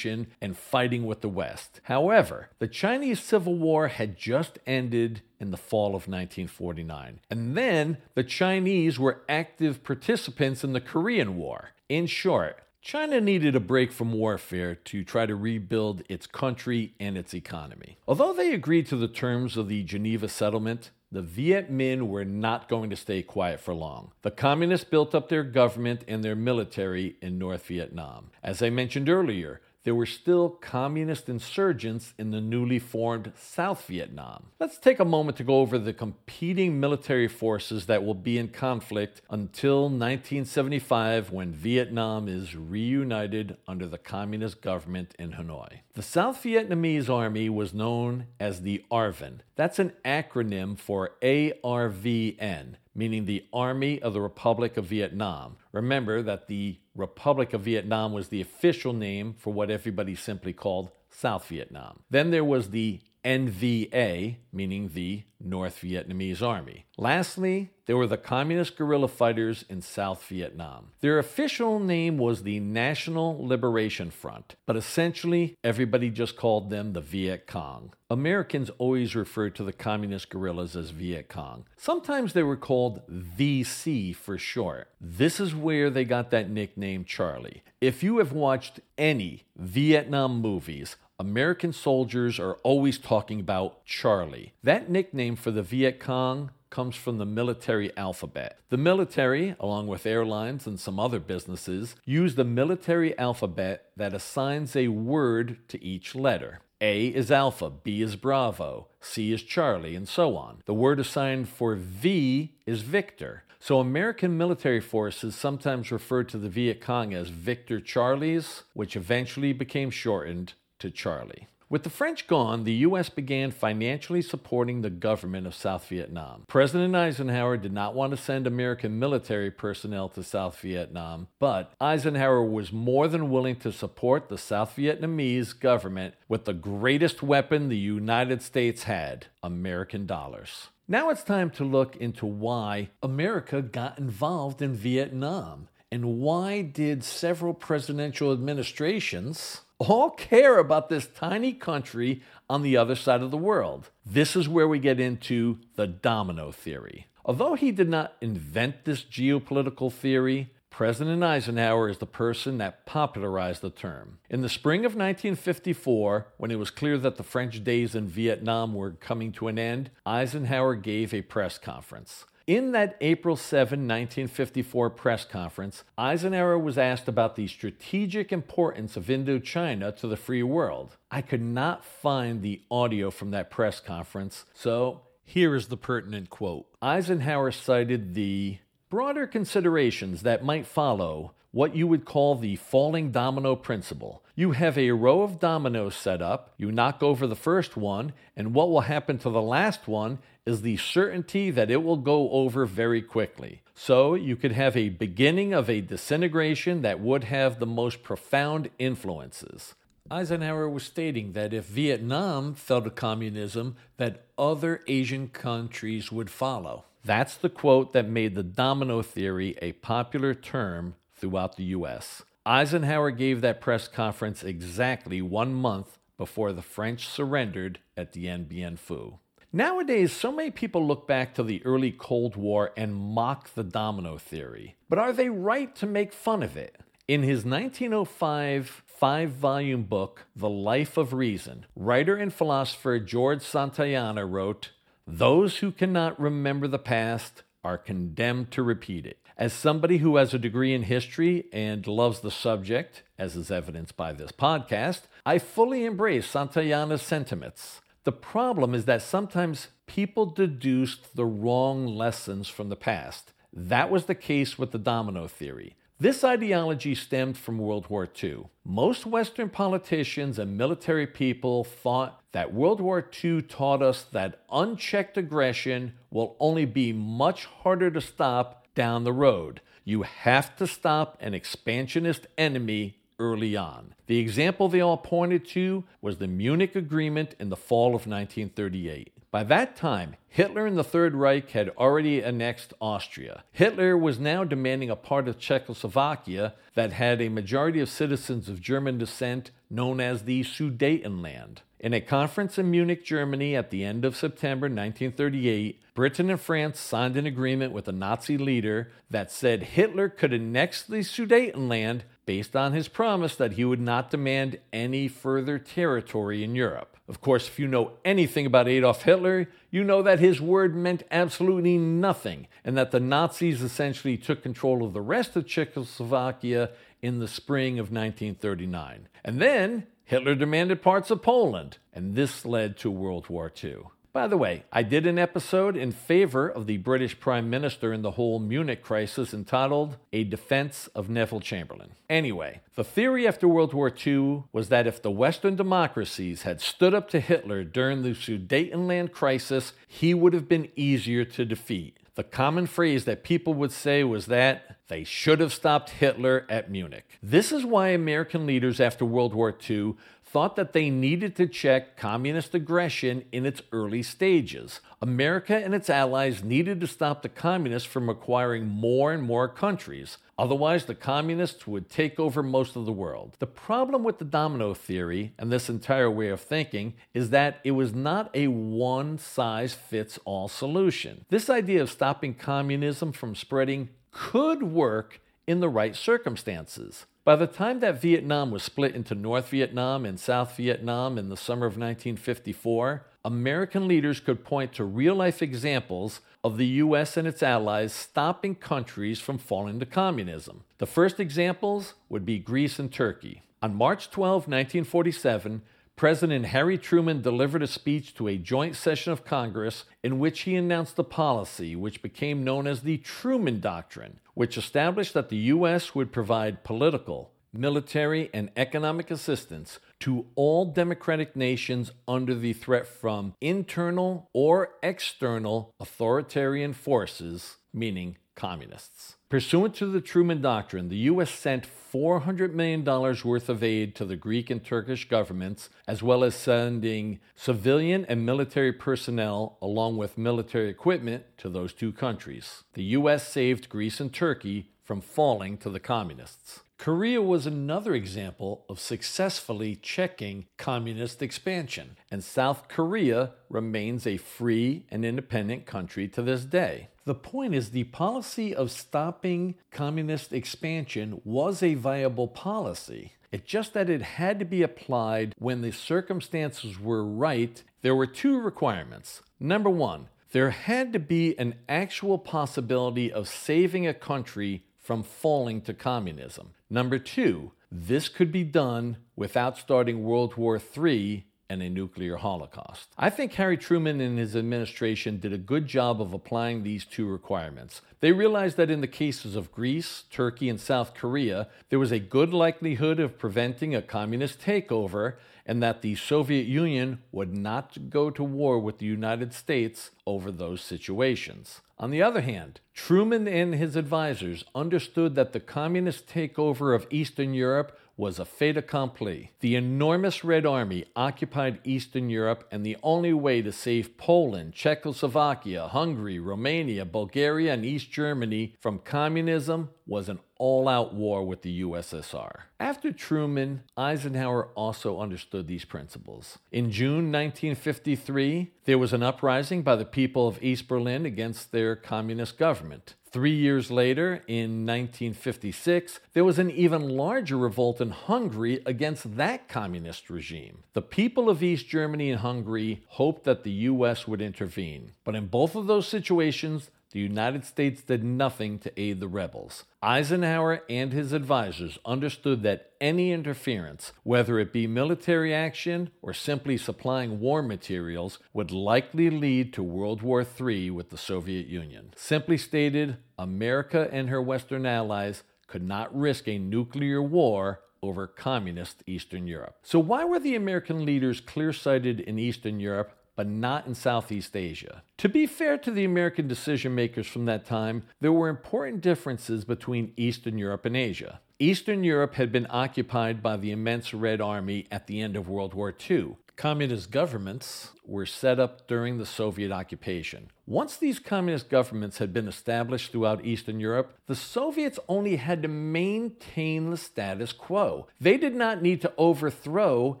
and 0.40 0.56
fighting 0.56 1.04
with 1.04 1.20
the 1.20 1.28
West. 1.28 1.80
However, 1.84 2.50
the 2.58 2.68
Chinese 2.68 3.20
Civil 3.20 3.54
War 3.54 3.88
had 3.88 4.16
just 4.16 4.58
ended 4.66 5.22
in 5.38 5.50
the 5.50 5.56
fall 5.56 5.88
of 5.88 6.08
1949. 6.08 7.20
And 7.30 7.56
then 7.56 7.98
the 8.14 8.24
Chinese 8.24 8.98
were 8.98 9.22
active 9.28 9.82
participants 9.82 10.62
in 10.62 10.72
the 10.72 10.80
Korean 10.80 11.36
War. 11.36 11.70
In 11.88 12.06
short, 12.06 12.62
China 12.82 13.20
needed 13.20 13.54
a 13.54 13.60
break 13.60 13.92
from 13.92 14.12
warfare 14.12 14.74
to 14.74 15.04
try 15.04 15.26
to 15.26 15.36
rebuild 15.36 16.02
its 16.08 16.26
country 16.26 16.94
and 16.98 17.18
its 17.18 17.34
economy. 17.34 17.98
Although 18.08 18.32
they 18.32 18.54
agreed 18.54 18.86
to 18.86 18.96
the 18.96 19.08
terms 19.08 19.56
of 19.56 19.68
the 19.68 19.82
Geneva 19.82 20.28
settlement, 20.28 20.90
the 21.12 21.22
Viet 21.22 21.70
Minh 21.70 22.02
were 22.02 22.24
not 22.24 22.68
going 22.68 22.88
to 22.88 22.96
stay 22.96 23.20
quiet 23.20 23.60
for 23.60 23.74
long. 23.74 24.12
The 24.22 24.30
communists 24.30 24.88
built 24.88 25.14
up 25.14 25.28
their 25.28 25.42
government 25.42 26.04
and 26.06 26.22
their 26.22 26.36
military 26.36 27.16
in 27.20 27.36
North 27.36 27.66
Vietnam. 27.66 28.30
As 28.42 28.62
I 28.62 28.70
mentioned 28.70 29.08
earlier, 29.08 29.60
there 29.84 29.94
were 29.94 30.06
still 30.06 30.50
communist 30.50 31.28
insurgents 31.28 32.12
in 32.18 32.30
the 32.30 32.40
newly 32.40 32.78
formed 32.78 33.32
South 33.36 33.86
Vietnam. 33.86 34.46
Let's 34.58 34.78
take 34.78 35.00
a 35.00 35.04
moment 35.04 35.38
to 35.38 35.44
go 35.44 35.60
over 35.60 35.78
the 35.78 35.92
competing 35.92 36.78
military 36.78 37.28
forces 37.28 37.86
that 37.86 38.04
will 38.04 38.14
be 38.14 38.36
in 38.36 38.48
conflict 38.48 39.22
until 39.30 39.82
1975 39.84 41.30
when 41.30 41.52
Vietnam 41.52 42.28
is 42.28 42.54
reunited 42.54 43.56
under 43.66 43.86
the 43.86 43.98
communist 43.98 44.60
government 44.60 45.14
in 45.18 45.32
Hanoi. 45.32 45.80
The 45.94 46.02
South 46.02 46.42
Vietnamese 46.42 47.08
Army 47.08 47.48
was 47.48 47.72
known 47.72 48.26
as 48.38 48.62
the 48.62 48.84
ARVN. 48.90 49.40
That's 49.56 49.78
an 49.78 49.92
acronym 50.04 50.78
for 50.78 51.12
ARVN 51.22 52.76
meaning 52.94 53.24
the 53.24 53.44
Army 53.52 54.00
of 54.00 54.12
the 54.12 54.20
Republic 54.20 54.76
of 54.76 54.84
Vietnam. 54.86 55.56
Remember 55.72 56.22
that 56.22 56.48
the 56.48 56.78
Republic 56.94 57.52
of 57.52 57.62
Vietnam 57.62 58.12
was 58.12 58.28
the 58.28 58.40
official 58.40 58.92
name 58.92 59.34
for 59.38 59.52
what 59.52 59.70
everybody 59.70 60.14
simply 60.14 60.52
called 60.52 60.90
South 61.08 61.46
Vietnam. 61.48 62.00
Then 62.10 62.30
there 62.30 62.44
was 62.44 62.70
the 62.70 63.00
NVA, 63.24 64.36
meaning 64.52 64.90
the 64.94 65.22
North 65.42 65.80
Vietnamese 65.82 66.42
Army. 66.42 66.86
Lastly, 66.96 67.70
there 67.86 67.96
were 67.96 68.06
the 68.06 68.16
Communist 68.16 68.76
guerrilla 68.76 69.08
fighters 69.08 69.64
in 69.68 69.82
South 69.82 70.22
Vietnam. 70.24 70.92
Their 71.00 71.18
official 71.18 71.80
name 71.80 72.18
was 72.18 72.42
the 72.42 72.60
National 72.60 73.46
Liberation 73.46 74.10
Front, 74.10 74.54
but 74.66 74.76
essentially 74.76 75.56
everybody 75.64 76.10
just 76.10 76.36
called 76.36 76.70
them 76.70 76.92
the 76.92 77.00
Viet 77.00 77.46
Cong. 77.46 77.92
Americans 78.10 78.70
always 78.78 79.16
referred 79.16 79.54
to 79.56 79.64
the 79.64 79.72
communist 79.72 80.30
guerrillas 80.30 80.76
as 80.76 80.90
Viet 80.90 81.28
Cong. 81.28 81.64
Sometimes 81.76 82.32
they 82.32 82.42
were 82.42 82.56
called 82.56 83.02
VC 83.08 84.14
for 84.14 84.36
short. 84.36 84.88
This 85.00 85.40
is 85.40 85.54
where 85.54 85.90
they 85.90 86.04
got 86.04 86.30
that 86.30 86.50
nickname 86.50 87.04
Charlie. 87.04 87.62
If 87.80 88.02
you 88.02 88.18
have 88.18 88.32
watched 88.32 88.80
any 88.98 89.44
Vietnam 89.56 90.40
movies, 90.40 90.96
American 91.20 91.70
soldiers 91.70 92.40
are 92.40 92.54
always 92.62 92.96
talking 92.96 93.40
about 93.40 93.84
Charlie. 93.84 94.54
That 94.62 94.88
nickname 94.88 95.36
for 95.36 95.50
the 95.50 95.62
Viet 95.62 96.00
Cong 96.00 96.50
comes 96.70 96.96
from 96.96 97.18
the 97.18 97.26
military 97.26 97.94
alphabet. 97.94 98.58
The 98.70 98.78
military, 98.78 99.54
along 99.60 99.88
with 99.88 100.06
airlines 100.06 100.66
and 100.66 100.80
some 100.80 100.98
other 100.98 101.20
businesses, 101.20 101.94
use 102.06 102.36
the 102.36 102.44
military 102.44 103.18
alphabet 103.18 103.90
that 103.98 104.14
assigns 104.14 104.74
a 104.74 104.88
word 104.88 105.58
to 105.68 105.84
each 105.84 106.14
letter. 106.14 106.60
A 106.80 107.08
is 107.08 107.30
Alpha, 107.30 107.68
B 107.68 108.00
is 108.00 108.16
Bravo, 108.16 108.88
C 109.02 109.30
is 109.30 109.42
Charlie, 109.42 109.96
and 109.96 110.08
so 110.08 110.38
on. 110.38 110.62
The 110.64 110.72
word 110.72 110.98
assigned 110.98 111.50
for 111.50 111.74
V 111.74 112.54
is 112.64 112.80
Victor. 112.80 113.44
So 113.58 113.78
American 113.78 114.38
military 114.38 114.80
forces 114.80 115.34
sometimes 115.34 115.92
referred 115.92 116.30
to 116.30 116.38
the 116.38 116.48
Viet 116.48 116.80
Cong 116.80 117.12
as 117.12 117.28
Victor 117.28 117.78
Charlies, 117.78 118.62
which 118.72 118.96
eventually 118.96 119.52
became 119.52 119.90
shortened 119.90 120.54
to 120.80 120.90
Charlie. 120.90 121.46
With 121.70 121.84
the 121.84 121.90
French 121.90 122.26
gone, 122.26 122.64
the 122.64 122.72
U.S. 122.72 123.08
began 123.10 123.52
financially 123.52 124.22
supporting 124.22 124.82
the 124.82 124.90
government 124.90 125.46
of 125.46 125.54
South 125.54 125.86
Vietnam. 125.86 126.42
President 126.48 126.96
Eisenhower 126.96 127.56
did 127.56 127.72
not 127.72 127.94
want 127.94 128.10
to 128.10 128.16
send 128.16 128.48
American 128.48 128.98
military 128.98 129.52
personnel 129.52 130.08
to 130.08 130.24
South 130.24 130.58
Vietnam, 130.58 131.28
but 131.38 131.72
Eisenhower 131.80 132.42
was 132.42 132.72
more 132.72 133.06
than 133.06 133.30
willing 133.30 133.54
to 133.54 133.70
support 133.70 134.28
the 134.28 134.36
South 134.36 134.74
Vietnamese 134.76 135.56
government 135.56 136.14
with 136.28 136.44
the 136.44 136.52
greatest 136.52 137.22
weapon 137.22 137.68
the 137.68 137.76
United 137.76 138.42
States 138.42 138.82
had 138.82 139.26
American 139.40 140.06
dollars. 140.06 140.70
Now 140.88 141.08
it's 141.10 141.22
time 141.22 141.50
to 141.50 141.62
look 141.62 141.94
into 141.94 142.26
why 142.26 142.88
America 143.00 143.62
got 143.62 143.96
involved 143.96 144.60
in 144.60 144.74
Vietnam 144.74 145.68
and 145.92 146.18
why 146.18 146.62
did 146.62 147.04
several 147.04 147.54
presidential 147.54 148.32
administrations 148.32 149.60
all 149.88 150.10
care 150.10 150.58
about 150.58 150.88
this 150.88 151.06
tiny 151.06 151.52
country 151.52 152.22
on 152.48 152.62
the 152.62 152.76
other 152.76 152.94
side 152.94 153.22
of 153.22 153.30
the 153.30 153.36
world. 153.36 153.90
This 154.04 154.36
is 154.36 154.48
where 154.48 154.68
we 154.68 154.78
get 154.78 155.00
into 155.00 155.58
the 155.76 155.86
domino 155.86 156.52
theory. 156.52 157.06
Although 157.24 157.54
he 157.54 157.70
did 157.70 157.88
not 157.88 158.14
invent 158.20 158.84
this 158.84 159.02
geopolitical 159.02 159.92
theory, 159.92 160.50
President 160.70 161.22
Eisenhower 161.22 161.88
is 161.88 161.98
the 161.98 162.06
person 162.06 162.58
that 162.58 162.86
popularized 162.86 163.60
the 163.60 163.70
term. 163.70 164.18
In 164.30 164.40
the 164.40 164.48
spring 164.48 164.80
of 164.80 164.92
1954, 164.92 166.28
when 166.38 166.50
it 166.50 166.58
was 166.58 166.70
clear 166.70 166.96
that 166.98 167.16
the 167.16 167.22
French 167.22 167.62
days 167.64 167.94
in 167.94 168.08
Vietnam 168.08 168.74
were 168.74 168.92
coming 168.92 169.32
to 169.32 169.48
an 169.48 169.58
end, 169.58 169.90
Eisenhower 170.06 170.76
gave 170.76 171.12
a 171.12 171.22
press 171.22 171.58
conference. 171.58 172.24
In 172.50 172.72
that 172.72 172.96
April 173.00 173.36
7, 173.36 173.78
1954 173.78 174.90
press 174.90 175.24
conference, 175.24 175.84
Eisenhower 175.96 176.58
was 176.58 176.76
asked 176.76 177.06
about 177.06 177.36
the 177.36 177.46
strategic 177.46 178.32
importance 178.32 178.96
of 178.96 179.06
Indochina 179.06 179.96
to 179.98 180.08
the 180.08 180.16
free 180.16 180.42
world. 180.42 180.96
I 181.12 181.22
could 181.22 181.42
not 181.42 181.84
find 181.84 182.42
the 182.42 182.60
audio 182.68 183.12
from 183.12 183.30
that 183.30 183.52
press 183.52 183.78
conference, 183.78 184.46
so 184.52 185.02
here 185.22 185.54
is 185.54 185.68
the 185.68 185.76
pertinent 185.76 186.28
quote. 186.28 186.66
Eisenhower 186.82 187.52
cited 187.52 188.14
the 188.14 188.58
broader 188.88 189.28
considerations 189.28 190.22
that 190.22 190.44
might 190.44 190.66
follow 190.66 191.34
what 191.52 191.74
you 191.74 191.86
would 191.86 192.04
call 192.04 192.34
the 192.34 192.56
falling 192.56 193.10
domino 193.10 193.56
principle. 193.56 194.22
You 194.34 194.52
have 194.52 194.78
a 194.78 194.92
row 194.92 195.22
of 195.22 195.38
dominoes 195.38 195.96
set 195.96 196.22
up, 196.22 196.54
you 196.56 196.70
knock 196.70 197.02
over 197.02 197.26
the 197.26 197.36
first 197.36 197.76
one, 197.76 198.12
and 198.36 198.54
what 198.54 198.70
will 198.70 198.82
happen 198.82 199.18
to 199.18 199.30
the 199.30 199.42
last 199.42 199.88
one 199.88 200.18
is 200.46 200.62
the 200.62 200.76
certainty 200.76 201.50
that 201.50 201.70
it 201.70 201.82
will 201.82 201.96
go 201.96 202.30
over 202.30 202.66
very 202.66 203.02
quickly. 203.02 203.62
So 203.74 204.14
you 204.14 204.36
could 204.36 204.52
have 204.52 204.76
a 204.76 204.88
beginning 204.88 205.52
of 205.52 205.68
a 205.68 205.80
disintegration 205.80 206.82
that 206.82 207.00
would 207.00 207.24
have 207.24 207.58
the 207.58 207.66
most 207.66 208.02
profound 208.02 208.70
influences. 208.78 209.74
Eisenhower 210.10 210.68
was 210.68 210.82
stating 210.82 211.32
that 211.32 211.52
if 211.52 211.66
Vietnam 211.66 212.54
fell 212.54 212.82
to 212.82 212.90
communism, 212.90 213.76
that 213.96 214.24
other 214.36 214.82
Asian 214.88 215.28
countries 215.28 216.10
would 216.10 216.30
follow. 216.30 216.84
That's 217.04 217.36
the 217.36 217.48
quote 217.48 217.92
that 217.92 218.08
made 218.08 218.34
the 218.34 218.42
domino 218.42 219.02
theory 219.02 219.56
a 219.62 219.72
popular 219.72 220.34
term 220.34 220.96
throughout 221.20 221.56
the 221.56 221.64
U.S. 221.64 222.22
Eisenhower 222.46 223.10
gave 223.10 223.40
that 223.40 223.60
press 223.60 223.86
conference 223.86 224.42
exactly 224.42 225.20
one 225.20 225.54
month 225.54 225.98
before 226.16 226.52
the 226.52 226.62
French 226.62 227.06
surrendered 227.06 227.78
at 227.96 228.12
Dien 228.12 228.44
Bien 228.44 228.76
Phu. 228.76 229.18
Nowadays, 229.52 230.12
so 230.12 230.30
many 230.30 230.50
people 230.50 230.86
look 230.86 231.06
back 231.06 231.34
to 231.34 231.42
the 231.42 231.64
early 231.64 231.90
Cold 231.92 232.36
War 232.36 232.72
and 232.76 232.94
mock 232.94 233.54
the 233.54 233.64
domino 233.64 234.16
theory. 234.16 234.76
But 234.88 234.98
are 234.98 235.12
they 235.12 235.28
right 235.28 235.74
to 235.76 235.86
make 235.86 236.12
fun 236.12 236.42
of 236.42 236.56
it? 236.56 236.76
In 237.08 237.22
his 237.22 237.44
1905 237.44 238.82
five 239.00 239.30
volume 239.30 239.84
book, 239.84 240.26
The 240.36 240.50
Life 240.50 240.98
of 240.98 241.14
Reason, 241.14 241.64
writer 241.74 242.16
and 242.16 242.30
philosopher 242.30 242.98
George 242.98 243.40
Santayana 243.40 244.26
wrote, 244.26 244.72
Those 245.06 245.56
who 245.56 245.72
cannot 245.72 246.20
remember 246.20 246.68
the 246.68 246.78
past 246.78 247.42
are 247.64 247.78
condemned 247.78 248.50
to 248.50 248.62
repeat 248.62 249.06
it. 249.06 249.16
As 249.40 249.54
somebody 249.54 249.96
who 249.96 250.16
has 250.16 250.34
a 250.34 250.38
degree 250.38 250.74
in 250.74 250.82
history 250.82 251.46
and 251.50 251.86
loves 251.86 252.20
the 252.20 252.30
subject, 252.30 253.04
as 253.18 253.36
is 253.36 253.50
evidenced 253.50 253.96
by 253.96 254.12
this 254.12 254.32
podcast, 254.32 255.04
I 255.24 255.38
fully 255.38 255.86
embrace 255.86 256.26
Santayana's 256.26 257.00
sentiments. 257.00 257.80
The 258.04 258.12
problem 258.12 258.74
is 258.74 258.84
that 258.84 259.00
sometimes 259.00 259.68
people 259.86 260.26
deduced 260.26 261.16
the 261.16 261.24
wrong 261.24 261.86
lessons 261.86 262.48
from 262.48 262.68
the 262.68 262.76
past. 262.76 263.32
That 263.50 263.90
was 263.90 264.04
the 264.04 264.14
case 264.14 264.58
with 264.58 264.72
the 264.72 264.78
domino 264.78 265.26
theory. 265.26 265.74
This 265.98 266.22
ideology 266.22 266.94
stemmed 266.94 267.38
from 267.38 267.58
World 267.58 267.88
War 267.88 268.06
II. 268.22 268.44
Most 268.62 269.06
Western 269.06 269.48
politicians 269.48 270.38
and 270.38 270.58
military 270.58 271.06
people 271.06 271.64
thought 271.64 272.20
that 272.32 272.52
World 272.52 272.80
War 272.82 273.08
II 273.24 273.40
taught 273.40 273.80
us 273.80 274.02
that 274.12 274.42
unchecked 274.52 275.16
aggression 275.16 275.94
will 276.10 276.36
only 276.40 276.66
be 276.66 276.92
much 276.92 277.46
harder 277.46 277.90
to 277.90 278.02
stop 278.02 278.59
down 278.74 279.04
the 279.04 279.12
road. 279.12 279.60
You 279.84 280.02
have 280.02 280.56
to 280.56 280.66
stop 280.66 281.16
an 281.20 281.34
expansionist 281.34 282.26
enemy 282.38 282.96
early 283.18 283.56
on. 283.56 283.94
The 284.06 284.18
example 284.18 284.68
they 284.68 284.80
all 284.80 284.96
pointed 284.96 285.46
to 285.48 285.84
was 286.00 286.18
the 286.18 286.26
Munich 286.26 286.74
Agreement 286.74 287.34
in 287.38 287.50
the 287.50 287.56
fall 287.56 287.88
of 287.88 288.06
1938. 288.06 289.12
By 289.30 289.44
that 289.44 289.76
time, 289.76 290.16
Hitler 290.28 290.66
and 290.66 290.76
the 290.76 290.82
Third 290.82 291.14
Reich 291.14 291.50
had 291.50 291.68
already 291.78 292.20
annexed 292.20 292.74
Austria. 292.80 293.44
Hitler 293.52 293.96
was 293.96 294.18
now 294.18 294.42
demanding 294.42 294.90
a 294.90 294.96
part 294.96 295.28
of 295.28 295.38
Czechoslovakia 295.38 296.54
that 296.74 296.92
had 296.92 297.20
a 297.20 297.28
majority 297.28 297.78
of 297.78 297.88
citizens 297.88 298.48
of 298.48 298.60
German 298.60 298.98
descent 298.98 299.52
known 299.68 300.00
as 300.00 300.24
the 300.24 300.42
Sudetenland. 300.42 301.58
In 301.80 301.94
a 301.94 302.00
conference 302.02 302.58
in 302.58 302.70
Munich, 302.70 303.02
Germany 303.06 303.56
at 303.56 303.70
the 303.70 303.84
end 303.84 304.04
of 304.04 304.14
September 304.14 304.66
1938, 304.66 305.80
Britain 305.94 306.28
and 306.28 306.38
France 306.38 306.78
signed 306.78 307.16
an 307.16 307.24
agreement 307.24 307.72
with 307.72 307.88
a 307.88 307.92
Nazi 307.92 308.36
leader 308.36 308.92
that 309.08 309.32
said 309.32 309.62
Hitler 309.62 310.10
could 310.10 310.34
annex 310.34 310.82
the 310.82 310.98
Sudetenland 310.98 312.02
based 312.26 312.54
on 312.54 312.74
his 312.74 312.86
promise 312.86 313.34
that 313.34 313.54
he 313.54 313.64
would 313.64 313.80
not 313.80 314.10
demand 314.10 314.58
any 314.74 315.08
further 315.08 315.58
territory 315.58 316.44
in 316.44 316.54
Europe. 316.54 316.98
Of 317.08 317.22
course, 317.22 317.48
if 317.48 317.58
you 317.58 317.66
know 317.66 317.92
anything 318.04 318.44
about 318.44 318.68
Adolf 318.68 319.04
Hitler, 319.04 319.48
you 319.70 319.82
know 319.82 320.02
that 320.02 320.20
his 320.20 320.38
word 320.38 320.76
meant 320.76 321.04
absolutely 321.10 321.78
nothing 321.78 322.46
and 322.62 322.76
that 322.76 322.90
the 322.90 323.00
Nazis 323.00 323.62
essentially 323.62 324.18
took 324.18 324.42
control 324.42 324.84
of 324.84 324.92
the 324.92 325.00
rest 325.00 325.34
of 325.34 325.46
Czechoslovakia 325.46 326.72
in 327.00 327.20
the 327.20 327.26
spring 327.26 327.78
of 327.78 327.90
1939. 327.90 329.08
And 329.24 329.40
then 329.40 329.86
Hitler 330.10 330.34
demanded 330.34 330.82
parts 330.82 331.12
of 331.12 331.22
Poland, 331.22 331.78
and 331.92 332.16
this 332.16 332.44
led 332.44 332.76
to 332.78 332.90
World 332.90 333.28
War 333.28 333.52
II. 333.62 333.76
By 334.12 334.26
the 334.26 334.36
way, 334.36 334.64
I 334.72 334.82
did 334.82 335.06
an 335.06 335.20
episode 335.20 335.76
in 335.76 335.92
favor 335.92 336.48
of 336.48 336.66
the 336.66 336.78
British 336.78 337.20
Prime 337.20 337.48
Minister 337.48 337.92
in 337.92 338.02
the 338.02 338.10
whole 338.10 338.40
Munich 338.40 338.82
crisis 338.82 339.32
entitled 339.32 339.98
A 340.12 340.24
Defense 340.24 340.88
of 340.96 341.08
Neville 341.08 341.38
Chamberlain. 341.38 341.92
Anyway, 342.08 342.60
the 342.74 342.82
theory 342.82 343.24
after 343.24 343.46
World 343.46 343.72
War 343.72 343.88
II 344.04 344.42
was 344.52 344.68
that 344.68 344.88
if 344.88 345.00
the 345.00 345.12
Western 345.12 345.54
democracies 345.54 346.42
had 346.42 346.60
stood 346.60 346.92
up 346.92 347.08
to 347.10 347.20
Hitler 347.20 347.62
during 347.62 348.02
the 348.02 348.10
Sudetenland 348.10 349.12
crisis, 349.12 349.74
he 349.86 350.12
would 350.12 350.32
have 350.32 350.48
been 350.48 350.72
easier 350.74 351.24
to 351.24 351.44
defeat. 351.44 351.99
The 352.14 352.24
common 352.24 352.66
phrase 352.66 353.04
that 353.04 353.22
people 353.22 353.54
would 353.54 353.72
say 353.72 354.02
was 354.04 354.26
that 354.26 354.76
they 354.88 355.04
should 355.04 355.40
have 355.40 355.52
stopped 355.52 355.90
Hitler 355.90 356.44
at 356.48 356.70
Munich. 356.70 357.18
This 357.22 357.52
is 357.52 357.64
why 357.64 357.88
American 357.88 358.46
leaders 358.46 358.80
after 358.80 359.04
World 359.04 359.32
War 359.34 359.56
II 359.68 359.94
thought 360.32 360.54
that 360.54 360.72
they 360.72 360.90
needed 360.90 361.34
to 361.34 361.46
check 361.46 361.96
communist 361.96 362.54
aggression 362.54 363.24
in 363.32 363.44
its 363.44 363.62
early 363.72 364.00
stages. 364.02 364.80
America 365.02 365.56
and 365.56 365.74
its 365.74 365.90
allies 365.90 366.44
needed 366.44 366.80
to 366.80 366.86
stop 366.86 367.22
the 367.22 367.28
communists 367.28 367.88
from 367.88 368.08
acquiring 368.08 368.68
more 368.68 369.12
and 369.12 369.24
more 369.24 369.48
countries. 369.48 370.18
Otherwise, 370.38 370.84
the 370.84 370.94
communists 370.94 371.66
would 371.66 371.90
take 371.90 372.20
over 372.20 372.44
most 372.44 372.76
of 372.76 372.86
the 372.86 372.92
world. 372.92 373.36
The 373.40 373.46
problem 373.48 374.04
with 374.04 374.18
the 374.18 374.24
domino 374.24 374.72
theory 374.72 375.32
and 375.36 375.50
this 375.50 375.68
entire 375.68 376.10
way 376.10 376.28
of 376.28 376.40
thinking 376.40 376.94
is 377.12 377.30
that 377.30 377.58
it 377.64 377.72
was 377.72 377.92
not 377.92 378.30
a 378.32 378.46
one 378.46 379.18
size 379.18 379.74
fits 379.74 380.18
all 380.24 380.46
solution. 380.46 381.24
This 381.28 381.50
idea 381.50 381.82
of 381.82 381.90
stopping 381.90 382.34
communism 382.34 383.10
from 383.10 383.34
spreading 383.34 383.88
could 384.12 384.62
work 384.62 385.20
in 385.46 385.58
the 385.58 385.68
right 385.68 385.96
circumstances. 385.96 387.06
By 387.22 387.36
the 387.36 387.46
time 387.46 387.80
that 387.80 388.00
Vietnam 388.00 388.50
was 388.50 388.62
split 388.62 388.94
into 388.94 389.14
North 389.14 389.50
Vietnam 389.50 390.06
and 390.06 390.18
South 390.18 390.56
Vietnam 390.56 391.18
in 391.18 391.28
the 391.28 391.36
summer 391.36 391.66
of 391.66 391.74
1954, 391.74 393.04
American 393.26 393.86
leaders 393.86 394.20
could 394.20 394.42
point 394.42 394.72
to 394.72 394.84
real 394.84 395.14
life 395.14 395.42
examples 395.42 396.22
of 396.42 396.56
the 396.56 396.66
U.S. 396.66 397.18
and 397.18 397.28
its 397.28 397.42
allies 397.42 397.92
stopping 397.92 398.54
countries 398.54 399.20
from 399.20 399.36
falling 399.36 399.78
to 399.80 399.86
communism. 399.86 400.64
The 400.78 400.86
first 400.86 401.20
examples 401.20 401.92
would 402.08 402.24
be 402.24 402.38
Greece 402.38 402.78
and 402.78 402.90
Turkey. 402.90 403.42
On 403.60 403.74
March 403.74 404.10
12, 404.10 404.48
1947, 404.48 405.60
President 406.00 406.46
Harry 406.46 406.78
Truman 406.78 407.20
delivered 407.20 407.62
a 407.62 407.66
speech 407.66 408.14
to 408.14 408.26
a 408.26 408.38
joint 408.38 408.74
session 408.74 409.12
of 409.12 409.22
Congress 409.22 409.84
in 410.02 410.18
which 410.18 410.40
he 410.40 410.56
announced 410.56 410.98
a 410.98 411.04
policy 411.04 411.76
which 411.76 412.00
became 412.00 412.42
known 412.42 412.66
as 412.66 412.80
the 412.80 412.96
Truman 412.96 413.60
Doctrine, 413.60 414.18
which 414.32 414.56
established 414.56 415.12
that 415.12 415.28
the 415.28 415.36
U.S. 415.52 415.94
would 415.94 416.10
provide 416.10 416.64
political, 416.64 417.32
military, 417.52 418.30
and 418.32 418.50
economic 418.56 419.10
assistance 419.10 419.78
to 419.98 420.24
all 420.36 420.64
democratic 420.64 421.36
nations 421.36 421.92
under 422.08 422.34
the 422.34 422.54
threat 422.54 422.86
from 422.86 423.34
internal 423.42 424.30
or 424.32 424.70
external 424.82 425.74
authoritarian 425.78 426.72
forces, 426.72 427.58
meaning 427.74 428.16
communists. 428.34 429.16
Pursuant 429.30 429.76
to 429.76 429.86
the 429.86 430.00
Truman 430.00 430.42
Doctrine, 430.42 430.88
the 430.88 430.96
U.S. 430.96 431.30
sent 431.30 431.64
$400 431.94 432.52
million 432.52 432.84
worth 432.84 433.48
of 433.48 433.62
aid 433.62 433.94
to 433.94 434.04
the 434.04 434.16
Greek 434.16 434.50
and 434.50 434.64
Turkish 434.64 435.08
governments, 435.08 435.68
as 435.86 436.02
well 436.02 436.24
as 436.24 436.34
sending 436.34 437.20
civilian 437.36 438.04
and 438.06 438.26
military 438.26 438.72
personnel 438.72 439.56
along 439.62 439.96
with 439.96 440.18
military 440.18 440.68
equipment 440.68 441.26
to 441.38 441.48
those 441.48 441.72
two 441.72 441.92
countries. 441.92 442.64
The 442.74 442.82
U.S. 442.98 443.28
saved 443.28 443.68
Greece 443.68 444.00
and 444.00 444.12
Turkey 444.12 444.72
from 444.82 445.00
falling 445.00 445.58
to 445.58 445.70
the 445.70 445.78
communists. 445.78 446.62
Korea 446.80 447.20
was 447.20 447.44
another 447.44 447.94
example 447.94 448.64
of 448.66 448.80
successfully 448.80 449.76
checking 449.76 450.46
communist 450.56 451.20
expansion, 451.20 451.98
and 452.10 452.24
South 452.24 452.68
Korea 452.68 453.32
remains 453.50 454.06
a 454.06 454.16
free 454.16 454.86
and 454.90 455.04
independent 455.04 455.66
country 455.66 456.08
to 456.08 456.22
this 456.22 456.46
day. 456.46 456.88
The 457.04 457.14
point 457.14 457.54
is, 457.54 457.72
the 457.72 457.84
policy 457.84 458.54
of 458.54 458.70
stopping 458.70 459.56
communist 459.70 460.32
expansion 460.32 461.20
was 461.22 461.62
a 461.62 461.74
viable 461.74 462.28
policy. 462.28 463.12
It's 463.30 463.46
just 463.46 463.74
that 463.74 463.90
it 463.90 464.00
had 464.00 464.38
to 464.38 464.46
be 464.46 464.62
applied 464.62 465.34
when 465.38 465.60
the 465.60 465.72
circumstances 465.72 466.80
were 466.80 467.04
right. 467.04 467.62
There 467.82 467.94
were 467.94 468.06
two 468.06 468.40
requirements. 468.40 469.20
Number 469.38 469.68
one, 469.68 470.08
there 470.32 470.48
had 470.48 470.94
to 470.94 470.98
be 470.98 471.38
an 471.38 471.56
actual 471.68 472.16
possibility 472.16 473.12
of 473.12 473.28
saving 473.28 473.86
a 473.86 473.92
country 473.92 474.64
from 474.78 475.02
falling 475.02 475.60
to 475.60 475.74
communism. 475.74 476.54
Number 476.70 477.00
two, 477.00 477.50
this 477.70 478.08
could 478.08 478.30
be 478.30 478.44
done 478.44 478.98
without 479.16 479.58
starting 479.58 480.04
World 480.04 480.36
War 480.36 480.60
III 480.76 481.26
and 481.50 481.62
a 481.62 481.68
nuclear 481.68 482.16
holocaust. 482.16 482.94
I 482.96 483.10
think 483.10 483.32
Harry 483.32 483.56
Truman 483.56 484.00
and 484.00 484.16
his 484.16 484.36
administration 484.36 485.18
did 485.18 485.32
a 485.32 485.38
good 485.38 485.66
job 485.66 486.00
of 486.00 486.12
applying 486.12 486.62
these 486.62 486.84
two 486.84 487.06
requirements. 487.08 487.82
They 487.98 488.12
realized 488.12 488.56
that 488.56 488.70
in 488.70 488.80
the 488.80 488.86
cases 488.86 489.34
of 489.34 489.50
Greece, 489.50 490.04
Turkey, 490.10 490.48
and 490.48 490.60
South 490.60 490.94
Korea, 490.94 491.48
there 491.68 491.80
was 491.80 491.90
a 491.90 491.98
good 491.98 492.32
likelihood 492.32 493.00
of 493.00 493.18
preventing 493.18 493.74
a 493.74 493.82
communist 493.82 494.40
takeover 494.40 495.16
and 495.44 495.60
that 495.60 495.82
the 495.82 495.96
Soviet 495.96 496.46
Union 496.46 497.00
would 497.10 497.36
not 497.36 497.90
go 497.90 498.10
to 498.10 498.22
war 498.22 498.60
with 498.60 498.78
the 498.78 498.86
United 498.86 499.34
States 499.34 499.90
over 500.06 500.30
those 500.30 500.60
situations. 500.60 501.62
On 501.80 501.90
the 501.90 502.02
other 502.02 502.20
hand, 502.20 502.60
Truman 502.74 503.26
and 503.26 503.54
his 503.54 503.74
advisors 503.74 504.44
understood 504.54 505.14
that 505.14 505.32
the 505.32 505.40
communist 505.40 506.06
takeover 506.06 506.74
of 506.74 506.86
Eastern 506.90 507.32
Europe 507.32 507.78
was 507.96 508.18
a 508.18 508.26
fait 508.26 508.54
accompli. 508.58 509.32
The 509.40 509.56
enormous 509.56 510.22
Red 510.22 510.44
Army 510.44 510.84
occupied 510.94 511.58
Eastern 511.64 512.10
Europe, 512.10 512.46
and 512.52 512.66
the 512.66 512.76
only 512.82 513.14
way 513.14 513.40
to 513.40 513.50
save 513.50 513.96
Poland, 513.96 514.52
Czechoslovakia, 514.52 515.68
Hungary, 515.68 516.18
Romania, 516.18 516.84
Bulgaria, 516.84 517.54
and 517.54 517.64
East 517.64 517.90
Germany 517.90 518.54
from 518.60 518.80
communism 518.80 519.70
was 519.86 520.10
an 520.10 520.18
all 520.40 520.68
out 520.68 520.94
war 520.94 521.22
with 521.22 521.42
the 521.42 521.60
USSR. 521.60 522.32
After 522.58 522.92
Truman, 522.92 523.62
Eisenhower 523.76 524.48
also 524.54 524.98
understood 524.98 525.46
these 525.46 525.66
principles. 525.66 526.38
In 526.50 526.70
June 526.70 527.12
1953, 527.12 528.50
there 528.64 528.78
was 528.78 528.94
an 528.94 529.02
uprising 529.02 529.60
by 529.62 529.76
the 529.76 529.84
people 529.84 530.26
of 530.26 530.42
East 530.42 530.66
Berlin 530.66 531.04
against 531.04 531.52
their 531.52 531.76
communist 531.76 532.38
government. 532.38 532.94
Three 533.12 533.34
years 533.34 533.70
later, 533.70 534.22
in 534.28 534.64
1956, 534.64 536.00
there 536.14 536.24
was 536.24 536.38
an 536.38 536.50
even 536.50 536.88
larger 536.88 537.36
revolt 537.36 537.80
in 537.80 537.90
Hungary 537.90 538.62
against 538.64 539.16
that 539.16 539.48
communist 539.48 540.08
regime. 540.08 540.62
The 540.74 540.82
people 540.82 541.28
of 541.28 541.42
East 541.42 541.66
Germany 541.68 542.12
and 542.12 542.20
Hungary 542.20 542.84
hoped 542.86 543.24
that 543.24 543.42
the 543.42 543.50
U.S. 543.50 544.06
would 544.06 544.22
intervene. 544.22 544.92
But 545.04 545.16
in 545.16 545.26
both 545.26 545.56
of 545.56 545.66
those 545.66 545.88
situations, 545.88 546.70
the 546.92 547.00
United 547.00 547.44
States 547.44 547.82
did 547.82 548.02
nothing 548.02 548.58
to 548.58 548.80
aid 548.80 549.00
the 549.00 549.08
rebels. 549.08 549.64
Eisenhower 549.82 550.62
and 550.68 550.92
his 550.92 551.12
advisors 551.12 551.78
understood 551.84 552.42
that 552.42 552.72
any 552.80 553.12
interference, 553.12 553.92
whether 554.02 554.38
it 554.38 554.52
be 554.52 554.66
military 554.66 555.32
action 555.32 555.90
or 556.02 556.12
simply 556.12 556.56
supplying 556.56 557.20
war 557.20 557.42
materials, 557.42 558.18
would 558.32 558.50
likely 558.50 559.08
lead 559.08 559.52
to 559.52 559.62
World 559.62 560.02
War 560.02 560.24
III 560.24 560.70
with 560.70 560.90
the 560.90 560.98
Soviet 560.98 561.46
Union. 561.46 561.94
Simply 561.96 562.36
stated, 562.36 562.96
America 563.18 563.88
and 563.92 564.08
her 564.08 564.20
Western 564.20 564.66
allies 564.66 565.22
could 565.46 565.62
not 565.62 565.96
risk 565.96 566.26
a 566.28 566.38
nuclear 566.38 567.02
war 567.02 567.60
over 567.82 568.06
communist 568.06 568.82
Eastern 568.86 569.26
Europe. 569.26 569.56
So, 569.62 569.78
why 569.78 570.04
were 570.04 570.18
the 570.18 570.34
American 570.36 570.84
leaders 570.84 571.20
clear 571.20 571.52
sighted 571.52 572.00
in 572.00 572.18
Eastern 572.18 572.60
Europe 572.60 572.92
but 573.20 573.28
not 573.28 573.66
in 573.66 573.74
Southeast 573.74 574.34
Asia. 574.34 574.82
To 574.96 575.06
be 575.06 575.26
fair 575.26 575.58
to 575.58 575.70
the 575.70 575.84
American 575.84 576.26
decision 576.26 576.74
makers 576.74 577.06
from 577.06 577.26
that 577.26 577.44
time, 577.44 577.82
there 578.00 578.14
were 578.14 578.30
important 578.30 578.80
differences 578.80 579.44
between 579.44 579.92
Eastern 579.98 580.38
Europe 580.38 580.64
and 580.64 580.74
Asia. 580.74 581.20
Eastern 581.38 581.84
Europe 581.84 582.14
had 582.14 582.32
been 582.32 582.46
occupied 582.48 583.22
by 583.22 583.36
the 583.36 583.50
immense 583.50 583.92
Red 583.92 584.22
Army 584.22 584.66
at 584.70 584.86
the 584.86 585.02
end 585.02 585.16
of 585.16 585.28
World 585.28 585.52
War 585.52 585.74
II. 585.90 586.16
Communist 586.36 586.90
governments 586.90 587.72
were 587.84 588.06
set 588.06 588.40
up 588.40 588.66
during 588.66 588.96
the 588.96 589.04
Soviet 589.04 589.52
occupation. 589.52 590.30
Once 590.46 590.78
these 590.78 590.98
communist 590.98 591.50
governments 591.50 591.98
had 591.98 592.14
been 592.14 592.26
established 592.26 592.90
throughout 592.90 593.22
Eastern 593.22 593.60
Europe, 593.60 593.98
the 594.06 594.14
Soviets 594.14 594.78
only 594.88 595.16
had 595.16 595.42
to 595.42 595.48
maintain 595.48 596.70
the 596.70 596.78
status 596.78 597.34
quo. 597.34 597.86
They 598.00 598.16
did 598.16 598.34
not 598.34 598.62
need 598.62 598.80
to 598.80 598.94
overthrow 598.96 600.00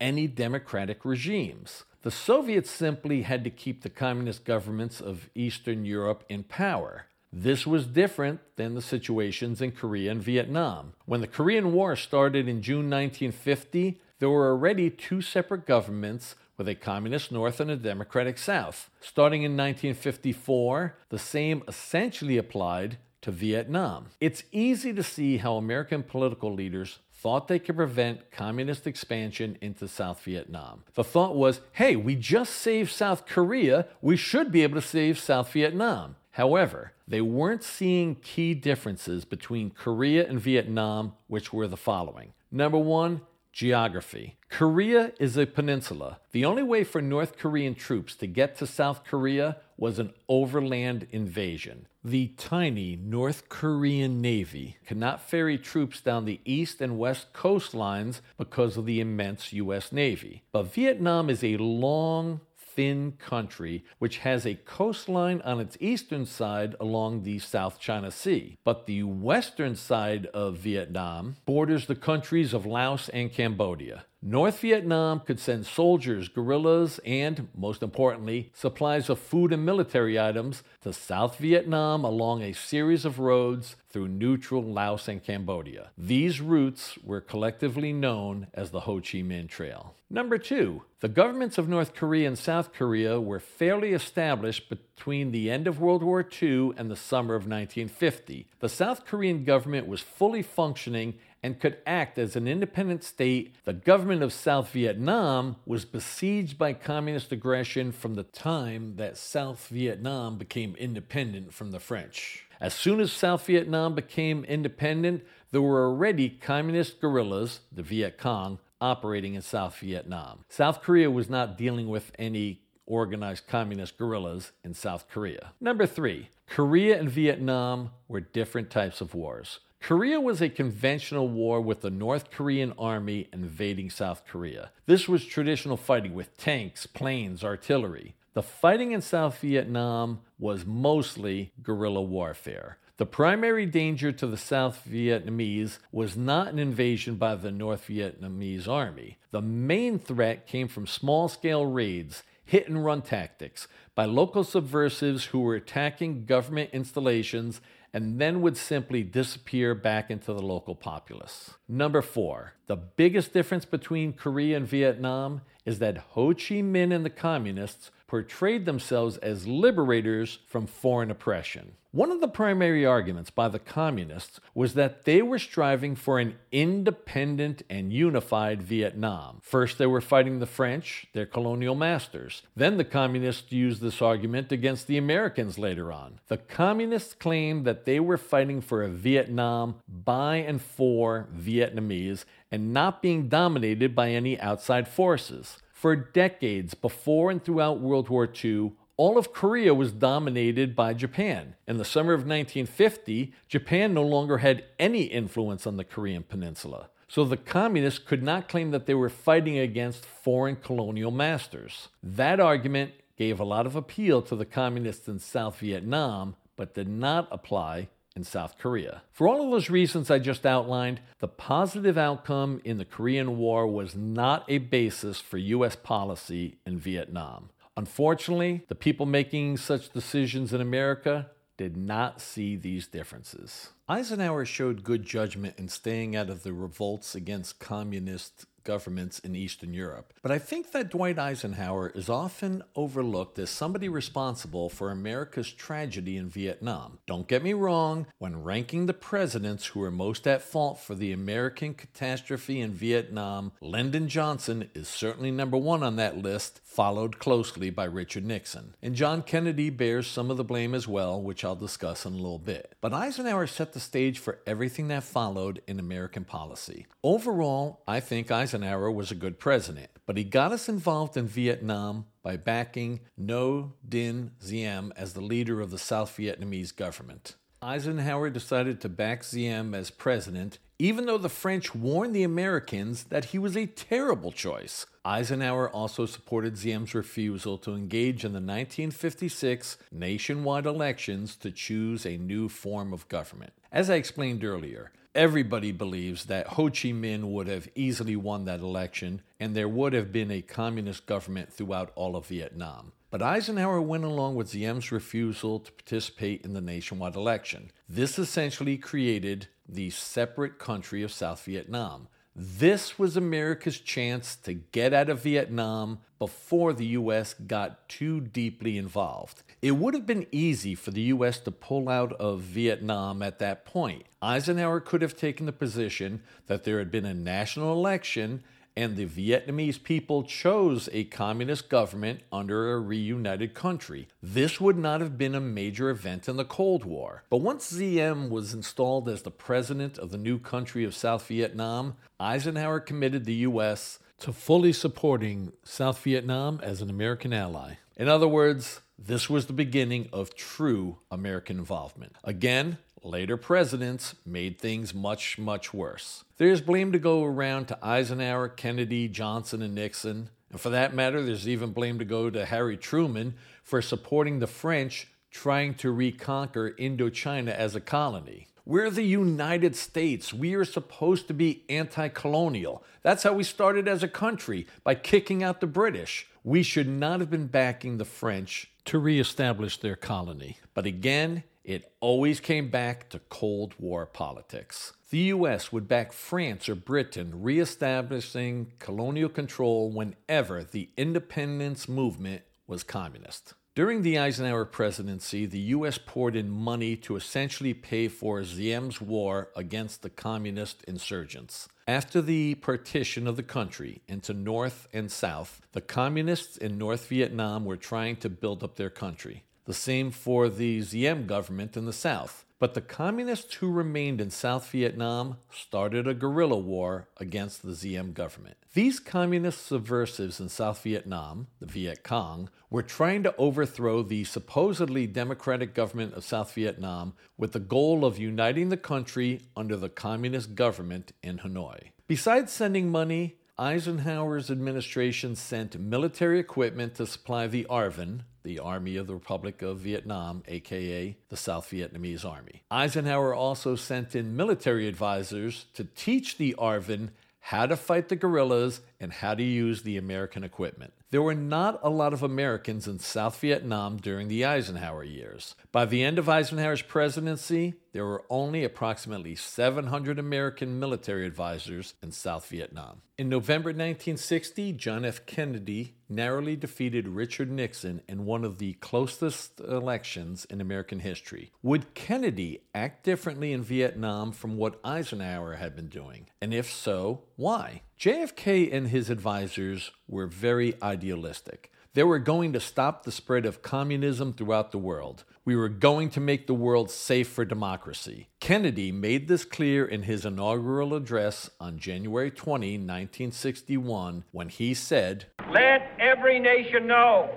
any 0.00 0.28
democratic 0.28 1.04
regimes. 1.04 1.82
The 2.02 2.10
Soviets 2.10 2.68
simply 2.68 3.22
had 3.22 3.44
to 3.44 3.50
keep 3.50 3.82
the 3.82 3.88
communist 3.88 4.44
governments 4.44 5.00
of 5.00 5.30
Eastern 5.36 5.84
Europe 5.84 6.24
in 6.28 6.42
power. 6.42 7.06
This 7.32 7.64
was 7.64 7.86
different 7.86 8.40
than 8.56 8.74
the 8.74 8.82
situations 8.82 9.62
in 9.62 9.70
Korea 9.70 10.10
and 10.10 10.20
Vietnam. 10.20 10.94
When 11.06 11.20
the 11.20 11.28
Korean 11.28 11.72
War 11.72 11.94
started 11.94 12.48
in 12.48 12.60
June 12.60 12.90
1950, 12.90 14.00
there 14.18 14.28
were 14.28 14.50
already 14.50 14.90
two 14.90 15.22
separate 15.22 15.64
governments 15.64 16.34
with 16.58 16.68
a 16.68 16.74
communist 16.74 17.30
North 17.30 17.60
and 17.60 17.70
a 17.70 17.76
democratic 17.76 18.36
South. 18.36 18.90
Starting 19.00 19.44
in 19.44 19.52
1954, 19.52 20.96
the 21.08 21.18
same 21.20 21.62
essentially 21.68 22.36
applied 22.36 22.98
to 23.20 23.30
Vietnam. 23.30 24.06
It's 24.20 24.42
easy 24.50 24.92
to 24.92 25.04
see 25.04 25.36
how 25.36 25.54
American 25.54 26.02
political 26.02 26.52
leaders 26.52 26.98
thought 27.22 27.46
they 27.46 27.60
could 27.60 27.76
prevent 27.76 28.32
communist 28.32 28.84
expansion 28.84 29.56
into 29.60 29.86
South 29.86 30.20
Vietnam. 30.24 30.82
The 30.94 31.04
thought 31.04 31.36
was 31.36 31.60
hey, 31.74 31.94
we 31.94 32.16
just 32.16 32.52
saved 32.52 32.90
South 32.90 33.26
Korea, 33.26 33.86
we 34.00 34.16
should 34.16 34.50
be 34.50 34.64
able 34.64 34.80
to 34.80 34.86
save 34.86 35.20
South 35.20 35.52
Vietnam. 35.52 36.16
However, 36.32 36.94
they 37.06 37.20
weren't 37.20 37.62
seeing 37.62 38.16
key 38.16 38.54
differences 38.54 39.24
between 39.24 39.70
Korea 39.70 40.26
and 40.28 40.40
Vietnam, 40.40 41.12
which 41.28 41.52
were 41.52 41.68
the 41.68 41.76
following. 41.76 42.32
Number 42.50 42.78
one, 42.78 43.20
Geography. 43.52 44.38
Korea 44.52 45.12
is 45.18 45.38
a 45.38 45.46
peninsula. 45.46 46.18
The 46.32 46.44
only 46.44 46.62
way 46.62 46.84
for 46.84 47.00
North 47.00 47.38
Korean 47.38 47.74
troops 47.74 48.14
to 48.16 48.26
get 48.26 48.54
to 48.58 48.66
South 48.66 49.02
Korea 49.02 49.56
was 49.78 49.98
an 49.98 50.12
overland 50.28 51.06
invasion. 51.10 51.86
The 52.04 52.28
tiny 52.36 52.94
North 52.94 53.48
Korean 53.48 54.20
Navy 54.20 54.76
cannot 54.84 55.22
ferry 55.22 55.56
troops 55.56 56.02
down 56.02 56.26
the 56.26 56.38
east 56.44 56.82
and 56.82 56.98
west 56.98 57.32
coastlines 57.32 58.20
because 58.36 58.76
of 58.76 58.84
the 58.84 59.00
immense 59.00 59.54
U.S. 59.54 59.90
Navy. 59.90 60.42
But 60.52 60.74
Vietnam 60.74 61.30
is 61.30 61.42
a 61.42 61.56
long, 61.56 62.42
thin 62.58 63.12
country 63.12 63.86
which 64.00 64.18
has 64.18 64.44
a 64.44 64.54
coastline 64.54 65.40
on 65.46 65.60
its 65.60 65.78
eastern 65.80 66.26
side 66.26 66.76
along 66.78 67.22
the 67.22 67.38
South 67.38 67.80
China 67.80 68.10
Sea. 68.10 68.58
But 68.64 68.84
the 68.84 69.02
western 69.04 69.76
side 69.76 70.26
of 70.26 70.58
Vietnam 70.58 71.36
borders 71.46 71.86
the 71.86 71.94
countries 71.94 72.52
of 72.52 72.66
Laos 72.66 73.08
and 73.08 73.32
Cambodia. 73.32 74.04
North 74.24 74.60
Vietnam 74.60 75.18
could 75.18 75.40
send 75.40 75.66
soldiers, 75.66 76.28
guerrillas, 76.28 77.00
and, 77.04 77.48
most 77.56 77.82
importantly, 77.82 78.52
supplies 78.54 79.10
of 79.10 79.18
food 79.18 79.52
and 79.52 79.66
military 79.66 80.18
items 80.18 80.62
to 80.82 80.92
South 80.92 81.38
Vietnam 81.38 82.04
along 82.04 82.40
a 82.40 82.52
series 82.52 83.04
of 83.04 83.18
roads 83.18 83.74
through 83.90 84.06
neutral 84.06 84.62
Laos 84.62 85.08
and 85.08 85.24
Cambodia. 85.24 85.90
These 85.98 86.40
routes 86.40 86.96
were 87.02 87.20
collectively 87.20 87.92
known 87.92 88.46
as 88.54 88.70
the 88.70 88.80
Ho 88.80 89.00
Chi 89.00 89.18
Minh 89.18 89.48
Trail. 89.48 89.96
Number 90.08 90.38
two, 90.38 90.82
the 91.00 91.08
governments 91.08 91.58
of 91.58 91.68
North 91.68 91.94
Korea 91.94 92.28
and 92.28 92.38
South 92.38 92.72
Korea 92.72 93.20
were 93.20 93.40
fairly 93.40 93.92
established 93.92 94.68
between 94.68 95.32
the 95.32 95.50
end 95.50 95.66
of 95.66 95.80
World 95.80 96.02
War 96.02 96.24
II 96.42 96.72
and 96.76 96.88
the 96.88 96.96
summer 96.96 97.34
of 97.34 97.42
1950. 97.42 98.46
The 98.60 98.68
South 98.68 99.04
Korean 99.04 99.42
government 99.42 99.88
was 99.88 100.00
fully 100.00 100.42
functioning 100.42 101.14
and 101.42 101.58
could 101.58 101.78
act 101.86 102.18
as 102.18 102.36
an 102.36 102.46
independent 102.46 103.02
state, 103.02 103.54
the 103.64 103.72
government 103.72 104.22
of 104.22 104.32
South 104.32 104.70
Vietnam 104.70 105.56
was 105.66 105.84
besieged 105.84 106.56
by 106.56 106.72
communist 106.72 107.32
aggression 107.32 107.90
from 107.90 108.14
the 108.14 108.22
time 108.22 108.96
that 108.96 109.16
South 109.16 109.66
Vietnam 109.68 110.38
became 110.38 110.76
independent 110.76 111.52
from 111.52 111.72
the 111.72 111.80
French. 111.80 112.46
As 112.60 112.74
soon 112.74 113.00
as 113.00 113.10
South 113.10 113.44
Vietnam 113.46 113.94
became 113.94 114.44
independent, 114.44 115.24
there 115.50 115.62
were 115.62 115.84
already 115.84 116.30
communist 116.30 117.00
guerrillas, 117.00 117.60
the 117.72 117.82
Viet 117.82 118.18
Cong, 118.18 118.58
operating 118.80 119.34
in 119.34 119.42
South 119.42 119.76
Vietnam. 119.78 120.44
South 120.48 120.80
Korea 120.80 121.10
was 121.10 121.28
not 121.28 121.58
dealing 121.58 121.88
with 121.88 122.12
any 122.18 122.60
organized 122.86 123.46
communist 123.46 123.96
guerrillas 123.98 124.52
in 124.64 124.74
South 124.74 125.08
Korea. 125.08 125.52
Number 125.60 125.86
three, 125.86 126.28
Korea 126.48 126.98
and 126.98 127.08
Vietnam 127.08 127.90
were 128.08 128.20
different 128.20 128.70
types 128.70 129.00
of 129.00 129.14
wars. 129.14 129.60
Korea 129.82 130.20
was 130.20 130.40
a 130.40 130.48
conventional 130.48 131.26
war 131.28 131.60
with 131.60 131.80
the 131.80 131.90
North 131.90 132.30
Korean 132.30 132.72
army 132.78 133.28
invading 133.32 133.90
South 133.90 134.22
Korea. 134.24 134.70
This 134.86 135.08
was 135.08 135.24
traditional 135.24 135.76
fighting 135.76 136.14
with 136.14 136.38
tanks, 136.38 136.86
planes, 136.86 137.42
artillery. 137.42 138.14
The 138.34 138.44
fighting 138.44 138.92
in 138.92 139.02
South 139.02 139.40
Vietnam 139.40 140.20
was 140.38 140.64
mostly 140.64 141.52
guerrilla 141.64 142.00
warfare. 142.00 142.78
The 142.98 143.06
primary 143.06 143.66
danger 143.66 144.12
to 144.12 144.26
the 144.28 144.36
South 144.36 144.86
Vietnamese 144.88 145.80
was 145.90 146.16
not 146.16 146.52
an 146.52 146.60
invasion 146.60 147.16
by 147.16 147.34
the 147.34 147.50
North 147.50 147.88
Vietnamese 147.88 148.68
army. 148.68 149.18
The 149.32 149.42
main 149.42 149.98
threat 149.98 150.46
came 150.46 150.68
from 150.68 150.86
small 150.86 151.28
scale 151.28 151.66
raids, 151.66 152.22
hit 152.44 152.68
and 152.68 152.84
run 152.84 153.02
tactics, 153.02 153.66
by 153.96 154.04
local 154.04 154.44
subversives 154.44 155.26
who 155.26 155.40
were 155.40 155.56
attacking 155.56 156.24
government 156.24 156.70
installations 156.72 157.60
and 157.92 158.20
then 158.20 158.40
would 158.40 158.56
simply 158.56 159.02
disappear 159.02 159.74
back 159.74 160.10
into 160.10 160.32
the 160.32 160.42
local 160.42 160.74
populace. 160.74 161.54
Number 161.68 162.00
four, 162.02 162.54
the 162.66 162.76
biggest 162.76 163.32
difference 163.32 163.64
between 163.64 164.14
Korea 164.14 164.56
and 164.56 164.66
Vietnam 164.66 165.42
is 165.64 165.78
that 165.78 165.98
Ho 165.98 166.28
Chi 166.28 166.62
Minh 166.62 166.94
and 166.94 167.04
the 167.04 167.10
communists 167.10 167.90
portrayed 168.06 168.64
themselves 168.64 169.16
as 169.18 169.46
liberators 169.46 170.38
from 170.48 170.66
foreign 170.66 171.10
oppression. 171.10 171.72
One 171.94 172.10
of 172.10 172.22
the 172.22 172.28
primary 172.28 172.86
arguments 172.86 173.28
by 173.28 173.48
the 173.48 173.58
communists 173.58 174.40
was 174.54 174.72
that 174.72 175.04
they 175.04 175.20
were 175.20 175.38
striving 175.38 175.94
for 175.94 176.18
an 176.18 176.36
independent 176.50 177.64
and 177.68 177.92
unified 177.92 178.62
Vietnam. 178.62 179.40
First, 179.42 179.76
they 179.76 179.84
were 179.84 180.00
fighting 180.00 180.38
the 180.38 180.46
French, 180.46 181.04
their 181.12 181.26
colonial 181.26 181.74
masters. 181.74 182.44
Then 182.56 182.78
the 182.78 182.84
communists 182.86 183.52
used 183.52 183.82
this 183.82 184.00
argument 184.00 184.50
against 184.50 184.86
the 184.86 184.96
Americans 184.96 185.58
later 185.58 185.92
on. 185.92 186.18
The 186.28 186.38
communists 186.38 187.12
claimed 187.12 187.66
that 187.66 187.84
they 187.84 188.00
were 188.00 188.16
fighting 188.16 188.62
for 188.62 188.82
a 188.82 188.88
Vietnam 188.88 189.74
by 189.86 190.36
and 190.36 190.62
for 190.62 191.28
Vietnamese 191.36 192.24
and 192.50 192.72
not 192.72 193.02
being 193.02 193.28
dominated 193.28 193.94
by 193.94 194.12
any 194.12 194.40
outside 194.40 194.88
forces. 194.88 195.58
For 195.74 195.94
decades 195.94 196.72
before 196.72 197.30
and 197.30 197.44
throughout 197.44 197.80
World 197.80 198.08
War 198.08 198.26
II, 198.32 198.72
all 198.96 199.18
of 199.18 199.32
Korea 199.32 199.74
was 199.74 199.92
dominated 199.92 200.76
by 200.76 200.94
Japan. 200.94 201.54
In 201.66 201.78
the 201.78 201.84
summer 201.84 202.12
of 202.12 202.20
1950, 202.20 203.32
Japan 203.48 203.94
no 203.94 204.02
longer 204.02 204.38
had 204.38 204.64
any 204.78 205.04
influence 205.04 205.66
on 205.66 205.76
the 205.76 205.84
Korean 205.84 206.22
peninsula. 206.22 206.90
So 207.08 207.24
the 207.24 207.36
communists 207.36 207.98
could 207.98 208.22
not 208.22 208.48
claim 208.48 208.70
that 208.70 208.86
they 208.86 208.94
were 208.94 209.10
fighting 209.10 209.58
against 209.58 210.06
foreign 210.06 210.56
colonial 210.56 211.10
masters. 211.10 211.88
That 212.02 212.40
argument 212.40 212.92
gave 213.16 213.38
a 213.38 213.44
lot 213.44 213.66
of 213.66 213.76
appeal 213.76 214.22
to 214.22 214.36
the 214.36 214.46
communists 214.46 215.08
in 215.08 215.18
South 215.18 215.58
Vietnam, 215.58 216.36
but 216.56 216.74
did 216.74 216.88
not 216.88 217.28
apply 217.30 217.88
in 218.16 218.24
South 218.24 218.58
Korea. 218.58 219.02
For 219.10 219.28
all 219.28 219.44
of 219.44 219.50
those 219.50 219.70
reasons 219.70 220.10
I 220.10 220.18
just 220.18 220.44
outlined, 220.44 221.00
the 221.18 221.28
positive 221.28 221.96
outcome 221.96 222.60
in 222.64 222.78
the 222.78 222.84
Korean 222.84 223.38
War 223.38 223.66
was 223.66 223.94
not 223.94 224.44
a 224.48 224.58
basis 224.58 225.20
for 225.20 225.38
U.S. 225.38 225.76
policy 225.76 226.58
in 226.66 226.78
Vietnam. 226.78 227.50
Unfortunately, 227.76 228.62
the 228.68 228.74
people 228.74 229.06
making 229.06 229.56
such 229.56 229.90
decisions 229.90 230.52
in 230.52 230.60
America 230.60 231.30
did 231.56 231.76
not 231.76 232.20
see 232.20 232.56
these 232.56 232.86
differences. 232.86 233.70
Eisenhower 233.88 234.44
showed 234.44 234.84
good 234.84 235.04
judgment 235.04 235.58
in 235.58 235.68
staying 235.68 236.16
out 236.16 236.30
of 236.30 236.42
the 236.42 236.52
revolts 236.52 237.14
against 237.14 237.60
communist 237.60 238.46
governments 238.64 239.18
in 239.18 239.34
Eastern 239.34 239.72
Europe. 239.74 240.12
But 240.22 240.32
I 240.32 240.38
think 240.38 240.72
that 240.72 240.90
Dwight 240.90 241.18
Eisenhower 241.18 241.90
is 241.90 242.08
often 242.08 242.62
overlooked 242.76 243.38
as 243.38 243.50
somebody 243.50 243.88
responsible 243.88 244.68
for 244.68 244.90
America's 244.90 245.50
tragedy 245.50 246.16
in 246.16 246.28
Vietnam. 246.28 246.98
Don't 247.06 247.28
get 247.28 247.42
me 247.42 247.52
wrong, 247.52 248.06
when 248.18 248.42
ranking 248.42 248.86
the 248.86 248.94
presidents 248.94 249.66
who 249.66 249.82
are 249.82 249.90
most 249.90 250.26
at 250.26 250.42
fault 250.42 250.78
for 250.78 250.94
the 250.94 251.12
American 251.12 251.74
catastrophe 251.74 252.60
in 252.60 252.72
Vietnam, 252.72 253.52
Lyndon 253.60 254.08
Johnson 254.08 254.68
is 254.74 254.88
certainly 254.88 255.30
number 255.30 255.56
one 255.56 255.82
on 255.82 255.96
that 255.96 256.18
list, 256.18 256.60
followed 256.64 257.18
closely 257.18 257.70
by 257.70 257.84
Richard 257.84 258.24
Nixon. 258.24 258.74
And 258.82 258.94
John 258.94 259.22
Kennedy 259.22 259.70
bears 259.70 260.06
some 260.06 260.30
of 260.30 260.36
the 260.36 260.44
blame 260.44 260.74
as 260.74 260.86
well, 260.86 261.20
which 261.20 261.44
I'll 261.44 261.56
discuss 261.56 262.06
in 262.06 262.12
a 262.12 262.16
little 262.16 262.38
bit. 262.38 262.74
But 262.80 262.92
Eisenhower 262.92 263.46
set 263.46 263.72
the 263.72 263.80
stage 263.80 264.18
for 264.18 264.38
everything 264.46 264.88
that 264.88 265.02
followed 265.02 265.62
in 265.66 265.78
American 265.78 266.24
policy. 266.24 266.86
Overall, 267.02 267.82
I 267.86 268.00
think 268.00 268.30
Eisenhower 268.30 268.51
Eisenhower 268.52 268.90
was 268.90 269.10
a 269.10 269.14
good 269.14 269.38
president, 269.38 269.88
but 270.04 270.18
he 270.18 270.24
got 270.24 270.52
us 270.52 270.68
involved 270.68 271.16
in 271.16 271.26
Vietnam 271.26 272.04
by 272.22 272.36
backing 272.36 273.00
Ngo 273.18 273.72
Dinh 273.88 274.32
Diem 274.46 274.92
as 274.94 275.14
the 275.14 275.22
leader 275.22 275.62
of 275.62 275.70
the 275.70 275.78
South 275.78 276.14
Vietnamese 276.18 276.76
government. 276.76 277.36
Eisenhower 277.62 278.28
decided 278.28 278.78
to 278.82 278.90
back 278.90 279.26
Diem 279.26 279.72
as 279.72 279.90
president, 279.90 280.58
even 280.78 281.06
though 281.06 281.16
the 281.16 281.30
French 281.30 281.74
warned 281.74 282.14
the 282.14 282.24
Americans 282.24 283.04
that 283.04 283.26
he 283.26 283.38
was 283.38 283.56
a 283.56 283.64
terrible 283.64 284.32
choice. 284.32 284.84
Eisenhower 285.02 285.70
also 285.70 286.04
supported 286.04 286.56
Diem's 286.56 286.94
refusal 286.94 287.56
to 287.56 287.74
engage 287.74 288.22
in 288.22 288.32
the 288.32 288.36
1956 288.36 289.78
nationwide 289.90 290.66
elections 290.66 291.36
to 291.36 291.50
choose 291.50 292.04
a 292.04 292.18
new 292.18 292.50
form 292.50 292.92
of 292.92 293.08
government. 293.08 293.54
As 293.72 293.88
I 293.88 293.94
explained 293.94 294.44
earlier, 294.44 294.92
Everybody 295.14 295.72
believes 295.72 296.24
that 296.24 296.46
Ho 296.46 296.68
Chi 296.68 296.88
Minh 296.88 297.24
would 297.24 297.46
have 297.46 297.68
easily 297.74 298.16
won 298.16 298.46
that 298.46 298.60
election 298.60 299.20
and 299.38 299.54
there 299.54 299.68
would 299.68 299.92
have 299.92 300.10
been 300.10 300.30
a 300.30 300.40
communist 300.40 301.04
government 301.04 301.52
throughout 301.52 301.92
all 301.94 302.16
of 302.16 302.26
Vietnam. 302.28 302.92
But 303.10 303.20
Eisenhower 303.20 303.82
went 303.82 304.04
along 304.04 304.36
with 304.36 304.52
Diem's 304.52 304.90
refusal 304.90 305.60
to 305.60 305.70
participate 305.70 306.46
in 306.46 306.54
the 306.54 306.62
nationwide 306.62 307.14
election. 307.14 307.72
This 307.86 308.18
essentially 308.18 308.78
created 308.78 309.48
the 309.68 309.90
separate 309.90 310.58
country 310.58 311.02
of 311.02 311.12
South 311.12 311.44
Vietnam. 311.44 312.08
This 312.34 312.98
was 312.98 313.14
America's 313.14 313.80
chance 313.80 314.34
to 314.36 314.54
get 314.54 314.94
out 314.94 315.10
of 315.10 315.22
Vietnam 315.22 315.98
before 316.18 316.72
the 316.72 316.86
U.S. 316.86 317.34
got 317.34 317.86
too 317.86 318.22
deeply 318.22 318.78
involved. 318.78 319.42
It 319.62 319.76
would 319.76 319.94
have 319.94 320.06
been 320.06 320.26
easy 320.32 320.74
for 320.74 320.90
the 320.90 321.02
U.S. 321.02 321.38
to 321.38 321.52
pull 321.52 321.88
out 321.88 322.12
of 322.14 322.40
Vietnam 322.40 323.22
at 323.22 323.38
that 323.38 323.64
point. 323.64 324.06
Eisenhower 324.20 324.80
could 324.80 325.02
have 325.02 325.16
taken 325.16 325.46
the 325.46 325.52
position 325.52 326.20
that 326.48 326.64
there 326.64 326.80
had 326.80 326.90
been 326.90 327.04
a 327.04 327.14
national 327.14 327.72
election 327.72 328.42
and 328.76 328.96
the 328.96 329.06
Vietnamese 329.06 329.80
people 329.80 330.24
chose 330.24 330.88
a 330.92 331.04
communist 331.04 331.68
government 331.68 332.22
under 332.32 332.72
a 332.72 332.80
reunited 332.80 333.54
country. 333.54 334.08
This 334.20 334.60
would 334.60 334.78
not 334.78 335.00
have 335.00 335.16
been 335.16 335.34
a 335.34 335.40
major 335.40 335.90
event 335.90 336.28
in 336.28 336.38
the 336.38 336.44
Cold 336.44 336.84
War. 336.84 337.22
But 337.30 337.36
once 337.36 337.72
Ziem 337.72 338.30
was 338.30 338.54
installed 338.54 339.08
as 339.08 339.22
the 339.22 339.30
president 339.30 339.96
of 339.96 340.10
the 340.10 340.18
new 340.18 340.38
country 340.38 340.84
of 340.84 340.94
South 340.94 341.26
Vietnam, 341.28 341.96
Eisenhower 342.18 342.80
committed 342.80 343.26
the 343.26 343.34
U.S. 343.34 344.00
to 344.20 344.32
fully 344.32 344.72
supporting 344.72 345.52
South 345.62 346.02
Vietnam 346.02 346.58
as 346.62 346.82
an 346.82 346.90
American 346.90 347.32
ally. 347.32 347.74
In 347.96 348.08
other 348.08 348.28
words, 348.28 348.80
this 349.06 349.28
was 349.28 349.46
the 349.46 349.52
beginning 349.52 350.08
of 350.12 350.34
true 350.34 350.98
American 351.10 351.58
involvement. 351.58 352.16
Again, 352.24 352.78
Later 353.04 353.36
presidents 353.36 354.14
made 354.24 354.60
things 354.60 354.94
much, 354.94 355.36
much 355.36 355.74
worse. 355.74 356.22
There's 356.36 356.60
blame 356.60 356.92
to 356.92 357.00
go 357.00 357.24
around 357.24 357.66
to 357.66 357.78
Eisenhower, 357.84 358.48
Kennedy, 358.48 359.08
Johnson, 359.08 359.60
and 359.60 359.74
Nixon. 359.74 360.30
And 360.50 360.60
for 360.60 360.70
that 360.70 360.94
matter, 360.94 361.20
there's 361.20 361.48
even 361.48 361.72
blame 361.72 361.98
to 361.98 362.04
go 362.04 362.30
to 362.30 362.44
Harry 362.44 362.76
Truman 362.76 363.34
for 363.64 363.82
supporting 363.82 364.38
the 364.38 364.46
French 364.46 365.08
trying 365.32 365.74
to 365.74 365.90
reconquer 365.90 366.76
Indochina 366.78 367.52
as 367.52 367.74
a 367.74 367.80
colony. 367.80 368.46
We're 368.64 368.90
the 368.90 369.02
United 369.02 369.74
States. 369.74 370.32
We 370.32 370.54
are 370.54 370.64
supposed 370.64 371.26
to 371.26 371.34
be 371.34 371.64
anti 371.68 372.06
colonial. 372.06 372.84
That's 373.02 373.24
how 373.24 373.32
we 373.32 373.42
started 373.42 373.88
as 373.88 374.04
a 374.04 374.08
country, 374.08 374.68
by 374.84 374.94
kicking 374.94 375.42
out 375.42 375.60
the 375.60 375.66
British. 375.66 376.28
We 376.44 376.62
should 376.62 376.88
not 376.88 377.18
have 377.18 377.30
been 377.30 377.48
backing 377.48 377.98
the 377.98 378.04
French 378.04 378.70
to 378.86 378.98
reestablish 378.98 379.78
their 379.78 379.96
colony. 379.96 380.58
But 380.74 380.86
again, 380.86 381.44
it 381.64 381.92
always 382.00 382.40
came 382.40 382.70
back 382.70 383.08
to 383.10 383.20
Cold 383.20 383.74
War 383.78 384.06
politics. 384.06 384.92
The 385.10 385.18
US 385.18 385.70
would 385.70 385.86
back 385.86 386.12
France 386.12 386.68
or 386.68 386.74
Britain 386.74 387.42
reestablishing 387.42 388.72
colonial 388.78 389.28
control 389.28 389.90
whenever 389.90 390.64
the 390.64 390.88
independence 390.96 391.88
movement 391.88 392.42
was 392.66 392.82
communist. 392.82 393.54
During 393.74 394.02
the 394.02 394.18
Eisenhower 394.18 394.66
presidency, 394.66 395.46
the 395.46 395.58
U.S. 395.76 395.96
poured 395.96 396.36
in 396.36 396.50
money 396.50 396.94
to 396.96 397.16
essentially 397.16 397.72
pay 397.72 398.06
for 398.06 398.40
Ziem's 398.40 399.00
war 399.00 399.48
against 399.56 400.02
the 400.02 400.10
communist 400.10 400.84
insurgents. 400.84 401.70
After 401.88 402.20
the 402.20 402.56
partition 402.56 403.26
of 403.26 403.36
the 403.36 403.42
country 403.42 404.02
into 404.06 404.34
North 404.34 404.88
and 404.92 405.10
South, 405.10 405.62
the 405.72 405.80
communists 405.80 406.58
in 406.58 406.76
North 406.76 407.06
Vietnam 407.06 407.64
were 407.64 407.78
trying 407.78 408.16
to 408.16 408.28
build 408.28 408.62
up 408.62 408.76
their 408.76 408.90
country. 408.90 409.42
The 409.64 409.72
same 409.72 410.10
for 410.10 410.50
the 410.50 410.80
Ziem 410.80 411.26
government 411.26 411.74
in 411.74 411.86
the 411.86 411.94
South. 411.94 412.41
But 412.62 412.74
the 412.74 412.80
communists 412.80 413.54
who 413.54 413.72
remained 413.72 414.20
in 414.20 414.30
South 414.30 414.70
Vietnam 414.70 415.38
started 415.50 416.06
a 416.06 416.14
guerrilla 416.14 416.58
war 416.58 417.08
against 417.16 417.64
the 417.64 417.74
Diem 417.74 418.12
government. 418.12 418.56
These 418.72 419.00
communist 419.00 419.66
subversives 419.66 420.38
in 420.38 420.48
South 420.48 420.80
Vietnam, 420.84 421.48
the 421.58 421.66
Viet 421.66 422.04
Cong, 422.04 422.50
were 422.70 422.84
trying 422.84 423.24
to 423.24 423.34
overthrow 423.36 424.04
the 424.04 424.22
supposedly 424.22 425.08
democratic 425.08 425.74
government 425.74 426.14
of 426.14 426.22
South 426.22 426.54
Vietnam 426.54 427.14
with 427.36 427.50
the 427.50 427.58
goal 427.58 428.04
of 428.04 428.20
uniting 428.20 428.68
the 428.68 428.76
country 428.76 429.40
under 429.56 429.76
the 429.76 429.88
communist 429.88 430.54
government 430.54 431.10
in 431.20 431.38
Hanoi. 431.38 431.90
Besides 432.06 432.52
sending 432.52 432.90
money, 432.90 433.38
Eisenhower's 433.58 434.50
administration 434.50 435.36
sent 435.36 435.78
military 435.78 436.40
equipment 436.40 436.94
to 436.94 437.06
supply 437.06 437.46
the 437.46 437.66
ARVN, 437.68 438.20
the 438.44 438.58
Army 438.58 438.96
of 438.96 439.06
the 439.06 439.14
Republic 439.14 439.60
of 439.60 439.78
Vietnam, 439.78 440.42
aka 440.48 441.16
the 441.28 441.36
South 441.36 441.70
Vietnamese 441.70 442.24
Army. 442.24 442.62
Eisenhower 442.70 443.34
also 443.34 443.76
sent 443.76 444.16
in 444.16 444.36
military 444.36 444.88
advisors 444.88 445.66
to 445.74 445.84
teach 445.84 446.38
the 446.38 446.54
ARVN 446.58 447.10
how 447.40 447.66
to 447.66 447.76
fight 447.76 448.08
the 448.08 448.16
guerrillas 448.16 448.80
and 448.98 449.12
how 449.12 449.34
to 449.34 449.42
use 449.42 449.82
the 449.82 449.98
American 449.98 450.44
equipment. 450.44 450.94
There 451.10 451.22
were 451.22 451.34
not 451.34 451.78
a 451.82 451.90
lot 451.90 452.14
of 452.14 452.22
Americans 452.22 452.88
in 452.88 453.00
South 453.00 453.38
Vietnam 453.40 453.98
during 453.98 454.28
the 454.28 454.46
Eisenhower 454.46 455.04
years. 455.04 455.54
By 455.72 455.84
the 455.84 456.02
end 456.02 456.18
of 456.18 456.28
Eisenhower's 456.28 456.82
presidency, 456.82 457.74
there 457.92 458.06
were 458.06 458.24
only 458.30 458.64
approximately 458.64 459.34
700 459.34 460.18
American 460.18 460.80
military 460.80 461.26
advisors 461.26 461.94
in 462.02 462.10
South 462.10 462.46
Vietnam. 462.46 463.02
In 463.18 463.28
November 463.28 463.68
1960, 463.68 464.72
John 464.72 465.04
F. 465.04 465.26
Kennedy 465.26 465.94
narrowly 466.08 466.56
defeated 466.56 467.06
Richard 467.06 467.50
Nixon 467.50 468.00
in 468.08 468.24
one 468.24 468.44
of 468.44 468.58
the 468.58 468.72
closest 468.74 469.60
elections 469.60 470.46
in 470.46 470.60
American 470.60 471.00
history. 471.00 471.52
Would 471.62 471.94
Kennedy 471.94 472.62
act 472.74 473.04
differently 473.04 473.52
in 473.52 473.62
Vietnam 473.62 474.32
from 474.32 474.56
what 474.56 474.80
Eisenhower 474.82 475.56
had 475.56 475.76
been 475.76 475.88
doing? 475.88 476.28
And 476.40 476.52
if 476.52 476.70
so, 476.70 477.24
why? 477.36 477.82
JFK 478.00 478.72
and 478.72 478.88
his 478.88 479.10
advisors 479.10 479.92
were 480.08 480.26
very 480.26 480.74
idealistic. 480.82 481.70
They 481.94 482.04
were 482.04 482.18
going 482.18 482.54
to 482.54 482.60
stop 482.60 483.04
the 483.04 483.12
spread 483.12 483.44
of 483.44 483.60
communism 483.60 484.32
throughout 484.32 484.72
the 484.72 484.78
world. 484.78 485.24
We 485.44 485.56
were 485.56 485.68
going 485.68 486.08
to 486.10 486.20
make 486.20 486.46
the 486.46 486.54
world 486.54 486.90
safe 486.90 487.28
for 487.28 487.44
democracy. 487.44 488.28
Kennedy 488.40 488.90
made 488.92 489.28
this 489.28 489.44
clear 489.44 489.84
in 489.84 490.04
his 490.04 490.24
inaugural 490.24 490.94
address 490.94 491.50
on 491.60 491.78
January 491.78 492.30
20, 492.30 492.78
1961, 492.78 494.24
when 494.32 494.48
he 494.48 494.72
said, 494.72 495.26
Let 495.50 495.90
every 495.98 496.38
nation 496.40 496.86
know, 496.86 497.28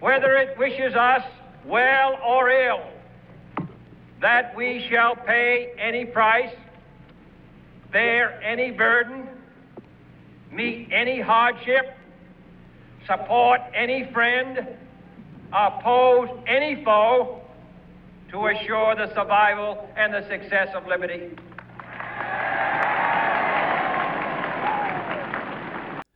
whether 0.00 0.36
it 0.36 0.58
wishes 0.58 0.94
us 0.94 1.22
well 1.64 2.18
or 2.26 2.50
ill, 2.50 2.82
that 4.20 4.56
we 4.56 4.84
shall 4.90 5.14
pay 5.14 5.72
any 5.78 6.04
price 6.04 6.54
bear 7.92 8.42
any 8.42 8.70
burden, 8.70 9.28
meet 10.50 10.88
any 10.90 11.20
hardship, 11.20 11.94
support 13.06 13.60
any 13.74 14.10
friend, 14.12 14.66
oppose 15.52 16.28
any 16.46 16.84
foe 16.84 17.42
to 18.30 18.46
assure 18.46 18.94
the 18.94 19.12
survival 19.14 19.88
and 19.96 20.14
the 20.14 20.26
success 20.28 20.68
of 20.74 20.86
liberty. 20.86 21.30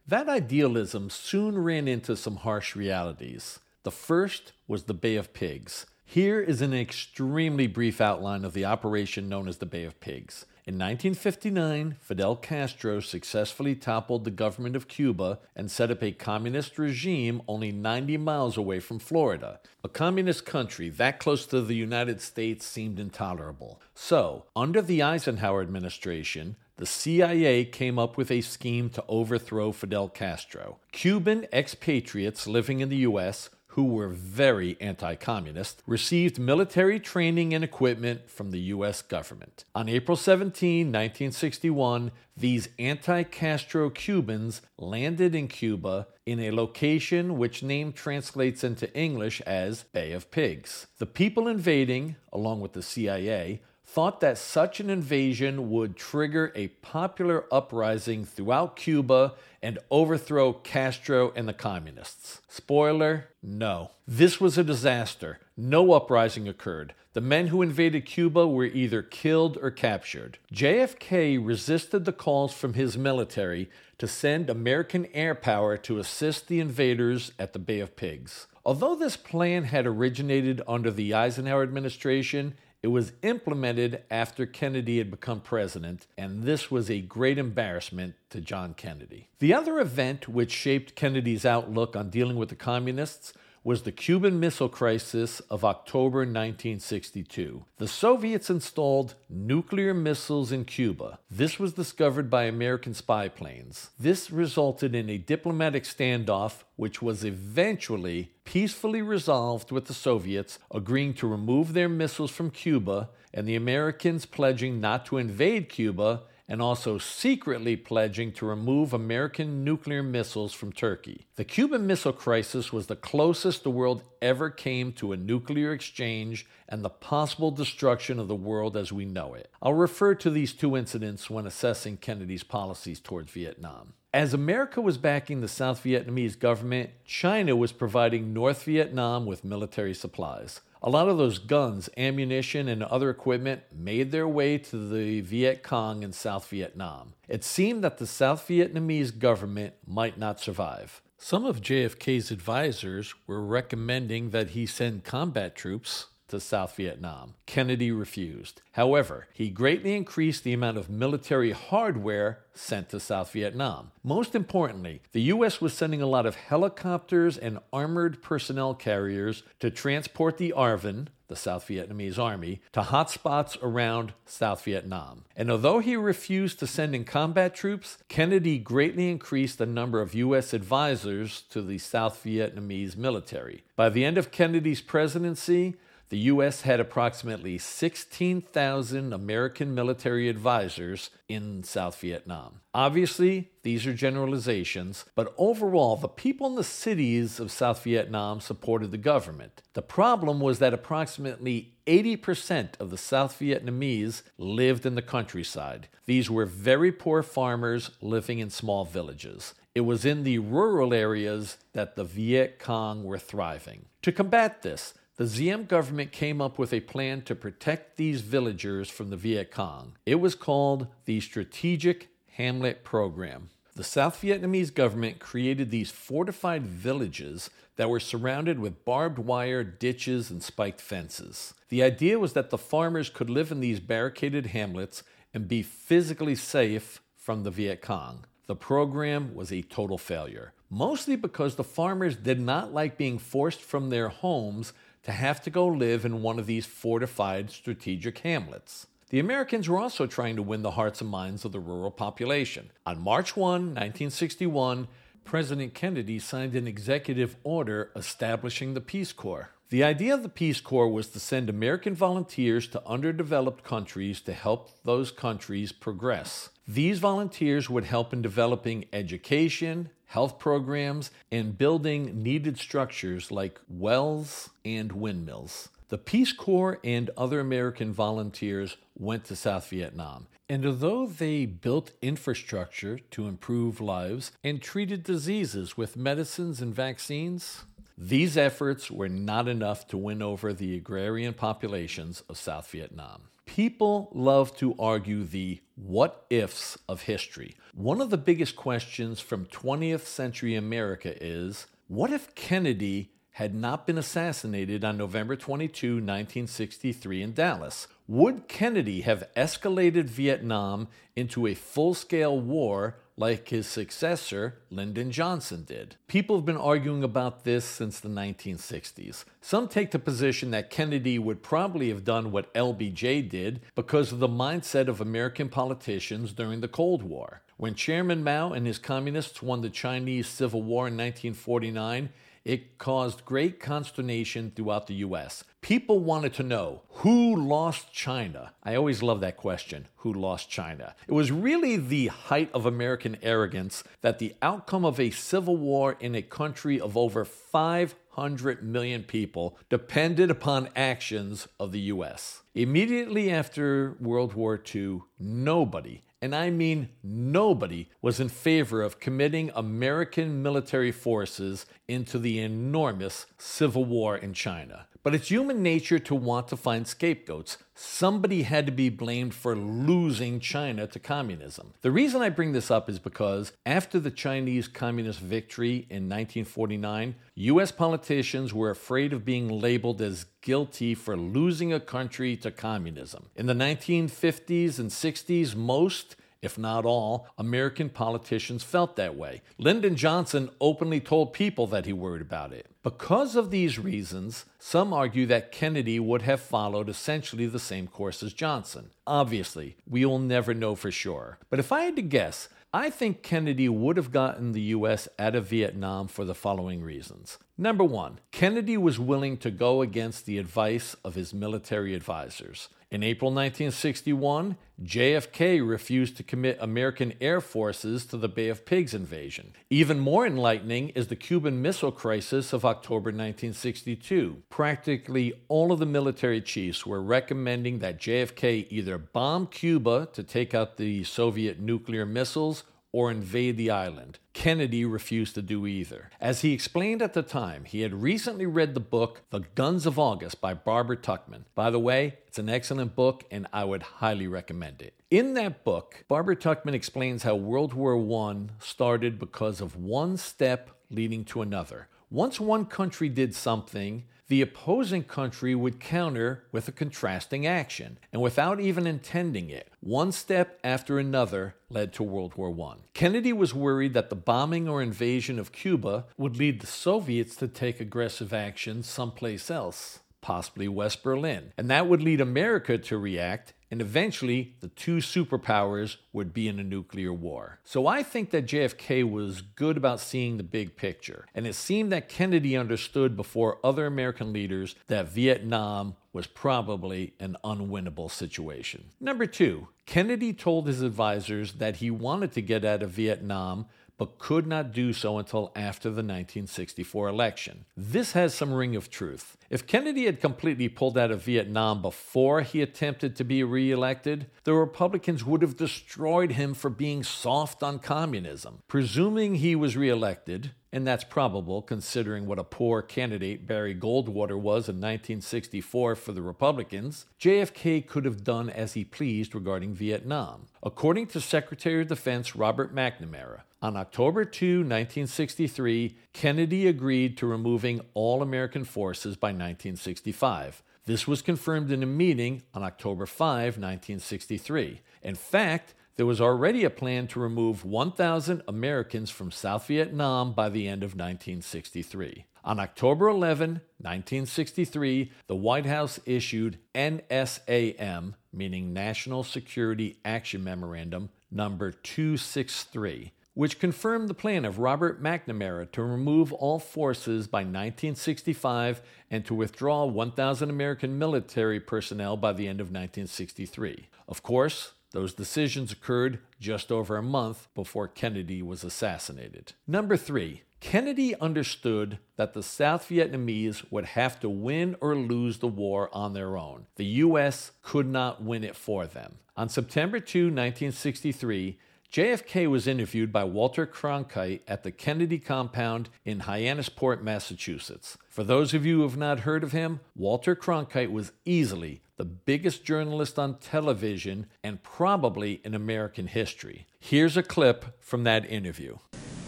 That 0.09 0.29
idealism 0.29 1.11
soon 1.11 1.59
ran 1.59 1.89
into 1.89 2.17
some 2.17 2.37
harsh 2.37 2.77
realities. 2.77 3.59
The 3.83 3.91
first 3.91 4.53
was 4.69 4.85
the 4.85 4.95
Bay 4.95 5.17
of 5.17 5.35
Pigs. 5.35 5.87
Here 6.05 6.41
is 6.41 6.63
an 6.63 6.73
extremely 6.73 7.67
brief 7.67 8.01
outline 8.01 8.45
of 8.45 8.53
the 8.53 8.65
operation 8.65 9.29
known 9.29 9.49
as 9.49 9.59
the 9.59 9.67
Bay 9.67 9.85
of 9.85 9.99
Pigs. 9.99 10.47
In 10.69 10.75
1959, 10.75 11.97
Fidel 12.01 12.35
Castro 12.35 12.99
successfully 12.99 13.77
toppled 13.77 14.25
the 14.25 14.33
government 14.33 14.75
of 14.75 14.89
Cuba 14.89 15.39
and 15.55 15.71
set 15.71 15.93
up 15.93 16.03
a 16.03 16.11
communist 16.11 16.77
regime 16.77 17.41
only 17.47 17.71
90 17.71 18.17
miles 18.17 18.57
away 18.57 18.81
from 18.81 18.99
Florida. 18.99 19.61
A 19.85 19.89
communist 19.89 20.45
country 20.45 20.89
that 20.89 21.21
close 21.21 21.47
to 21.47 21.61
the 21.61 21.77
United 21.77 22.21
States 22.21 22.67
seemed 22.67 22.99
intolerable. 22.99 23.81
So, 23.95 24.47
under 24.57 24.83
the 24.83 25.05
Eisenhower 25.05 25.63
administration, 25.63 26.57
the 26.79 26.87
CIA 26.87 27.65
came 27.65 27.97
up 27.97 28.17
with 28.17 28.33
a 28.33 28.41
scheme 28.41 28.91
to 28.91 29.05
overthrow 29.07 29.71
Fidel 29.71 30.09
Castro. 30.09 30.81
Cuban 30.91 31.47
expatriates 31.53 32.49
living 32.49 32.81
in 32.81 32.89
the 32.89 33.07
U.S 33.09 33.51
who 33.77 33.85
were 33.85 34.09
very 34.09 34.75
anti 34.81 35.15
communist, 35.17 35.83
received 35.87 36.39
military 36.39 36.99
training 36.99 37.53
and 37.53 37.63
equipment 37.63 38.31
from 38.31 38.51
the 38.51 38.61
U.S. 38.75 39.03
government. 39.03 39.67
On 39.75 39.87
April 39.87 40.17
17, 40.17 40.87
1961, 40.87 42.11
these 42.35 42.71
anti 42.79 43.23
Castro 43.23 43.91
Cubans 43.91 44.63
landed 44.79 45.35
in 45.35 45.47
Cuba 45.47 46.07
in 46.25 46.41
a 46.41 46.53
location 46.53 47.37
which 47.37 47.63
name 47.63 47.93
translates 47.93 48.65
into 48.65 48.91
English 48.99 49.43
as 49.43 49.83
Bay 49.83 50.13
of 50.13 50.31
Pigs. 50.31 50.87
The 50.97 51.05
people 51.05 51.47
invading, 51.47 52.17
along 52.33 52.63
with 52.63 52.73
the 52.73 52.83
CIA, 52.83 53.61
thought 53.87 54.21
that 54.21 54.37
such 54.37 54.81
an 54.81 54.91
invasion 54.91 55.71
would 55.71 55.97
trigger 55.97 56.53
a 56.55 56.69
popular 56.69 57.45
uprising 57.53 58.25
throughout 58.25 58.77
Cuba 58.77 59.35
and 59.63 59.79
overthrow 59.91 60.53
Castro 60.53 61.33
and 61.37 61.49
the 61.49 61.53
communists. 61.53 62.41
Spoiler 62.49 63.29
no. 63.43 63.93
This 64.07 64.41
was 64.41 64.59
a 64.59 64.65
disaster. 64.65 65.39
No 65.57 65.93
uprising 65.93 66.49
occurred. 66.49 66.95
The 67.13 67.21
men 67.21 67.47
who 67.47 67.63
invaded 67.63 68.05
Cuba 68.05 68.47
were 68.47 68.65
either 68.65 69.03
killed 69.03 69.57
or 69.63 69.71
captured. 69.71 70.39
JFK 70.53 71.39
resisted 71.43 72.05
the 72.05 72.13
calls 72.13 72.53
from 72.53 72.75
his 72.75 72.99
military 72.99 73.71
to 73.99 74.09
send 74.09 74.51
American 74.51 75.07
air 75.15 75.35
power 75.35 75.77
to 75.79 75.99
assist 75.99 76.49
the 76.49 76.61
invaders 76.61 77.33
at 77.39 77.53
the 77.53 77.59
Bay 77.59 77.81
of 77.81 77.97
Pigs. 77.97 78.49
Although 78.67 78.97
this 78.97 79.17
plan 79.17 79.65
had 79.65 79.87
originated 79.87 80.61
under 80.67 80.91
the 80.91 81.15
Eisenhower 81.15 81.63
administration, 81.63 82.55
it 82.87 82.91
was 82.91 83.15
implemented 83.23 84.05
after 84.13 84.47
Kennedy 84.47 84.99
had 84.99 85.11
become 85.11 85.41
president, 85.41 86.07
and 86.17 86.45
this 86.45 86.71
was 86.71 86.89
a 86.89 87.01
great 87.01 87.37
embarrassment 87.37 88.15
to 88.31 88.41
John 88.41 88.75
Kennedy. 88.75 89.29
The 89.41 89.53
other 89.53 89.81
event 89.81 90.29
which 90.29 90.53
shaped 90.53 90.95
Kennedy's 90.95 91.45
outlook 91.45 91.97
on 91.97 92.11
dealing 92.11 92.37
with 92.37 92.49
the 92.49 92.55
communists 92.55 93.33
was 93.67 93.83
the 93.83 93.91
Cuban 93.91 94.39
Missile 94.39 94.69
Crisis 94.69 95.41
of 95.51 95.65
October 95.65 96.19
1962. 96.19 97.65
The 97.79 97.89
Soviets 97.89 98.49
installed 98.49 99.17
nuclear 99.29 99.93
missiles 99.93 100.53
in 100.53 100.65
Cuba. 100.65 101.19
This 101.29 101.59
was 101.59 101.73
discovered 101.73 102.31
by 102.31 102.45
American 102.45 102.95
spy 102.95 103.27
planes. 103.27 103.91
This 103.99 104.31
resulted 104.31 104.95
in 104.95 105.11
a 105.11 105.19
diplomatic 105.19 105.83
standoff, 105.83 106.63
which 106.77 107.03
was 107.03 107.25
eventually 107.25 108.31
peacefully 108.45 109.03
resolved 109.03 109.73
with 109.73 109.87
the 109.87 109.95
Soviets 109.95 110.61
agreeing 110.71 111.13
to 111.15 111.27
remove 111.27 111.73
their 111.73 111.89
missiles 111.89 112.31
from 112.31 112.53
Cuba 112.53 113.11
and 113.35 113.49
the 113.49 113.57
Americans 113.57 114.27
pledging 114.27 114.81
not 114.81 115.05
to 115.07 115.19
invade 115.19 115.69
Cuba 115.69 116.23
and 116.49 116.63
also 116.63 116.99
secretly 116.99 117.77
pledging 117.77 118.33
to 118.33 118.47
remove 118.47 118.93
American 118.93 119.65
nuclear 119.65 120.03
missiles 120.03 120.53
from 120.53 120.73
Turkey. 120.73 121.27
The 121.37 121.45
Cuban 121.45 121.87
Missile 121.87 122.13
Crisis 122.13 122.73
was 122.73 122.87
the 122.87 122.97
closest 122.97 123.65
the 123.65 123.71
world 123.71 124.03
ever 124.23 124.51
came 124.51 124.93
to 124.93 125.13
a 125.13 125.17
nuclear 125.17 125.73
exchange 125.73 126.47
and 126.69 126.85
the 126.85 126.91
possible 126.91 127.51
destruction 127.51 128.19
of 128.19 128.29
the 128.29 128.35
world 128.35 128.77
as 128.77 128.93
we 128.93 129.05
know 129.05 129.35
it. 129.35 129.51
I'll 129.63 129.75
refer 129.75 130.15
to 130.17 130.31
these 130.31 130.53
two 130.53 130.77
incidents 130.77 131.29
when 131.29 131.47
assessing 131.47 131.97
Kennedy's 131.97 132.45
policies 132.45 133.01
towards 133.01 133.31
Vietnam. 133.33 133.95
As 134.15 134.33
America 134.33 134.81
was 134.81 134.97
backing 134.97 135.43
the 135.43 135.49
South 135.49 135.85
Vietnamese 135.85 136.39
government, 136.39 136.91
China 137.05 137.55
was 137.55 137.73
providing 137.73 138.33
North 138.33 138.63
Vietnam 138.63 139.27
with 139.27 139.45
military 139.45 139.93
supplies. 139.93 140.63
A 140.87 140.91
lot 140.91 141.09
of 141.09 141.19
those 141.19 141.41
guns, 141.41 141.91
ammunition, 141.97 142.69
and 142.69 142.81
other 142.81 143.11
equipment 143.11 143.63
made 143.77 144.13
their 144.13 144.29
way 144.29 144.57
to 144.57 144.89
the 144.89 145.21
Viet 145.21 145.65
Cong 145.65 146.05
in 146.05 146.13
South 146.13 146.47
Vietnam. 146.47 147.15
It 147.29 147.43
seemed 147.43 147.83
that 147.83 147.99
the 147.99 148.07
South 148.07 148.47
Vietnamese 148.47 149.19
government 149.19 149.75
might 149.85 150.17
not 150.17 150.39
survive. 150.39 151.03
Some 151.19 151.45
of 151.45 151.61
JFK's 151.61 152.31
advisors 152.31 153.17
were 153.27 153.45
recommending 153.45 154.31
that 154.31 154.51
he 154.51 154.65
send 154.65 155.03
combat 155.03 155.57
troops 155.57 156.07
to 156.29 156.41
South 156.41 156.77
Vietnam. 156.77 157.35
Kennedy 157.47 157.91
refused. 157.91 158.63
However, 158.73 159.29
he 159.33 159.49
greatly 159.49 159.95
increased 159.95 160.45
the 160.45 160.53
amount 160.53 160.79
of 160.79 160.91
military 160.91 161.53
hardware 161.53 162.41
sent 162.55 162.89
to 162.91 163.01
South 163.01 163.33
Vietnam. 163.33 163.93
Most 164.03 164.35
importantly, 164.35 165.03
the 165.13 165.23
U.S. 165.23 165.61
was 165.61 165.75
sending 165.75 166.03
a 166.03 166.07
lot 166.07 166.27
of 166.27 166.35
helicopters 166.37 167.37
and 167.37 167.59
armored 167.73 168.23
personnel 168.23 168.75
carriers 168.75 169.43
to 169.61 169.71
transport 169.71 170.39
the 170.39 170.53
ARVN, 170.57 171.09
the 171.29 171.37
South 171.37 171.67
Vietnamese 171.67 172.19
Army, 172.19 172.61
to 172.73 172.83
hotspots 172.83 173.61
around 173.63 174.13
South 174.25 174.65
Vietnam. 174.65 175.25
And 175.37 175.51
although 175.51 175.81
he 175.81 175.97
refused 175.97 176.59
to 176.61 176.67
send 176.67 176.95
in 176.95 177.05
combat 177.05 177.55
troops, 177.55 177.99
Kennedy 178.09 178.59
greatly 178.59 179.11
increased 179.11 179.59
the 179.59 179.67
number 179.67 180.01
of 180.01 180.15
U.S. 180.15 180.53
advisors 180.53 181.43
to 181.51 181.63
the 181.63 181.79
South 181.79 182.23
Vietnamese 182.25 182.97
military. 182.97 183.65
By 183.75 183.89
the 183.89 184.05
end 184.05 184.19
of 184.19 184.31
Kennedy's 184.31 184.81
presidency, 184.81 185.75
the 186.09 186.19
U.S. 186.19 186.63
had 186.63 186.79
approximately 186.79 187.59
16,000 187.59 189.13
American 189.13 189.75
military 189.75 190.29
advisors 190.29 191.11
in 191.29 191.65
South 191.65 192.01
Vietnam. 192.01 192.61
Obviously, 192.73 193.51
these 193.63 193.87
are 193.87 193.95
generalizations, 193.95 195.05
but 195.15 195.35
overall, 195.37 195.97
the 195.97 196.09
people 196.09 196.47
in 196.47 196.55
the 196.55 196.63
cities 196.65 197.41
of 197.41 197.51
South 197.51 197.83
Vietnam 197.83 198.41
supported 198.41 198.93
the 198.93 198.99
government. 198.99 199.63
The 199.73 199.83
problem 199.83 200.41
was 200.41 200.61
that 200.61 200.75
approximately 200.75 201.75
80% 201.87 202.79
of 202.79 202.91
the 202.91 202.99
South 202.99 203.39
Vietnamese 203.39 204.23
lived 204.39 204.87
in 204.87 204.95
the 204.95 205.03
countryside. 205.03 205.89
These 206.07 206.31
were 206.31 206.47
very 206.47 206.93
poor 206.93 207.23
farmers 207.23 207.91
living 208.01 208.39
in 208.39 208.51
small 208.51 208.85
villages. 208.85 209.55
It 209.75 209.81
was 209.81 210.05
in 210.05 210.25
the 210.25 210.39
rural 210.39 210.95
areas 210.95 211.59
that 211.73 211.97
the 211.97 212.05
Viet 212.05 212.59
Cong 212.59 213.05
were 213.05 213.19
thriving. 213.19 213.87
To 214.03 214.13
combat 214.13 214.63
this, 214.63 214.95
the 215.17 215.27
Diem 215.27 215.65
government 215.65 216.13
came 216.13 216.43
up 216.43 216.59
with 216.59 216.75
a 216.75 216.81
plan 216.81 217.23
to 217.23 217.35
protect 217.35 217.97
these 217.97 218.21
villagers 218.21 218.91
from 218.91 219.09
the 219.09 219.17
Viet 219.17 219.51
Cong. 219.51 219.97
It 220.05 220.17
was 220.17 220.35
called 220.35 220.89
the 221.07 221.21
Strategic 221.21 222.09
Hamlet 222.33 222.85
Program. 222.85 223.49
The 223.75 223.85
South 223.85 224.21
Vietnamese 224.21 224.73
government 224.73 225.19
created 225.19 225.71
these 225.71 225.91
fortified 225.91 226.67
villages 226.67 227.49
that 227.77 227.89
were 227.89 228.01
surrounded 228.01 228.59
with 228.59 228.85
barbed 228.85 229.19
wire, 229.19 229.65
ditches, 229.65 230.31
and 230.31 230.43
spiked 230.43 230.83
fences. 230.83 231.55
The 231.71 231.83
idea 231.83 232.19
was 232.19 232.35
that 232.35 232.51
the 232.51 232.59
farmers 232.59 233.09
could 233.09 233.31
live 233.31 233.51
in 233.51 233.61
these 233.61 233.81
barricaded 233.81 234.47
hamlets 234.47 235.03
and 235.33 235.49
be 235.49 235.63
physically 235.63 236.35
safe 236.35 237.01
from 237.17 237.43
the 237.43 237.51
Viet 237.51 237.81
Cong. 237.81 238.27
The 238.47 238.57
program 238.57 239.35
was 239.35 239.51
a 239.51 239.63
total 239.63 239.99
failure, 239.99 240.53
mostly 240.71 241.17
because 241.17 241.57
the 241.57 241.65
farmers 241.65 242.17
did 242.17 242.41
not 242.41 242.73
like 242.73 242.97
being 242.97 243.19
forced 243.19 243.61
from 243.61 243.91
their 243.91 244.09
homes 244.09 244.73
to 245.07 245.13
have 245.13 245.41
to 245.41 245.51
go 245.51 245.65
live 245.65 246.05
in 246.05 246.21
one 246.21 246.37
of 246.37 246.47
these 246.47 246.67
fortified 246.67 247.49
strategic 247.49 248.19
hamlets. 248.19 248.89
The 249.11 249.21
Americans 249.21 249.69
were 249.69 249.79
also 249.79 250.05
trying 250.05 250.35
to 250.35 250.43
win 250.43 250.63
the 250.63 250.73
hearts 250.73 251.01
and 251.01 251.09
minds 251.09 251.45
of 251.45 251.53
the 251.53 251.61
rural 251.61 251.93
population. 251.93 252.73
On 252.85 253.01
March 253.01 253.37
1, 253.37 253.51
1961, 253.51 254.89
President 255.23 255.75
Kennedy 255.75 256.19
signed 256.19 256.57
an 256.57 256.67
executive 256.67 257.37
order 257.45 257.93
establishing 257.95 258.75
the 258.75 258.81
Peace 258.81 259.13
Corps. 259.13 259.51
The 259.69 259.85
idea 259.85 260.13
of 260.13 260.25
the 260.25 260.29
Peace 260.29 260.61
Corps 260.61 260.89
was 260.89 261.07
to 261.11 261.21
send 261.21 261.49
American 261.49 261.95
volunteers 261.95 262.67
to 262.69 262.85
underdeveloped 262.85 263.63
countries 263.63 264.21
to 264.23 264.33
help 264.33 264.71
those 264.83 265.13
countries 265.13 265.71
progress. 265.71 266.49
These 266.67 266.99
volunteers 266.99 267.71
would 267.71 267.85
help 267.85 268.13
in 268.13 268.23
developing 268.23 268.87
education, 268.93 269.91
health 270.07 270.39
programs, 270.39 271.11
and 271.31 271.59
building 271.59 272.23
needed 272.23 272.59
structures 272.59 273.31
like 273.31 273.61
wells 273.69 274.51
and 274.65 274.93
windmills. 274.93 275.69
The 275.89 275.99
Peace 275.99 276.33
Corps 276.33 276.81
and 276.83 277.11
other 277.17 277.39
American 277.39 277.93
volunteers 277.93 278.77
went 278.99 279.25
to 279.27 279.37
South 279.37 279.69
Vietnam. 279.69 280.27
And 280.49 280.65
although 280.65 281.07
they 281.07 281.47
built 281.47 281.93
infrastructure 282.03 282.99
to 283.11 283.27
improve 283.27 283.81
lives 283.81 284.33
and 284.45 284.63
treated 284.63 285.03
diseases 285.03 285.77
with 285.77 285.97
medicines 285.97 286.61
and 286.61 286.75
vaccines, 286.75 287.65
these 287.99 288.37
efforts 288.37 288.91
were 288.91 289.09
not 289.09 289.49
enough 289.49 289.89
to 289.89 289.97
win 289.97 290.23
over 290.23 290.53
the 290.53 290.77
agrarian 290.77 291.35
populations 291.35 292.23
of 292.29 292.37
South 292.37 292.71
Vietnam. 292.71 293.23
People 293.47 294.11
love 294.13 294.55
to 294.59 294.75
argue 294.79 295.25
the 295.25 295.61
what 295.77 296.27
ifs 296.29 296.77
of 296.89 297.03
history. 297.03 297.57
One 297.75 298.01
of 298.01 298.11
the 298.11 298.19
biggest 298.19 298.57
questions 298.57 299.21
from 299.21 299.47
20th 299.47 300.05
century 300.05 300.55
America 300.55 301.15
is 301.25 301.67
what 301.89 302.11
if 302.11 302.35
Kennedy 302.35 303.13
had 303.33 303.55
not 303.55 303.87
been 303.87 303.99
assassinated 303.99 304.85
on 304.85 304.97
November 304.97 305.37
22, 305.37 305.97
1963, 305.97 307.23
in 307.23 307.33
Dallas? 307.33 307.87
Would 308.09 308.49
Kennedy 308.49 309.03
have 309.03 309.29
escalated 309.37 310.05
Vietnam 310.05 310.89
into 311.15 311.47
a 311.47 311.55
full 311.55 311.95
scale 311.95 312.39
war 312.39 312.99
like 313.17 313.49
his 313.49 313.67
successor, 313.67 314.59
Lyndon 314.71 315.11
Johnson, 315.11 315.65
did. 315.65 315.97
People 316.07 316.37
have 316.37 316.45
been 316.45 316.57
arguing 316.57 317.03
about 317.03 317.45
this 317.45 317.65
since 317.65 317.99
the 317.99 318.09
1960s. 318.09 319.25
Some 319.41 319.69
take 319.69 319.91
the 319.91 319.99
position 319.99 320.51
that 320.51 320.71
Kennedy 320.71 321.19
would 321.19 321.43
probably 321.43 321.89
have 321.89 322.05
done 322.05 322.31
what 322.31 322.53
LBJ 322.53 323.29
did 323.29 323.63
because 323.75 324.13
of 324.13 324.19
the 324.19 324.29
mindset 324.29 324.89
of 324.89 325.01
American 325.01 325.49
politicians 325.49 326.33
during 326.33 326.61
the 326.61 326.69
Cold 326.69 327.03
War. 327.03 327.43
When 327.57 327.75
Chairman 327.75 328.23
Mao 328.23 328.53
and 328.53 328.67
his 328.67 328.79
communists 328.79 329.41
won 329.41 329.63
the 329.63 329.71
Chinese 329.71 330.29
Civil 330.29 330.63
War 330.63 330.89
in 330.89 330.95
1949, 330.95 332.11
it 332.47 332.79
caused 332.79 333.25
great 333.25 333.59
consternation 333.59 334.53
throughout 334.55 334.87
the 334.87 334.95
U.S. 334.95 335.43
People 335.63 335.99
wanted 335.99 336.33
to 336.35 336.45
know 336.45 336.83
who 336.91 337.35
lost 337.35 337.93
China. 337.93 338.53
I 338.63 338.77
always 338.77 339.03
love 339.03 339.21
that 339.21 339.37
question 339.37 339.89
who 339.97 340.13
lost 340.13 340.49
China? 340.49 340.95
It 341.09 341.13
was 341.13 341.33
really 341.33 341.77
the 341.77 342.07
height 342.07 342.49
of 342.55 342.65
American 342.65 343.17
arrogance 343.21 343.83
that 344.01 344.21
the 344.21 344.37
outcome 344.41 344.85
of 344.85 345.01
a 345.01 345.11
civil 345.11 345.57
war 345.57 345.97
in 345.99 346.15
a 346.15 346.23
country 346.23 346.81
of 346.81 346.97
over 346.97 347.25
500 347.25 348.63
million 348.63 349.03
people 349.03 349.59
depended 349.69 350.31
upon 350.31 350.69
actions 350.77 351.49
of 351.59 351.73
the 351.73 351.81
U.S. 351.81 352.43
Immediately 352.55 353.29
after 353.29 353.97
World 353.99 354.35
War 354.35 354.63
II, 354.73 355.01
nobody 355.19 356.03
and 356.23 356.35
I 356.35 356.51
mean 356.51 356.89
nobody, 357.03 357.89
was 358.01 358.21
in 358.21 358.29
favor 358.29 358.83
of 358.83 359.01
committing 359.01 359.51
American 359.55 360.43
military 360.43 360.93
forces 360.93 361.67
into 361.89 362.19
the 362.19 362.39
enormous 362.41 363.27
civil 363.39 363.85
war 363.85 364.17
in 364.17 364.33
China. 364.33 364.87
But 365.07 365.15
it's 365.15 365.29
human 365.29 365.63
nature 365.63 366.01
to 366.01 366.17
want 366.17 366.49
to 366.49 366.57
find 366.57 366.85
scapegoats. 366.85 367.59
Somebody 367.77 368.43
had 368.43 368.67
to 368.67 368.73
be 368.73 368.89
blamed 368.89 369.35
for 369.35 369.55
losing 369.55 370.41
China 370.41 370.89
to 370.89 370.99
communism. 370.99 371.75
The 371.83 371.93
reason 371.93 372.23
I 372.23 372.29
bring 372.29 372.51
this 372.51 372.73
up 372.73 372.91
is 372.91 372.99
because 372.99 373.53
after 373.65 374.01
the 374.01 374.11
Chinese 374.11 374.67
communist 374.67 375.21
victory 375.21 375.87
in 375.91 376.09
1949, 376.09 377.15
US 377.37 377.71
politicians 377.71 378.53
were 378.53 378.71
afraid 378.71 379.13
of 379.13 379.25
being 379.25 379.49
labeled 379.49 380.03
as 380.03 380.27
guilty 380.41 380.93
for 380.93 381.17
losing 381.17 381.73
a 381.73 381.79
country 381.79 382.37
to 382.39 382.51
communism. 382.51 383.29
In 383.37 383.47
the 383.47 383.55
1950s 383.55 384.81
and 384.81 384.91
60s, 384.91 385.55
most 385.55 386.17
if 386.47 386.57
not 386.57 386.87
all, 386.87 387.29
American 387.37 387.91
politicians 387.91 388.63
felt 388.63 388.97
that 388.97 389.15
way. 389.15 389.43
Lyndon 389.59 389.97
Johnson 389.97 390.49
openly 390.63 391.01
told 391.01 391.35
people 391.35 391.67
that 391.67 391.85
he 391.85 391.93
worried 391.93 392.23
about 392.23 392.55
it. 392.55 392.69
Because 392.83 393.37
of 393.37 393.51
these 393.51 393.79
reasons, 393.79 394.47
some 394.59 394.95
argue 394.95 395.27
that 395.27 395.53
Kennedy 395.53 396.01
would 396.01 396.23
have 396.23 396.41
followed 396.41 396.89
essentially 396.89 397.47
the 397.47 397.59
same 397.59 397.87
course 397.87 398.23
as 398.23 398.33
Johnson. 398.33 398.91
Obviously, 399.07 399.77
we'll 399.87 400.19
never 400.19 400.55
know 400.55 400.75
for 400.75 400.91
sure. 400.91 401.39
But 401.51 401.59
if 401.59 401.71
I 401.71 401.83
had 401.83 401.97
to 401.97 402.03
guess, 402.03 402.49
I 402.73 402.91
think 402.91 403.23
Kennedy 403.23 403.69
would 403.69 403.97
have 403.97 404.13
gotten 404.13 404.53
the 404.53 404.61
U.S. 404.77 405.09
out 405.19 405.35
of 405.35 405.49
Vietnam 405.49 406.09
for 406.09 406.25
the 406.25 406.35
following 406.35 406.83
reasons. 406.83 407.39
Number 407.59 407.85
one, 407.85 408.21
Kennedy 408.33 408.77
was 408.77 408.99
willing 408.99 409.37
to 409.39 409.51
go 409.51 409.83
against 409.83 410.27
the 410.27 410.39
advice 410.39 410.95
of 411.03 411.15
his 411.15 411.33
military 411.33 411.95
advisors. 411.95 412.69
In 412.97 413.03
April 413.03 413.31
1961, 413.31 414.57
JFK 414.83 415.61
refused 415.69 416.17
to 416.17 416.23
commit 416.23 416.57
American 416.63 417.13
air 417.21 417.43
forces 417.43 418.07
to 418.07 418.17
the 418.17 418.27
Bay 418.27 418.49
of 418.49 418.65
Pigs 418.65 418.95
invasion. 418.95 419.53
Even 419.69 419.99
more 419.99 420.27
enlightening 420.27 420.89
is 420.95 421.09
the 421.09 421.15
Cuban 421.15 421.61
Missile 421.61 421.93
Crisis 421.93 422.55
of 422.55 422.65
October 422.65 423.11
1962. 423.11 424.45
Practically 424.49 425.35
all 425.49 425.73
of 425.73 425.79
the 425.79 425.85
military 425.85 426.41
chiefs 426.41 426.87
were 426.87 427.03
recommending 427.03 427.81
that 427.81 428.01
JFK 428.01 428.67
either 428.71 428.97
bomb 428.97 429.47
Cuba 429.49 430.09
to 430.15 430.23
take 430.23 430.55
out 430.55 430.79
the 430.79 431.05
Soviet 431.05 431.61
nuclear 431.61 432.07
missiles 432.07 432.65
or 432.97 433.11
invade 433.11 433.59
the 433.59 433.71
island. 433.71 434.19
Kennedy 434.33 434.83
refused 434.83 435.35
to 435.35 435.43
do 435.43 435.67
either. 435.67 436.09
As 436.19 436.41
he 436.41 436.55
explained 436.55 437.03
at 437.03 437.13
the 437.13 437.21
time, 437.21 437.67
he 437.67 437.83
had 437.83 437.93
recently 437.93 438.47
read 438.47 438.73
the 438.73 438.81
book 438.81 439.21
The 439.29 439.41
Guns 439.55 439.85
of 439.85 439.99
August 439.99 440.41
by 440.41 440.55
Barbara 440.55 440.97
Tuchman. 440.97 441.45
By 441.55 441.69
the 441.69 441.79
way, 441.79 442.17
it's 442.27 442.39
an 442.39 442.49
excellent 442.49 442.97
book 442.97 443.25
and 443.31 443.47
I 443.53 443.65
would 443.65 443.83
highly 443.83 444.27
recommend 444.27 444.81
it. 444.81 444.95
In 445.11 445.35
that 445.35 445.63
book, 445.63 446.07
Barbara 446.09 446.37
Tuchman 446.37 446.73
explains 446.73 447.23
how 447.23 447.35
World 447.35 447.75
War 447.75 447.99
I 447.99 448.47
started 448.61 449.19
because 449.19 449.61
of 449.61 449.77
one 449.77 450.17
step 450.17 450.71
leading 450.89 451.27
to 451.27 451.43
another. 451.43 451.89
Once 452.09 452.41
one 452.41 452.65
country 452.65 453.11
did 453.11 453.35
something, 453.35 454.05
the 454.29 454.43
opposing 454.43 455.05
country 455.05 455.55
would 455.55 455.81
counter 455.81 456.45
with 456.51 456.67
a 456.69 456.73
contrasting 456.73 457.47
action, 457.47 457.99
and 458.13 458.21
without 458.21 458.61
even 458.61 458.87
intending 458.87 459.51
it, 459.51 459.69
one 459.81 460.11
step 460.13 460.59
after 460.65 460.99
another 460.99 461.55
led 461.71 461.93
to 461.93 462.03
World 462.03 462.35
War 462.37 462.55
I. 462.71 462.77
Kennedy 462.95 463.33
was 463.33 463.55
worried 463.55 463.95
that 463.95 464.11
the 464.11 464.17
bombing 464.17 464.69
or 464.69 464.83
invasion 464.83 465.39
of 465.39 465.53
Cuba 465.53 466.07
would 466.17 466.37
lead 466.37 466.61
the 466.61 466.67
Soviets 466.67 467.37
to 467.37 467.49
take 467.49 467.81
aggressive 467.81 468.33
action 468.33 468.83
someplace 468.83 469.51
else 469.51 470.01
possibly 470.27 470.67
West 470.67 471.05
Berlin. 471.05 471.53
And 471.57 471.71
that 471.71 471.87
would 471.87 472.03
lead 472.03 472.21
America 472.21 472.77
to 472.79 472.99
react 472.99 473.53
and 473.71 473.81
eventually 473.81 474.55
the 474.61 474.69
two 474.69 474.97
superpowers 474.97 475.97
would 476.13 476.33
be 476.33 476.49
in 476.49 476.59
a 476.59 476.65
nuclear 476.65 477.13
war. 477.13 477.59
So 477.65 477.87
I 477.87 478.03
think 478.03 478.31
that 478.31 478.47
JFK 478.47 479.09
was 479.09 479.41
good 479.41 479.77
about 479.77 480.01
seeing 480.01 480.37
the 480.37 480.43
big 480.43 480.77
picture, 480.77 481.27
and 481.35 481.47
it 481.47 481.55
seemed 481.55 481.93
that 481.93 482.09
Kennedy 482.09 482.57
understood 482.57 483.17
before 483.17 483.59
other 483.65 483.87
American 483.87 484.33
leaders 484.33 484.75
that 484.89 485.09
Vietnam 485.09 485.97
was 486.13 486.27
probably 486.27 487.13
an 487.21 487.37
unwinnable 487.45 488.11
situation. 488.11 488.85
Number 489.01 489.27
two, 489.27 489.69
Kennedy 489.85 490.33
told 490.33 490.67
his 490.67 490.83
advisors 490.83 491.55
that 491.55 491.77
he 491.77 491.91
wanted 491.91 492.33
to 492.33 492.43
get 492.43 492.65
out 492.65 492.83
of 492.83 492.91
Vietnam 492.91 493.67
but 493.99 494.19
could 494.19 494.47
not 494.47 494.73
do 494.73 494.93
so 494.93 495.19
until 495.19 495.53
after 495.57 495.89
the 495.89 496.03
1964 496.03 497.09
election. 497.09 497.65
This 497.77 498.13
has 498.13 498.35
some 498.35 498.53
ring 498.53 498.77
of 498.77 498.91
truth. 498.91 499.37
If 499.49 499.67
Kennedy 499.67 500.07
had 500.07 500.21
completely 500.21 500.69
pulled 500.69 500.99
out 500.99 501.11
of 501.11 501.23
Vietnam 501.23 501.81
before 501.81 502.43
he 502.43 502.63
attempted 502.63 503.15
to 503.17 503.25
be 503.25 503.45
reelected, 503.45 504.27
the 504.45 504.55
Republicans 504.55 505.25
would 505.25 505.43
have 505.43 505.57
destroyed 505.57 506.33
him 506.33 506.55
for 506.55 506.71
being 506.71 507.05
soft 507.05 507.63
on 507.63 507.79
communism. 507.79 508.63
Presuming 508.67 509.37
he 509.37 509.55
was 509.55 509.77
reelected, 509.77 510.51
and 510.73 510.87
that's 510.87 511.05
probable 511.05 511.63
considering 511.63 512.27
what 512.27 512.39
a 512.39 512.45
poor 512.45 512.83
candidate 512.83 513.47
Barry 513.47 513.75
Goldwater 513.75 514.37
was 514.37 514.69
in 514.69 514.77
1964 514.77 515.95
for 515.95 516.13
the 516.13 516.23
Republicans, 516.23 517.07
JFK 517.21 517.87
could 517.87 518.05
have 518.05 518.25
done 518.25 518.51
as 518.51 518.73
he 518.73 518.85
pleased 518.85 519.35
regarding 519.35 519.75
Vietnam. 519.75 520.49
According 520.63 521.07
to 521.09 521.21
Secretary 521.21 521.83
of 521.83 521.89
Defense 521.89 522.35
Robert 522.35 522.75
McNamara, 522.75 523.43
on 523.63 523.75
October 523.77 524.25
2, 524.25 524.59
1963, 524.59 525.97
Kennedy 526.13 526.69
agreed 526.69 527.17
to 527.17 527.27
removing 527.27 527.81
all 527.95 528.21
American 528.21 528.65
forces 528.65 529.17
by 529.17 529.33
1965. 529.39 530.63
This 530.85 531.07
was 531.07 531.23
confirmed 531.23 531.71
in 531.73 531.83
a 531.83 531.87
meeting 531.87 532.43
on 532.55 532.63
October 532.63 533.07
5, 533.07 533.59
1963. 533.59 534.81
In 535.03 535.15
fact, 535.15 535.75
there 535.97 536.07
was 536.07 536.21
already 536.21 536.65
a 536.65 536.71
plan 536.71 537.07
to 537.09 537.21
remove 537.21 537.65
1,000 537.65 538.43
Americans 538.47 539.11
from 539.11 539.31
South 539.31 539.67
Vietnam 539.67 540.33
by 540.33 540.49
the 540.49 540.69
end 540.69 540.83
of 540.83 540.91
1963. 540.91 542.27
On 542.45 542.61
October 542.61 543.09
11, 543.09 543.61
1963, 543.79 545.11
the 545.27 545.35
White 545.35 545.67
House 545.67 545.99
issued 546.07 546.59
NSAM, 546.75 548.15
meaning 548.33 548.73
National 548.73 549.25
Security 549.25 549.99
Action 550.05 550.45
Memorandum, 550.45 551.09
number 551.31 551.73
263, 551.73 553.13
which 553.37 553.59
confirmed 553.59 554.09
the 554.09 554.15
plan 554.15 554.47
of 554.47 554.59
Robert 554.59 555.03
McNamara 555.03 555.71
to 555.71 555.83
remove 555.83 556.33
all 556.33 556.59
forces 556.59 557.29
by 557.29 557.41
1965 557.41 558.81
and 559.11 559.27
to 559.27 559.35
withdraw 559.35 559.85
1,000 559.85 560.49
American 560.49 560.99
military 560.99 561.61
personnel 561.61 562.17
by 562.17 562.33
the 562.33 562.49
end 562.49 562.63
of 562.63 562.69
1963. 562.69 563.91
Of 564.09 564.23
course, 564.23 564.73
those 564.93 565.13
decisions 565.13 565.71
occurred 565.71 566.21
just 566.41 566.73
over 566.73 566.97
a 566.97 567.03
month 567.03 567.49
before 567.55 567.89
Kennedy 567.89 568.41
was 568.41 568.65
assassinated. 568.65 569.53
Number 569.67 569.99
three, 569.99 570.45
Kennedy 570.61 571.15
understood 571.21 571.99
that 572.17 572.33
the 572.33 572.43
South 572.43 572.89
Vietnamese 572.89 573.71
would 573.71 573.85
have 573.85 574.19
to 574.21 574.31
win 574.31 574.77
or 574.81 574.97
lose 574.97 575.41
the 575.41 575.47
war 575.47 575.91
on 575.93 576.15
their 576.15 576.39
own. 576.39 576.69
The 576.77 576.87
U.S. 576.87 577.53
could 577.61 577.87
not 577.87 578.23
win 578.23 578.45
it 578.45 578.57
for 578.57 578.87
them. 578.87 579.17
On 579.37 579.51
September 579.51 580.01
2, 580.01 580.29
1963, 580.29 581.59
JFK 581.93 582.51
was 582.51 582.67
interviewed 582.67 583.13
by 583.13 583.25
Walter 583.25 583.67
Cronkite 583.67 584.41
at 584.47 584.65
the 584.65 584.71
Kennedy 584.71 585.19
compound 585.19 585.89
in 586.05 586.21
Hyannisport, 586.21 587.03
Massachusetts. 587.03 587.97
For 588.09 588.25
those 588.25 588.53
of 588.53 588.67
you 588.67 588.79
who 588.79 588.83
have 588.83 588.97
not 588.97 589.21
heard 589.21 589.43
of 589.43 589.53
him, 589.53 589.81
Walter 589.95 590.37
Cronkite 590.37 590.91
was 590.91 591.13
easily 591.25 591.81
the 591.97 592.05
biggest 592.05 592.65
journalist 592.65 593.19
on 593.19 593.39
television 593.39 594.27
and 594.43 594.63
probably 594.63 595.41
in 595.45 595.55
American 595.55 596.09
history. 596.09 596.67
Here's 596.79 597.17
a 597.17 597.23
clip 597.23 597.65
from 597.81 598.05
that 598.05 598.29
interview. 598.31 598.77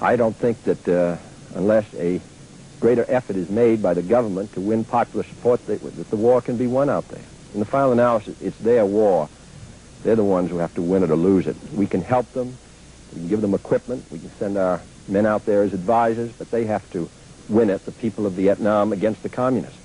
I 0.02 0.16
don't 0.16 0.36
think 0.36 0.62
that 0.64 0.88
uh, 0.88 1.16
unless 1.54 1.92
a 1.94 2.20
greater 2.80 3.06
effort 3.09 3.36
is 3.36 3.48
made 3.48 3.82
by 3.82 3.94
the 3.94 4.02
government 4.02 4.52
to 4.52 4.61
win 4.61 4.84
popular 4.84 5.24
support, 5.24 5.64
that, 5.66 5.80
that 5.80 6.11
the 6.11 6.16
war 6.16 6.42
can 6.42 6.56
be 6.56 6.66
won 6.66 6.90
out 6.90 7.09
there. 7.09 7.24
In 7.54 7.61
the 7.61 7.66
final 7.66 7.92
analysis, 7.92 8.40
it's 8.42 8.59
their 8.59 8.84
war. 8.84 9.28
They're 10.03 10.16
the 10.16 10.24
ones 10.24 10.51
who 10.51 10.59
have 10.59 10.74
to 10.74 10.82
win 10.82 11.03
it 11.03 11.11
or 11.11 11.16
lose 11.16 11.46
it. 11.46 11.57
We 11.74 11.86
can 11.86 12.01
help 12.01 12.30
them. 12.32 12.57
We 13.12 13.20
can 13.20 13.28
give 13.28 13.40
them 13.40 13.55
equipment. 13.55 14.05
We 14.11 14.18
can 14.18 14.30
send 14.32 14.57
our 14.57 14.80
men 15.09 15.26
out 15.26 15.44
there 15.46 15.62
as 15.62 15.72
advisors, 15.72 16.32
but 16.32 16.51
they 16.51 16.64
have 16.64 16.90
to 16.92 17.09
win 17.49 17.70
it, 17.70 17.84
the 17.84 17.92
people 17.92 18.26
of 18.26 18.34
Vietnam, 18.34 18.92
against 18.92 19.22
the 19.22 19.28
communists. 19.28 19.78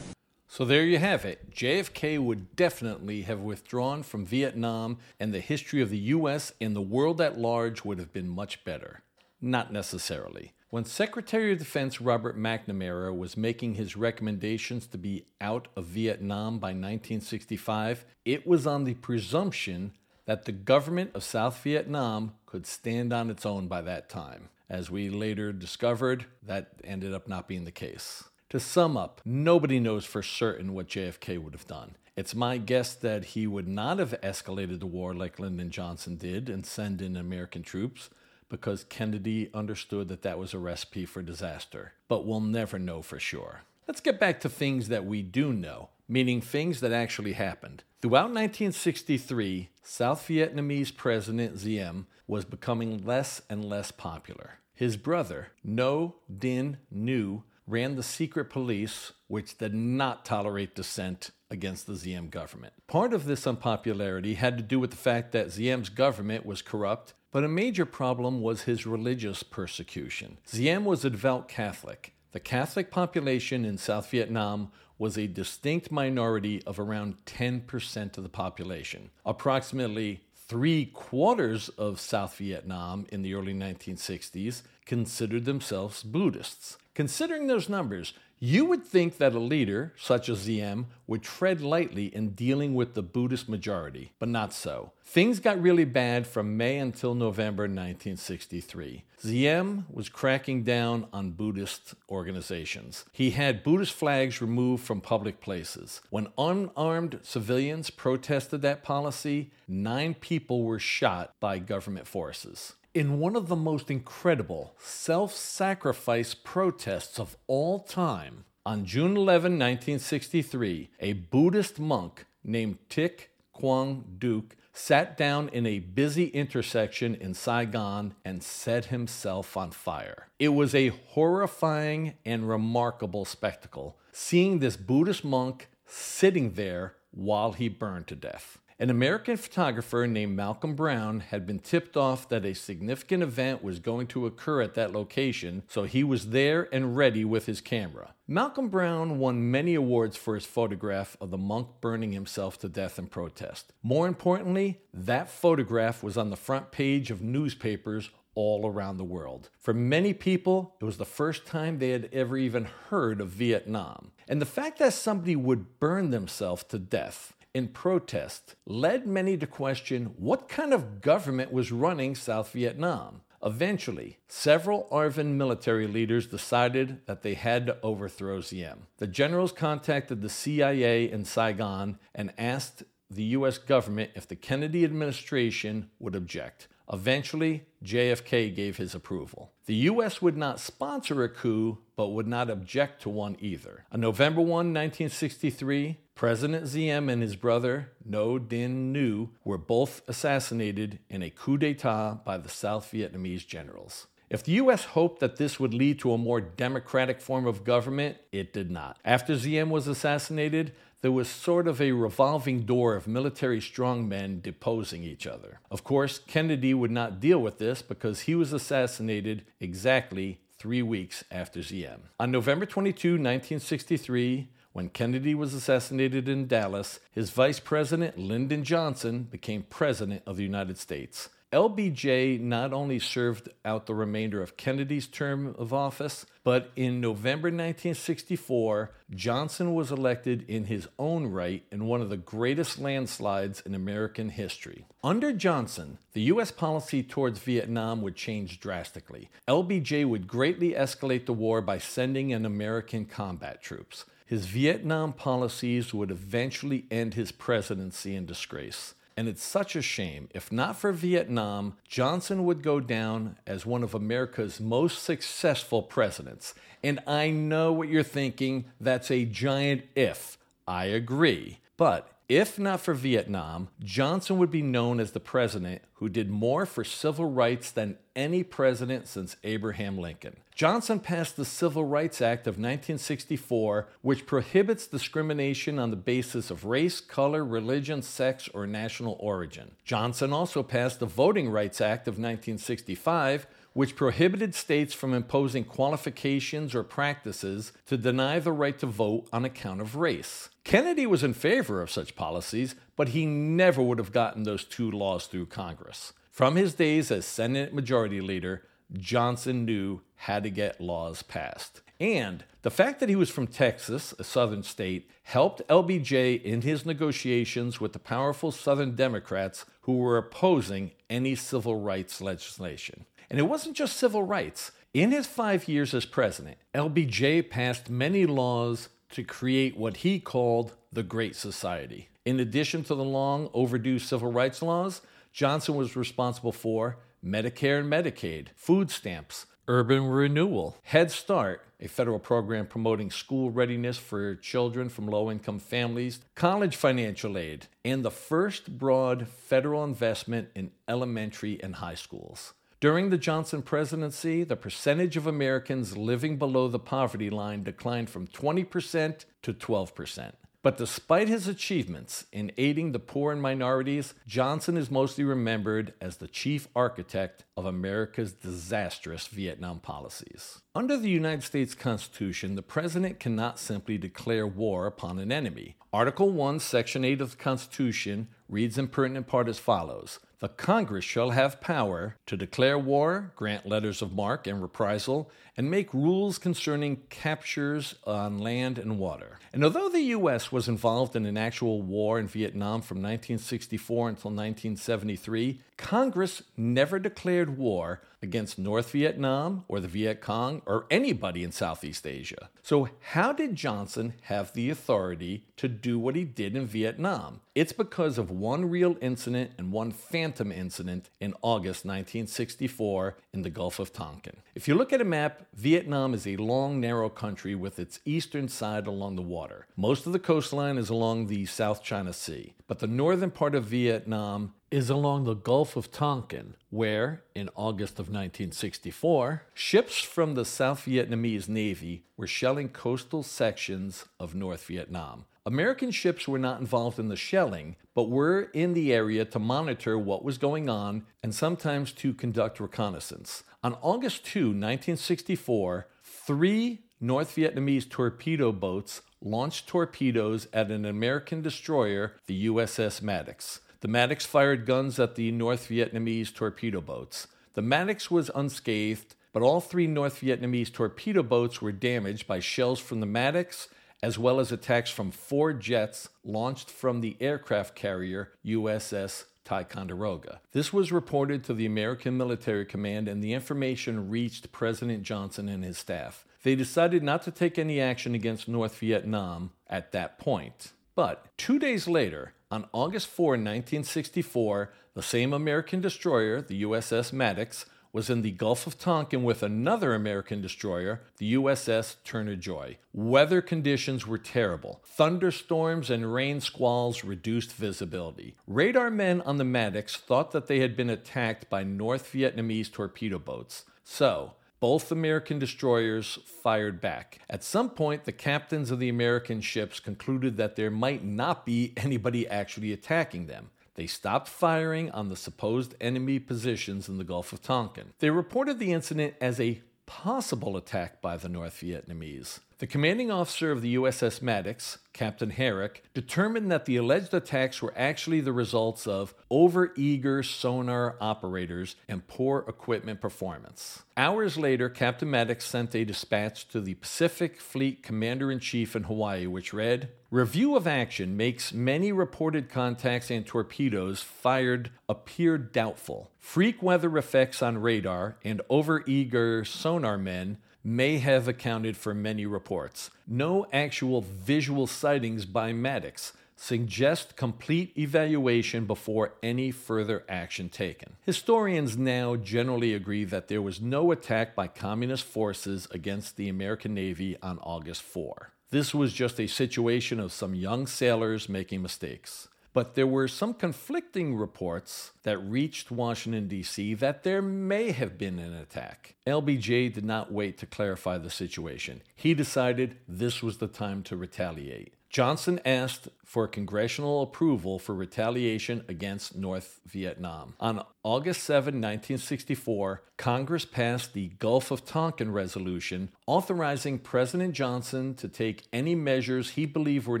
So 0.48 0.64
there 0.64 0.84
you 0.84 0.98
have 0.98 1.24
it. 1.24 1.54
JFK 1.54 2.18
would 2.18 2.56
definitely 2.56 3.22
have 3.22 3.38
withdrawn 3.38 4.02
from 4.02 4.26
Vietnam, 4.26 4.98
and 5.20 5.32
the 5.32 5.40
history 5.40 5.80
of 5.80 5.90
the 5.90 5.98
U.S. 5.98 6.52
and 6.60 6.74
the 6.74 6.80
world 6.80 7.20
at 7.20 7.38
large 7.38 7.84
would 7.84 8.00
have 8.00 8.12
been 8.12 8.28
much 8.28 8.64
better. 8.64 9.02
Not 9.40 9.72
necessarily. 9.72 10.52
When 10.70 10.84
Secretary 10.84 11.52
of 11.52 11.58
Defense 11.58 12.00
Robert 12.00 12.38
McNamara 12.38 13.16
was 13.16 13.36
making 13.36 13.74
his 13.74 13.96
recommendations 13.96 14.86
to 14.86 14.98
be 14.98 15.24
out 15.40 15.66
of 15.74 15.86
Vietnam 15.86 16.60
by 16.60 16.68
1965, 16.68 18.04
it 18.24 18.46
was 18.46 18.68
on 18.68 18.84
the 18.84 18.94
presumption 18.94 19.94
that 20.26 20.44
the 20.44 20.52
government 20.52 21.10
of 21.12 21.24
South 21.24 21.60
Vietnam 21.64 22.34
could 22.46 22.68
stand 22.68 23.12
on 23.12 23.30
its 23.30 23.44
own 23.44 23.66
by 23.66 23.82
that 23.82 24.08
time. 24.08 24.48
As 24.68 24.92
we 24.92 25.10
later 25.10 25.52
discovered, 25.52 26.26
that 26.40 26.74
ended 26.84 27.12
up 27.12 27.26
not 27.26 27.48
being 27.48 27.64
the 27.64 27.72
case. 27.72 28.22
To 28.50 28.60
sum 28.60 28.96
up, 28.96 29.20
nobody 29.24 29.80
knows 29.80 30.04
for 30.04 30.22
certain 30.22 30.72
what 30.72 30.86
JFK 30.86 31.42
would 31.42 31.52
have 31.52 31.66
done. 31.66 31.96
It's 32.14 32.34
my 32.34 32.58
guess 32.58 32.94
that 32.94 33.24
he 33.24 33.48
would 33.48 33.66
not 33.66 33.98
have 33.98 34.14
escalated 34.22 34.78
the 34.78 34.86
war 34.86 35.14
like 35.14 35.40
Lyndon 35.40 35.70
Johnson 35.70 36.14
did 36.14 36.48
and 36.48 36.64
send 36.64 37.02
in 37.02 37.16
American 37.16 37.64
troops 37.64 38.08
because 38.50 38.84
Kennedy 38.84 39.48
understood 39.54 40.08
that 40.08 40.20
that 40.22 40.38
was 40.38 40.52
a 40.52 40.58
recipe 40.58 41.06
for 41.06 41.22
disaster. 41.22 41.94
But 42.08 42.26
we'll 42.26 42.40
never 42.40 42.78
know 42.78 43.00
for 43.00 43.18
sure. 43.18 43.62
Let's 43.88 44.00
get 44.02 44.20
back 44.20 44.40
to 44.40 44.50
things 44.50 44.88
that 44.88 45.06
we 45.06 45.22
do 45.22 45.54
know, 45.54 45.88
meaning 46.06 46.42
things 46.42 46.80
that 46.80 46.92
actually 46.92 47.32
happened. 47.32 47.84
Throughout 48.02 48.30
1963, 48.32 49.70
South 49.82 50.26
Vietnamese 50.28 50.94
President 50.94 51.62
Diem 51.62 52.06
was 52.26 52.44
becoming 52.44 53.04
less 53.04 53.40
and 53.48 53.64
less 53.64 53.90
popular. 53.90 54.58
His 54.74 54.96
brother, 54.96 55.48
Ngo 55.66 56.14
Dinh 56.32 56.76
Nhu, 56.94 57.42
ran 57.66 57.96
the 57.96 58.02
secret 58.02 58.50
police, 58.50 59.12
which 59.28 59.58
did 59.58 59.74
not 59.74 60.24
tolerate 60.24 60.74
dissent 60.74 61.30
against 61.50 61.86
the 61.86 61.94
Diem 61.94 62.28
government. 62.28 62.72
Part 62.86 63.12
of 63.12 63.24
this 63.24 63.46
unpopularity 63.46 64.34
had 64.34 64.56
to 64.56 64.62
do 64.62 64.78
with 64.78 64.90
the 64.90 64.96
fact 64.96 65.32
that 65.32 65.54
Diem's 65.54 65.88
government 65.88 66.46
was 66.46 66.62
corrupt, 66.62 67.14
but 67.30 67.44
a 67.44 67.48
major 67.48 67.86
problem 67.86 68.40
was 68.40 68.62
his 68.62 68.86
religious 68.86 69.42
persecution. 69.42 70.38
Diem 70.50 70.84
was 70.84 71.04
a 71.04 71.10
devout 71.10 71.48
Catholic. 71.48 72.14
The 72.32 72.40
Catholic 72.40 72.90
population 72.90 73.64
in 73.64 73.78
South 73.78 74.10
Vietnam 74.10 74.70
was 74.98 75.16
a 75.16 75.26
distinct 75.26 75.90
minority 75.90 76.62
of 76.66 76.78
around 76.78 77.16
10% 77.26 78.16
of 78.16 78.22
the 78.22 78.28
population. 78.28 79.10
Approximately 79.24 80.22
three 80.34 80.86
quarters 80.86 81.68
of 81.70 82.00
South 82.00 82.36
Vietnam 82.36 83.06
in 83.10 83.22
the 83.22 83.34
early 83.34 83.54
1960s 83.54 84.62
considered 84.84 85.44
themselves 85.44 86.02
Buddhists. 86.02 86.76
Considering 86.94 87.46
those 87.46 87.68
numbers, 87.68 88.12
you 88.42 88.64
would 88.64 88.84
think 88.84 89.18
that 89.18 89.34
a 89.34 89.38
leader, 89.38 89.92
such 89.98 90.30
as 90.30 90.46
Diem, 90.46 90.86
would 91.06 91.22
tread 91.22 91.60
lightly 91.60 92.06
in 92.06 92.30
dealing 92.30 92.74
with 92.74 92.94
the 92.94 93.02
Buddhist 93.02 93.50
majority, 93.50 94.12
but 94.18 94.30
not 94.30 94.54
so. 94.54 94.92
Things 95.04 95.40
got 95.40 95.60
really 95.60 95.84
bad 95.84 96.26
from 96.26 96.56
May 96.56 96.78
until 96.78 97.14
November 97.14 97.64
1963. 97.64 99.04
Diem 99.22 99.84
was 99.90 100.08
cracking 100.08 100.62
down 100.62 101.06
on 101.12 101.32
Buddhist 101.32 101.94
organizations. 102.08 103.04
He 103.12 103.32
had 103.32 103.62
Buddhist 103.62 103.92
flags 103.92 104.40
removed 104.40 104.84
from 104.84 105.02
public 105.02 105.42
places. 105.42 106.00
When 106.08 106.28
unarmed 106.38 107.18
civilians 107.22 107.90
protested 107.90 108.62
that 108.62 108.82
policy, 108.82 109.50
nine 109.68 110.14
people 110.14 110.62
were 110.62 110.78
shot 110.78 111.34
by 111.40 111.58
government 111.58 112.06
forces. 112.06 112.74
In 112.92 113.20
one 113.20 113.36
of 113.36 113.46
the 113.46 113.54
most 113.54 113.88
incredible 113.88 114.74
self 114.76 115.32
sacrifice 115.32 116.34
protests 116.34 117.20
of 117.20 117.36
all 117.46 117.78
time, 117.78 118.46
on 118.66 118.84
June 118.84 119.16
11, 119.16 119.52
1963, 119.52 120.90
a 120.98 121.12
Buddhist 121.12 121.78
monk 121.78 122.26
named 122.42 122.78
Thich 122.88 123.26
Quang 123.52 124.16
Duc 124.18 124.56
sat 124.72 125.16
down 125.16 125.48
in 125.50 125.66
a 125.66 125.78
busy 125.78 126.26
intersection 126.28 127.14
in 127.14 127.32
Saigon 127.32 128.16
and 128.24 128.42
set 128.42 128.86
himself 128.86 129.56
on 129.56 129.70
fire. 129.70 130.26
It 130.40 130.48
was 130.48 130.74
a 130.74 130.88
horrifying 130.88 132.14
and 132.24 132.48
remarkable 132.48 133.24
spectacle, 133.24 133.98
seeing 134.10 134.58
this 134.58 134.76
Buddhist 134.76 135.24
monk 135.24 135.68
sitting 135.86 136.54
there 136.54 136.96
while 137.12 137.52
he 137.52 137.68
burned 137.68 138.08
to 138.08 138.16
death. 138.16 138.58
An 138.80 138.88
American 138.88 139.36
photographer 139.36 140.06
named 140.06 140.34
Malcolm 140.34 140.74
Browne 140.74 141.20
had 141.20 141.46
been 141.46 141.58
tipped 141.58 141.98
off 141.98 142.26
that 142.30 142.46
a 142.46 142.54
significant 142.54 143.22
event 143.22 143.62
was 143.62 143.78
going 143.78 144.06
to 144.06 144.24
occur 144.24 144.62
at 144.62 144.72
that 144.72 144.90
location, 144.90 145.64
so 145.68 145.82
he 145.82 146.02
was 146.02 146.30
there 146.30 146.66
and 146.72 146.96
ready 146.96 147.22
with 147.22 147.44
his 147.44 147.60
camera. 147.60 148.14
Malcolm 148.26 148.70
Browne 148.70 149.18
won 149.18 149.50
many 149.50 149.74
awards 149.74 150.16
for 150.16 150.34
his 150.34 150.46
photograph 150.46 151.14
of 151.20 151.30
the 151.30 151.36
monk 151.36 151.68
burning 151.82 152.12
himself 152.12 152.58
to 152.60 152.70
death 152.70 152.98
in 152.98 153.08
protest. 153.08 153.70
More 153.82 154.08
importantly, 154.08 154.80
that 154.94 155.28
photograph 155.28 156.02
was 156.02 156.16
on 156.16 156.30
the 156.30 156.34
front 156.36 156.70
page 156.70 157.10
of 157.10 157.20
newspapers 157.20 158.08
all 158.34 158.66
around 158.66 158.96
the 158.96 159.04
world. 159.04 159.50
For 159.58 159.74
many 159.74 160.14
people, 160.14 160.76
it 160.80 160.86
was 160.86 160.96
the 160.96 161.04
first 161.04 161.44
time 161.44 161.78
they 161.78 161.90
had 161.90 162.08
ever 162.14 162.38
even 162.38 162.66
heard 162.88 163.20
of 163.20 163.28
Vietnam. 163.28 164.12
And 164.26 164.40
the 164.40 164.46
fact 164.46 164.78
that 164.78 164.94
somebody 164.94 165.36
would 165.36 165.78
burn 165.80 166.12
themselves 166.12 166.64
to 166.64 166.78
death 166.78 167.34
in 167.54 167.68
protest 167.68 168.54
led 168.66 169.06
many 169.06 169.36
to 169.36 169.46
question 169.46 170.14
what 170.16 170.48
kind 170.48 170.72
of 170.72 171.00
government 171.00 171.52
was 171.52 171.72
running 171.72 172.14
South 172.14 172.52
Vietnam. 172.52 173.22
Eventually, 173.42 174.18
several 174.28 174.86
ARVN 174.92 175.34
military 175.36 175.86
leaders 175.86 176.26
decided 176.26 177.06
that 177.06 177.22
they 177.22 177.34
had 177.34 177.66
to 177.66 177.78
overthrow 177.82 178.42
Diem. 178.42 178.86
The 178.98 179.06
generals 179.06 179.52
contacted 179.52 180.20
the 180.20 180.28
CIA 180.28 181.10
in 181.10 181.24
Saigon 181.24 181.98
and 182.14 182.34
asked 182.36 182.82
the 183.10 183.22
U.S. 183.24 183.56
government 183.56 184.10
if 184.14 184.28
the 184.28 184.36
Kennedy 184.36 184.84
administration 184.84 185.90
would 185.98 186.14
object. 186.14 186.68
Eventually, 186.92 187.64
JFK 187.84 188.54
gave 188.54 188.76
his 188.76 188.94
approval. 188.94 189.52
The 189.66 189.74
U.S. 189.76 190.20
would 190.20 190.36
not 190.36 190.60
sponsor 190.60 191.22
a 191.22 191.28
coup, 191.28 191.78
but 191.96 192.08
would 192.08 192.26
not 192.26 192.50
object 192.50 193.02
to 193.02 193.08
one 193.08 193.36
either. 193.40 193.84
On 193.92 194.00
November 194.00 194.40
1, 194.40 194.48
1963, 194.48 195.98
President 196.20 196.70
Diem 196.70 197.08
and 197.08 197.22
his 197.22 197.34
brother, 197.34 197.92
Ngo 198.06 198.46
Dinh 198.46 198.92
Nhu 198.92 199.30
were 199.42 199.56
both 199.56 200.02
assassinated 200.06 200.98
in 201.08 201.22
a 201.22 201.30
coup 201.30 201.56
d'etat 201.56 202.18
by 202.26 202.36
the 202.36 202.50
South 202.50 202.92
Vietnamese 202.92 203.46
generals. 203.46 204.06
If 204.28 204.44
the 204.44 204.52
U.S. 204.64 204.84
hoped 204.84 205.20
that 205.20 205.38
this 205.38 205.58
would 205.58 205.72
lead 205.72 205.98
to 206.00 206.12
a 206.12 206.18
more 206.18 206.42
democratic 206.42 207.22
form 207.22 207.46
of 207.46 207.64
government, 207.64 208.18
it 208.32 208.52
did 208.52 208.70
not. 208.70 208.98
After 209.02 209.34
Diem 209.34 209.70
was 209.70 209.88
assassinated, 209.88 210.74
there 211.00 211.10
was 211.10 211.26
sort 211.26 211.66
of 211.66 211.80
a 211.80 211.92
revolving 211.92 212.64
door 212.64 212.96
of 212.96 213.08
military 213.08 213.60
strongmen 213.60 214.42
deposing 214.42 215.02
each 215.02 215.26
other. 215.26 215.60
Of 215.70 215.84
course, 215.84 216.18
Kennedy 216.18 216.74
would 216.74 216.90
not 216.90 217.20
deal 217.20 217.38
with 217.38 217.56
this 217.56 217.80
because 217.80 218.20
he 218.20 218.34
was 218.34 218.52
assassinated 218.52 219.46
exactly 219.58 220.42
three 220.58 220.82
weeks 220.82 221.24
after 221.30 221.62
Diem. 221.62 222.10
On 222.20 222.30
November 222.30 222.66
22, 222.66 223.12
1963, 223.12 224.50
when 224.72 224.88
Kennedy 224.88 225.34
was 225.34 225.54
assassinated 225.54 226.28
in 226.28 226.46
Dallas, 226.46 227.00
his 227.10 227.30
vice 227.30 227.60
president, 227.60 228.18
Lyndon 228.18 228.64
Johnson, 228.64 229.24
became 229.24 229.62
president 229.64 230.22
of 230.26 230.36
the 230.36 230.44
United 230.44 230.78
States. 230.78 231.28
LBJ 231.52 232.38
not 232.38 232.72
only 232.72 233.00
served 233.00 233.48
out 233.64 233.86
the 233.86 233.94
remainder 233.94 234.40
of 234.40 234.56
Kennedy's 234.56 235.08
term 235.08 235.56
of 235.58 235.72
office, 235.72 236.24
but 236.44 236.70
in 236.76 237.00
November 237.00 237.48
1964, 237.48 238.92
Johnson 239.12 239.74
was 239.74 239.90
elected 239.90 240.44
in 240.48 240.66
his 240.66 240.86
own 240.96 241.26
right 241.26 241.64
in 241.72 241.86
one 241.86 242.00
of 242.00 242.08
the 242.08 242.16
greatest 242.16 242.78
landslides 242.78 243.60
in 243.66 243.74
American 243.74 244.28
history. 244.28 244.86
Under 245.02 245.32
Johnson, 245.32 245.98
the 246.12 246.22
U.S. 246.22 246.52
policy 246.52 247.02
towards 247.02 247.40
Vietnam 247.40 248.00
would 248.02 248.14
change 248.14 248.60
drastically. 248.60 249.28
LBJ 249.48 250.06
would 250.06 250.28
greatly 250.28 250.74
escalate 250.74 251.26
the 251.26 251.32
war 251.32 251.60
by 251.60 251.78
sending 251.78 252.30
in 252.30 252.46
American 252.46 253.06
combat 253.06 253.60
troops. 253.60 254.04
His 254.30 254.46
Vietnam 254.46 255.12
policies 255.12 255.92
would 255.92 256.12
eventually 256.12 256.84
end 256.88 257.14
his 257.14 257.32
presidency 257.32 258.14
in 258.14 258.26
disgrace. 258.26 258.94
And 259.16 259.26
it's 259.26 259.42
such 259.42 259.74
a 259.74 259.82
shame. 259.82 260.28
If 260.32 260.52
not 260.52 260.76
for 260.76 260.92
Vietnam, 260.92 261.76
Johnson 261.88 262.44
would 262.44 262.62
go 262.62 262.78
down 262.78 263.38
as 263.44 263.66
one 263.66 263.82
of 263.82 263.92
America's 263.92 264.60
most 264.60 265.02
successful 265.02 265.82
presidents. 265.82 266.54
And 266.80 267.00
I 267.08 267.30
know 267.30 267.72
what 267.72 267.88
you're 267.88 268.04
thinking 268.04 268.66
that's 268.80 269.10
a 269.10 269.24
giant 269.24 269.82
if. 269.96 270.38
I 270.64 270.84
agree. 270.84 271.58
But 271.76 272.08
if 272.30 272.60
not 272.60 272.80
for 272.80 272.94
Vietnam, 272.94 273.70
Johnson 273.82 274.38
would 274.38 274.52
be 274.52 274.62
known 274.62 275.00
as 275.00 275.10
the 275.10 275.18
president 275.18 275.82
who 275.94 276.08
did 276.08 276.30
more 276.30 276.64
for 276.64 276.84
civil 276.84 277.28
rights 277.28 277.72
than 277.72 277.98
any 278.14 278.44
president 278.44 279.08
since 279.08 279.34
Abraham 279.42 279.98
Lincoln. 279.98 280.36
Johnson 280.54 281.00
passed 281.00 281.36
the 281.36 281.44
Civil 281.44 281.84
Rights 281.84 282.22
Act 282.22 282.46
of 282.46 282.52
1964, 282.52 283.88
which 284.02 284.26
prohibits 284.26 284.86
discrimination 284.86 285.80
on 285.80 285.90
the 285.90 285.96
basis 285.96 286.52
of 286.52 286.64
race, 286.64 287.00
color, 287.00 287.44
religion, 287.44 288.00
sex, 288.00 288.48
or 288.54 288.64
national 288.64 289.16
origin. 289.18 289.72
Johnson 289.84 290.32
also 290.32 290.62
passed 290.62 291.00
the 291.00 291.06
Voting 291.06 291.50
Rights 291.50 291.80
Act 291.80 292.06
of 292.06 292.14
1965, 292.14 293.48
which 293.72 293.96
prohibited 293.96 294.54
states 294.54 294.92
from 294.92 295.14
imposing 295.14 295.64
qualifications 295.64 296.74
or 296.74 296.82
practices 296.82 297.72
to 297.86 297.96
deny 297.96 298.38
the 298.38 298.52
right 298.52 298.78
to 298.78 298.86
vote 298.86 299.28
on 299.32 299.44
account 299.44 299.80
of 299.80 299.96
race. 299.96 300.50
Kennedy 300.64 301.06
was 301.06 301.22
in 301.22 301.34
favor 301.34 301.80
of 301.80 301.90
such 301.90 302.16
policies, 302.16 302.74
but 302.96 303.10
he 303.10 303.26
never 303.26 303.82
would 303.82 303.98
have 303.98 304.12
gotten 304.12 304.42
those 304.42 304.64
two 304.64 304.90
laws 304.90 305.26
through 305.26 305.46
Congress. 305.46 306.12
From 306.30 306.56
his 306.56 306.74
days 306.74 307.10
as 307.10 307.26
Senate 307.26 307.74
Majority 307.74 308.20
Leader, 308.20 308.62
Johnson 308.92 309.64
knew 309.64 310.00
how 310.16 310.40
to 310.40 310.50
get 310.50 310.80
laws 310.80 311.22
passed. 311.22 311.82
And 312.00 312.44
the 312.62 312.70
fact 312.70 312.98
that 313.00 313.10
he 313.10 313.16
was 313.16 313.30
from 313.30 313.46
Texas, 313.46 314.14
a 314.18 314.24
southern 314.24 314.62
state, 314.62 315.10
helped 315.22 315.66
LBJ 315.68 316.42
in 316.42 316.62
his 316.62 316.86
negotiations 316.86 317.78
with 317.78 317.92
the 317.92 317.98
powerful 317.98 318.50
Southern 318.50 318.96
Democrats 318.96 319.66
who 319.82 319.98
were 319.98 320.16
opposing 320.16 320.92
any 321.10 321.34
civil 321.34 321.78
rights 321.78 322.20
legislation. 322.20 323.04
And 323.30 323.38
it 323.38 323.44
wasn't 323.44 323.76
just 323.76 323.96
civil 323.96 324.24
rights. 324.24 324.72
In 324.92 325.12
his 325.12 325.26
five 325.26 325.68
years 325.68 325.94
as 325.94 326.04
president, 326.04 326.58
LBJ 326.74 327.48
passed 327.48 327.88
many 327.88 328.26
laws 328.26 328.88
to 329.10 329.22
create 329.22 329.76
what 329.76 329.98
he 329.98 330.18
called 330.18 330.72
the 330.92 331.04
Great 331.04 331.36
Society. 331.36 332.08
In 332.24 332.40
addition 332.40 332.82
to 332.84 332.94
the 332.94 333.04
long 333.04 333.48
overdue 333.54 334.00
civil 334.00 334.32
rights 334.32 334.62
laws, 334.62 335.00
Johnson 335.32 335.76
was 335.76 335.94
responsible 335.94 336.52
for 336.52 336.98
Medicare 337.24 337.80
and 337.80 337.92
Medicaid, 337.92 338.48
food 338.56 338.90
stamps, 338.90 339.46
urban 339.68 340.08
renewal, 340.08 340.76
Head 340.82 341.12
Start, 341.12 341.64
a 341.78 341.86
federal 341.86 342.18
program 342.18 342.66
promoting 342.66 343.10
school 343.10 343.50
readiness 343.50 343.96
for 343.96 344.34
children 344.34 344.88
from 344.88 345.06
low 345.06 345.30
income 345.30 345.60
families, 345.60 346.20
college 346.34 346.74
financial 346.74 347.38
aid, 347.38 347.66
and 347.84 348.04
the 348.04 348.10
first 348.10 348.76
broad 348.76 349.28
federal 349.28 349.84
investment 349.84 350.48
in 350.54 350.72
elementary 350.88 351.62
and 351.62 351.76
high 351.76 351.94
schools. 351.94 352.54
During 352.80 353.10
the 353.10 353.18
Johnson 353.18 353.60
presidency, 353.60 354.42
the 354.42 354.56
percentage 354.56 355.18
of 355.18 355.26
Americans 355.26 355.98
living 355.98 356.38
below 356.38 356.66
the 356.66 356.78
poverty 356.78 357.28
line 357.28 357.62
declined 357.62 358.08
from 358.08 358.26
20% 358.26 359.26
to 359.42 359.52
12%. 359.52 360.32
But 360.62 360.78
despite 360.78 361.28
his 361.28 361.46
achievements 361.46 362.24
in 362.32 362.52
aiding 362.56 362.92
the 362.92 362.98
poor 362.98 363.32
and 363.32 363.42
minorities, 363.42 364.14
Johnson 364.26 364.78
is 364.78 364.90
mostly 364.90 365.24
remembered 365.24 365.92
as 366.00 366.16
the 366.16 366.26
chief 366.26 366.68
architect 366.74 367.44
of 367.54 367.66
America's 367.66 368.32
disastrous 368.32 369.26
Vietnam 369.26 369.80
policies. 369.80 370.62
Under 370.74 370.96
the 370.96 371.10
United 371.10 371.42
States 371.42 371.74
Constitution, 371.74 372.54
the 372.54 372.62
president 372.62 373.20
cannot 373.20 373.58
simply 373.58 373.98
declare 373.98 374.46
war 374.46 374.86
upon 374.86 375.18
an 375.18 375.30
enemy. 375.30 375.76
Article 375.92 376.30
1, 376.30 376.60
Section 376.60 377.04
8 377.04 377.20
of 377.20 377.32
the 377.32 377.36
Constitution 377.36 378.28
reads 378.48 378.78
in 378.78 378.88
pertinent 378.88 379.26
part 379.26 379.48
as 379.48 379.58
follows 379.58 380.18
the 380.40 380.48
Congress 380.48 381.04
shall 381.04 381.30
have 381.30 381.60
power 381.60 382.16
to 382.24 382.36
declare 382.36 382.78
war, 382.78 383.32
grant 383.36 383.66
letters 383.66 384.00
of 384.00 384.12
marque 384.12 384.46
and 384.46 384.62
reprisal, 384.62 385.30
and 385.56 385.70
make 385.70 385.92
rules 385.92 386.38
concerning 386.38 386.96
captures 387.10 387.94
on 388.04 388.38
land 388.38 388.78
and 388.78 388.98
water. 388.98 389.38
And 389.52 389.64
although 389.64 389.88
the 389.88 390.00
U.S. 390.00 390.52
was 390.52 390.68
involved 390.68 391.16
in 391.16 391.26
an 391.26 391.36
actual 391.36 391.82
war 391.82 392.18
in 392.18 392.28
Vietnam 392.28 392.82
from 392.82 392.98
1964 392.98 394.08
until 394.08 394.30
1973, 394.30 395.60
Congress 395.76 396.42
never 396.56 396.98
declared 396.98 397.56
war 397.56 398.00
against 398.22 398.58
North 398.58 398.90
Vietnam 398.90 399.64
or 399.66 399.80
the 399.80 399.88
Viet 399.88 400.20
Cong 400.20 400.60
or 400.66 400.86
anybody 400.90 401.42
in 401.42 401.52
Southeast 401.52 402.06
Asia. 402.06 402.50
So, 402.62 402.90
how 403.00 403.32
did 403.32 403.56
Johnson 403.56 404.14
have 404.22 404.52
the 404.52 404.70
authority 404.70 405.46
to 405.56 405.68
do 405.68 405.98
what 405.98 406.16
he 406.16 406.24
did 406.24 406.54
in 406.54 406.66
Vietnam? 406.66 407.40
It's 407.54 407.72
because 407.72 408.18
of 408.18 408.30
one 408.30 408.68
real 408.68 408.96
incident 409.00 409.52
and 409.58 409.72
one 409.72 409.90
phantom 409.90 410.52
incident 410.52 411.08
in 411.18 411.34
August 411.42 411.84
1964 411.84 413.16
in 413.32 413.42
the 413.42 413.50
Gulf 413.50 413.78
of 413.78 413.92
Tonkin. 413.92 414.36
If 414.54 414.68
you 414.68 414.74
look 414.74 414.92
at 414.92 415.00
a 415.00 415.04
map, 415.04 415.39
Vietnam 415.54 416.14
is 416.14 416.26
a 416.26 416.36
long, 416.36 416.80
narrow 416.80 417.08
country 417.08 417.54
with 417.54 417.78
its 417.78 418.00
eastern 418.04 418.48
side 418.48 418.86
along 418.86 419.16
the 419.16 419.22
water. 419.22 419.66
Most 419.76 420.06
of 420.06 420.12
the 420.12 420.18
coastline 420.18 420.78
is 420.78 420.90
along 420.90 421.26
the 421.26 421.46
South 421.46 421.82
China 421.82 422.12
Sea, 422.12 422.54
but 422.66 422.78
the 422.78 422.86
northern 422.86 423.30
part 423.30 423.54
of 423.54 423.64
Vietnam 423.64 424.54
is 424.70 424.88
along 424.88 425.24
the 425.24 425.34
Gulf 425.34 425.76
of 425.76 425.90
Tonkin, 425.90 426.54
where, 426.70 427.22
in 427.34 427.50
August 427.56 427.94
of 427.94 428.06
1964, 428.06 429.42
ships 429.52 430.00
from 430.00 430.34
the 430.34 430.44
South 430.44 430.84
Vietnamese 430.84 431.48
Navy 431.48 432.04
were 432.16 432.26
shelling 432.26 432.68
coastal 432.68 433.22
sections 433.22 434.04
of 434.20 434.34
North 434.34 434.64
Vietnam. 434.66 435.24
American 435.46 435.90
ships 435.90 436.28
were 436.28 436.38
not 436.38 436.60
involved 436.60 436.98
in 436.98 437.08
the 437.08 437.16
shelling, 437.16 437.74
but 437.94 438.10
were 438.10 438.42
in 438.52 438.74
the 438.74 438.92
area 438.92 439.24
to 439.24 439.38
monitor 439.38 439.98
what 439.98 440.22
was 440.22 440.38
going 440.38 440.68
on 440.68 441.06
and 441.22 441.34
sometimes 441.34 441.92
to 441.92 442.12
conduct 442.12 442.60
reconnaissance. 442.60 443.42
On 443.62 443.76
August 443.82 444.24
2, 444.24 444.40
1964, 444.46 445.86
three 446.02 446.80
North 446.98 447.36
Vietnamese 447.36 447.86
torpedo 447.86 448.52
boats 448.52 449.02
launched 449.20 449.66
torpedoes 449.66 450.48
at 450.54 450.70
an 450.70 450.86
American 450.86 451.42
destroyer, 451.42 452.14
the 452.26 452.46
USS 452.46 453.02
Maddox. 453.02 453.60
The 453.80 453.88
Maddox 453.88 454.24
fired 454.24 454.64
guns 454.64 454.98
at 454.98 455.14
the 455.14 455.30
North 455.30 455.68
Vietnamese 455.68 456.34
torpedo 456.34 456.80
boats. 456.80 457.26
The 457.52 457.60
Maddox 457.60 458.10
was 458.10 458.30
unscathed, 458.34 459.14
but 459.34 459.42
all 459.42 459.60
three 459.60 459.86
North 459.86 460.22
Vietnamese 460.22 460.72
torpedo 460.72 461.22
boats 461.22 461.60
were 461.60 461.70
damaged 461.70 462.26
by 462.26 462.40
shells 462.40 462.80
from 462.80 463.00
the 463.00 463.06
Maddox, 463.06 463.68
as 464.02 464.18
well 464.18 464.40
as 464.40 464.50
attacks 464.50 464.90
from 464.90 465.10
four 465.10 465.52
jets 465.52 466.08
launched 466.24 466.70
from 466.70 467.02
the 467.02 467.14
aircraft 467.20 467.74
carrier 467.74 468.32
USS 468.42 469.24
Ticonderoga. 469.44 470.40
This 470.52 470.72
was 470.72 470.92
reported 470.92 471.44
to 471.44 471.54
the 471.54 471.66
American 471.66 472.16
Military 472.16 472.64
Command, 472.64 473.08
and 473.08 473.22
the 473.22 473.32
information 473.32 474.10
reached 474.10 474.52
President 474.52 475.02
Johnson 475.02 475.48
and 475.48 475.64
his 475.64 475.78
staff. 475.78 476.24
They 476.42 476.54
decided 476.54 477.02
not 477.02 477.22
to 477.24 477.30
take 477.30 477.58
any 477.58 477.80
action 477.80 478.14
against 478.14 478.48
North 478.48 478.78
Vietnam 478.78 479.52
at 479.68 479.92
that 479.92 480.18
point. 480.18 480.72
But 480.94 481.26
two 481.36 481.58
days 481.58 481.86
later, 481.86 482.34
on 482.50 482.66
August 482.72 483.06
4, 483.08 483.32
1964, 483.32 484.72
the 484.94 485.02
same 485.02 485.32
American 485.32 485.80
destroyer, 485.80 486.40
the 486.40 486.62
USS 486.62 487.12
Maddox, 487.12 487.64
was 487.92 488.10
in 488.10 488.22
the 488.22 488.30
Gulf 488.30 488.66
of 488.66 488.78
Tonkin 488.78 489.24
with 489.24 489.42
another 489.42 489.94
American 489.94 490.40
destroyer, 490.40 491.02
the 491.18 491.34
USS 491.34 491.96
Turner 492.04 492.36
Joy. 492.36 492.78
Weather 492.92 493.40
conditions 493.42 494.06
were 494.06 494.18
terrible. 494.18 494.80
Thunderstorms 494.84 495.90
and 495.90 496.12
rain 496.12 496.40
squalls 496.40 497.04
reduced 497.04 497.52
visibility. 497.52 498.36
Radar 498.46 498.90
men 498.90 499.20
on 499.22 499.38
the 499.38 499.44
Maddox 499.44 499.96
thought 499.96 500.30
that 500.32 500.46
they 500.46 500.60
had 500.60 500.76
been 500.76 500.90
attacked 500.90 501.50
by 501.50 501.64
North 501.64 502.12
Vietnamese 502.12 502.70
torpedo 502.70 503.18
boats. 503.18 503.64
So, 503.84 504.34
both 504.60 504.92
American 504.92 505.38
destroyers 505.38 506.18
fired 506.42 506.82
back. 506.82 507.20
At 507.30 507.42
some 507.42 507.70
point, 507.70 508.04
the 508.04 508.12
captains 508.12 508.70
of 508.70 508.78
the 508.78 508.90
American 508.90 509.40
ships 509.40 509.80
concluded 509.80 510.36
that 510.36 510.56
there 510.56 510.70
might 510.70 511.02
not 511.02 511.46
be 511.46 511.72
anybody 511.78 512.28
actually 512.28 512.72
attacking 512.72 513.26
them. 513.26 513.50
They 513.80 513.86
stopped 513.86 514.28
firing 514.28 514.90
on 514.90 515.08
the 515.08 515.16
supposed 515.16 515.74
enemy 515.80 516.18
positions 516.18 516.86
in 516.86 516.98
the 516.98 517.02
Gulf 517.02 517.32
of 517.32 517.40
Tonkin. 517.40 517.94
They 517.98 518.10
reported 518.10 518.58
the 518.58 518.72
incident 518.72 519.14
as 519.22 519.40
a 519.40 519.62
possible 519.86 520.58
attack 520.58 521.00
by 521.00 521.16
the 521.16 521.30
North 521.30 521.62
Vietnamese. 521.62 522.40
The 522.60 522.66
commanding 522.66 523.10
officer 523.10 523.50
of 523.50 523.62
the 523.62 523.74
USS 523.76 524.20
Maddox, 524.20 524.76
Captain 524.92 525.30
Herrick, 525.30 525.82
determined 525.94 526.52
that 526.52 526.66
the 526.66 526.76
alleged 526.76 527.14
attacks 527.14 527.62
were 527.62 527.72
actually 527.74 528.20
the 528.20 528.34
results 528.34 528.86
of 528.86 529.14
overeager 529.30 530.22
sonar 530.22 530.98
operators 531.00 531.76
and 531.88 532.06
poor 532.06 532.44
equipment 532.46 533.00
performance. 533.00 533.84
Hours 533.96 534.36
later, 534.36 534.68
Captain 534.68 535.10
Maddox 535.10 535.46
sent 535.46 535.74
a 535.74 535.86
dispatch 535.86 536.48
to 536.48 536.60
the 536.60 536.74
Pacific 536.74 537.40
Fleet 537.40 537.82
Commander 537.82 538.30
in 538.30 538.40
Chief 538.40 538.76
in 538.76 538.82
Hawaii, 538.82 539.26
which 539.26 539.54
read 539.54 539.88
Review 540.10 540.54
of 540.54 540.66
action 540.66 541.16
makes 541.16 541.54
many 541.54 541.92
reported 541.92 542.50
contacts 542.50 543.10
and 543.10 543.24
torpedoes 543.24 544.02
fired 544.02 544.70
appear 544.86 545.38
doubtful. 545.38 546.10
Freak 546.18 546.62
weather 546.62 546.98
effects 546.98 547.40
on 547.40 547.56
radar 547.56 548.18
and 548.22 548.42
overeager 548.50 549.46
sonar 549.46 549.96
men 549.96 550.36
may 550.62 550.98
have 550.98 551.26
accounted 551.26 551.76
for 551.76 551.94
many 551.94 552.26
reports. 552.26 552.90
No 553.06 553.46
actual 553.52 554.02
visual 554.02 554.66
sightings 554.66 555.24
by 555.24 555.52
Maddox 555.52 556.12
suggest 556.36 557.16
complete 557.16 557.76
evaluation 557.76 558.64
before 558.64 559.12
any 559.22 559.50
further 559.50 560.04
action 560.08 560.48
taken. 560.48 560.96
Historians 561.04 561.76
now 561.76 562.16
generally 562.16 562.72
agree 562.72 563.04
that 563.04 563.28
there 563.28 563.42
was 563.42 563.60
no 563.60 563.92
attack 563.92 564.34
by 564.34 564.46
communist 564.46 565.04
forces 565.04 565.68
against 565.70 566.16
the 566.16 566.30
American 566.30 566.72
Navy 566.72 567.16
on 567.22 567.38
August 567.40 567.82
4. 567.82 568.32
This 568.50 568.74
was 568.74 568.94
just 568.94 569.20
a 569.20 569.26
situation 569.26 570.00
of 570.00 570.12
some 570.12 570.34
young 570.34 570.66
sailors 570.66 571.28
making 571.28 571.60
mistakes. 571.60 572.28
But 572.52 572.74
there 572.74 572.86
were 572.86 573.06
some 573.06 573.34
conflicting 573.34 574.16
reports 574.16 574.90
that 575.04 575.18
reached 575.18 575.70
Washington, 575.70 576.26
D.C., 576.26 576.74
that 576.74 577.04
there 577.04 577.22
may 577.22 577.70
have 577.70 577.96
been 577.96 578.18
an 578.18 578.34
attack. 578.34 578.96
LBJ 579.06 579.72
did 579.72 579.84
not 579.84 580.12
wait 580.12 580.36
to 580.38 580.46
clarify 580.46 580.98
the 580.98 581.10
situation. 581.10 581.82
He 581.94 582.12
decided 582.12 582.78
this 582.88 583.22
was 583.22 583.38
the 583.38 583.46
time 583.46 583.82
to 583.84 583.96
retaliate. 583.96 584.74
Johnson 584.90 585.40
asked 585.44 585.88
for 586.04 586.26
congressional 586.26 587.00
approval 587.00 587.60
for 587.60 587.76
retaliation 587.76 588.64
against 588.66 589.14
North 589.14 589.60
Vietnam. 589.64 590.34
On 590.40 590.64
August 590.82 591.22
7, 591.22 591.54
1964, 591.54 592.82
Congress 592.96 593.44
passed 593.44 593.92
the 593.92 594.08
Gulf 594.18 594.50
of 594.50 594.64
Tonkin 594.64 595.12
Resolution 595.12 595.90
authorizing 596.08 596.80
President 596.80 597.34
Johnson 597.34 597.94
to 597.94 598.08
take 598.08 598.48
any 598.52 598.74
measures 598.74 599.30
he 599.30 599.46
believed 599.46 599.86
were 599.86 600.00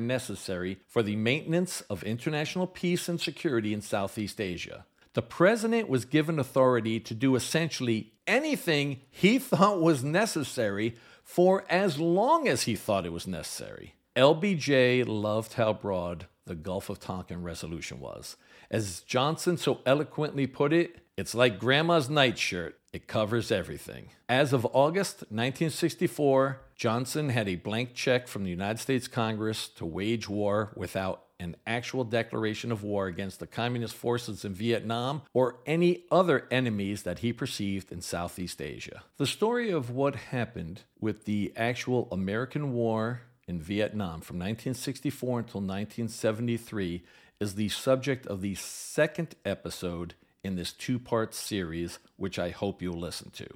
necessary 0.00 0.80
for 0.88 1.04
the 1.04 1.14
maintenance 1.14 1.82
of 1.82 2.02
international 2.02 2.66
peace 2.66 3.08
and 3.08 3.20
security 3.20 3.72
in 3.72 3.82
Southeast 3.82 4.40
Asia. 4.40 4.86
The 5.14 5.22
president 5.22 5.88
was 5.88 6.04
given 6.04 6.40
authority 6.40 6.98
to 6.98 7.14
do 7.14 7.36
essentially 7.36 8.12
anything 8.26 9.02
he 9.08 9.38
thought 9.50 9.80
was 9.80 10.02
necessary 10.02 10.96
for 11.22 11.64
as 11.70 12.00
long 12.00 12.48
as 12.48 12.62
he 12.62 12.74
thought 12.74 13.06
it 13.06 13.12
was 13.12 13.28
necessary. 13.28 13.94
LBJ 14.20 15.06
loved 15.08 15.54
how 15.54 15.72
broad 15.72 16.26
the 16.44 16.54
Gulf 16.54 16.90
of 16.90 17.00
Tonkin 17.00 17.42
resolution 17.42 18.00
was. 18.00 18.36
As 18.70 19.00
Johnson 19.00 19.56
so 19.56 19.80
eloquently 19.86 20.46
put 20.46 20.74
it, 20.74 20.98
it's 21.16 21.34
like 21.34 21.58
grandma's 21.58 22.10
nightshirt. 22.10 22.78
It 22.92 23.06
covers 23.06 23.50
everything. 23.50 24.10
As 24.28 24.52
of 24.52 24.66
August 24.74 25.20
1964, 25.30 26.60
Johnson 26.76 27.30
had 27.30 27.48
a 27.48 27.56
blank 27.56 27.94
check 27.94 28.28
from 28.28 28.44
the 28.44 28.50
United 28.50 28.78
States 28.78 29.08
Congress 29.08 29.68
to 29.68 29.86
wage 29.86 30.28
war 30.28 30.74
without 30.76 31.24
an 31.38 31.56
actual 31.66 32.04
declaration 32.04 32.70
of 32.70 32.82
war 32.82 33.06
against 33.06 33.40
the 33.40 33.46
communist 33.46 33.94
forces 33.94 34.44
in 34.44 34.52
Vietnam 34.52 35.22
or 35.32 35.60
any 35.64 36.04
other 36.10 36.46
enemies 36.50 37.04
that 37.04 37.20
he 37.20 37.32
perceived 37.32 37.90
in 37.90 38.02
Southeast 38.02 38.60
Asia. 38.60 39.02
The 39.16 39.26
story 39.26 39.70
of 39.70 39.88
what 39.88 40.14
happened 40.14 40.82
with 41.00 41.24
the 41.24 41.54
actual 41.56 42.06
American 42.12 42.74
war 42.74 43.22
in 43.50 43.60
Vietnam 43.60 44.20
from 44.20 44.38
1964 44.38 45.40
until 45.40 45.60
1973 45.60 47.02
is 47.40 47.56
the 47.56 47.68
subject 47.68 48.26
of 48.28 48.40
the 48.40 48.54
second 48.54 49.34
episode 49.44 50.14
in 50.44 50.54
this 50.54 50.72
two 50.72 50.98
part 51.00 51.34
series, 51.34 51.98
which 52.16 52.38
I 52.38 52.50
hope 52.50 52.80
you'll 52.80 52.98
listen 52.98 53.30
to. 53.30 53.46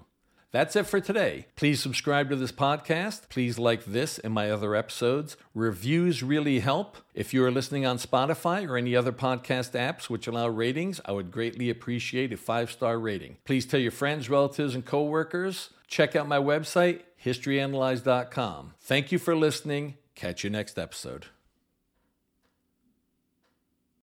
That's 0.50 0.76
it 0.76 0.86
for 0.86 1.00
today. 1.00 1.46
Please 1.56 1.80
subscribe 1.80 2.28
to 2.30 2.36
this 2.36 2.52
podcast. 2.52 3.28
Please 3.28 3.58
like 3.58 3.84
this 3.84 4.18
and 4.18 4.32
my 4.32 4.50
other 4.50 4.74
episodes. 4.74 5.36
Reviews 5.52 6.22
really 6.22 6.60
help. 6.60 6.96
If 7.12 7.34
you 7.34 7.44
are 7.44 7.50
listening 7.50 7.86
on 7.86 7.98
Spotify 7.98 8.68
or 8.68 8.76
any 8.76 8.94
other 8.94 9.10
podcast 9.10 9.72
apps 9.72 10.04
which 10.04 10.26
allow 10.26 10.48
ratings, 10.48 11.00
I 11.04 11.12
would 11.12 11.32
greatly 11.32 11.70
appreciate 11.70 12.32
a 12.32 12.36
five 12.36 12.70
star 12.70 12.98
rating. 12.98 13.38
Please 13.44 13.66
tell 13.66 13.80
your 13.80 13.90
friends, 13.90 14.30
relatives, 14.30 14.74
and 14.74 14.84
coworkers. 14.84 15.70
Check 15.88 16.16
out 16.16 16.28
my 16.28 16.38
website, 16.38 17.02
historyanalyzed.com. 17.24 18.74
Thank 18.80 19.12
you 19.12 19.18
for 19.18 19.34
listening. 19.34 19.96
Catch 20.14 20.44
you 20.44 20.51
next 20.51 20.78
episode. 20.78 21.26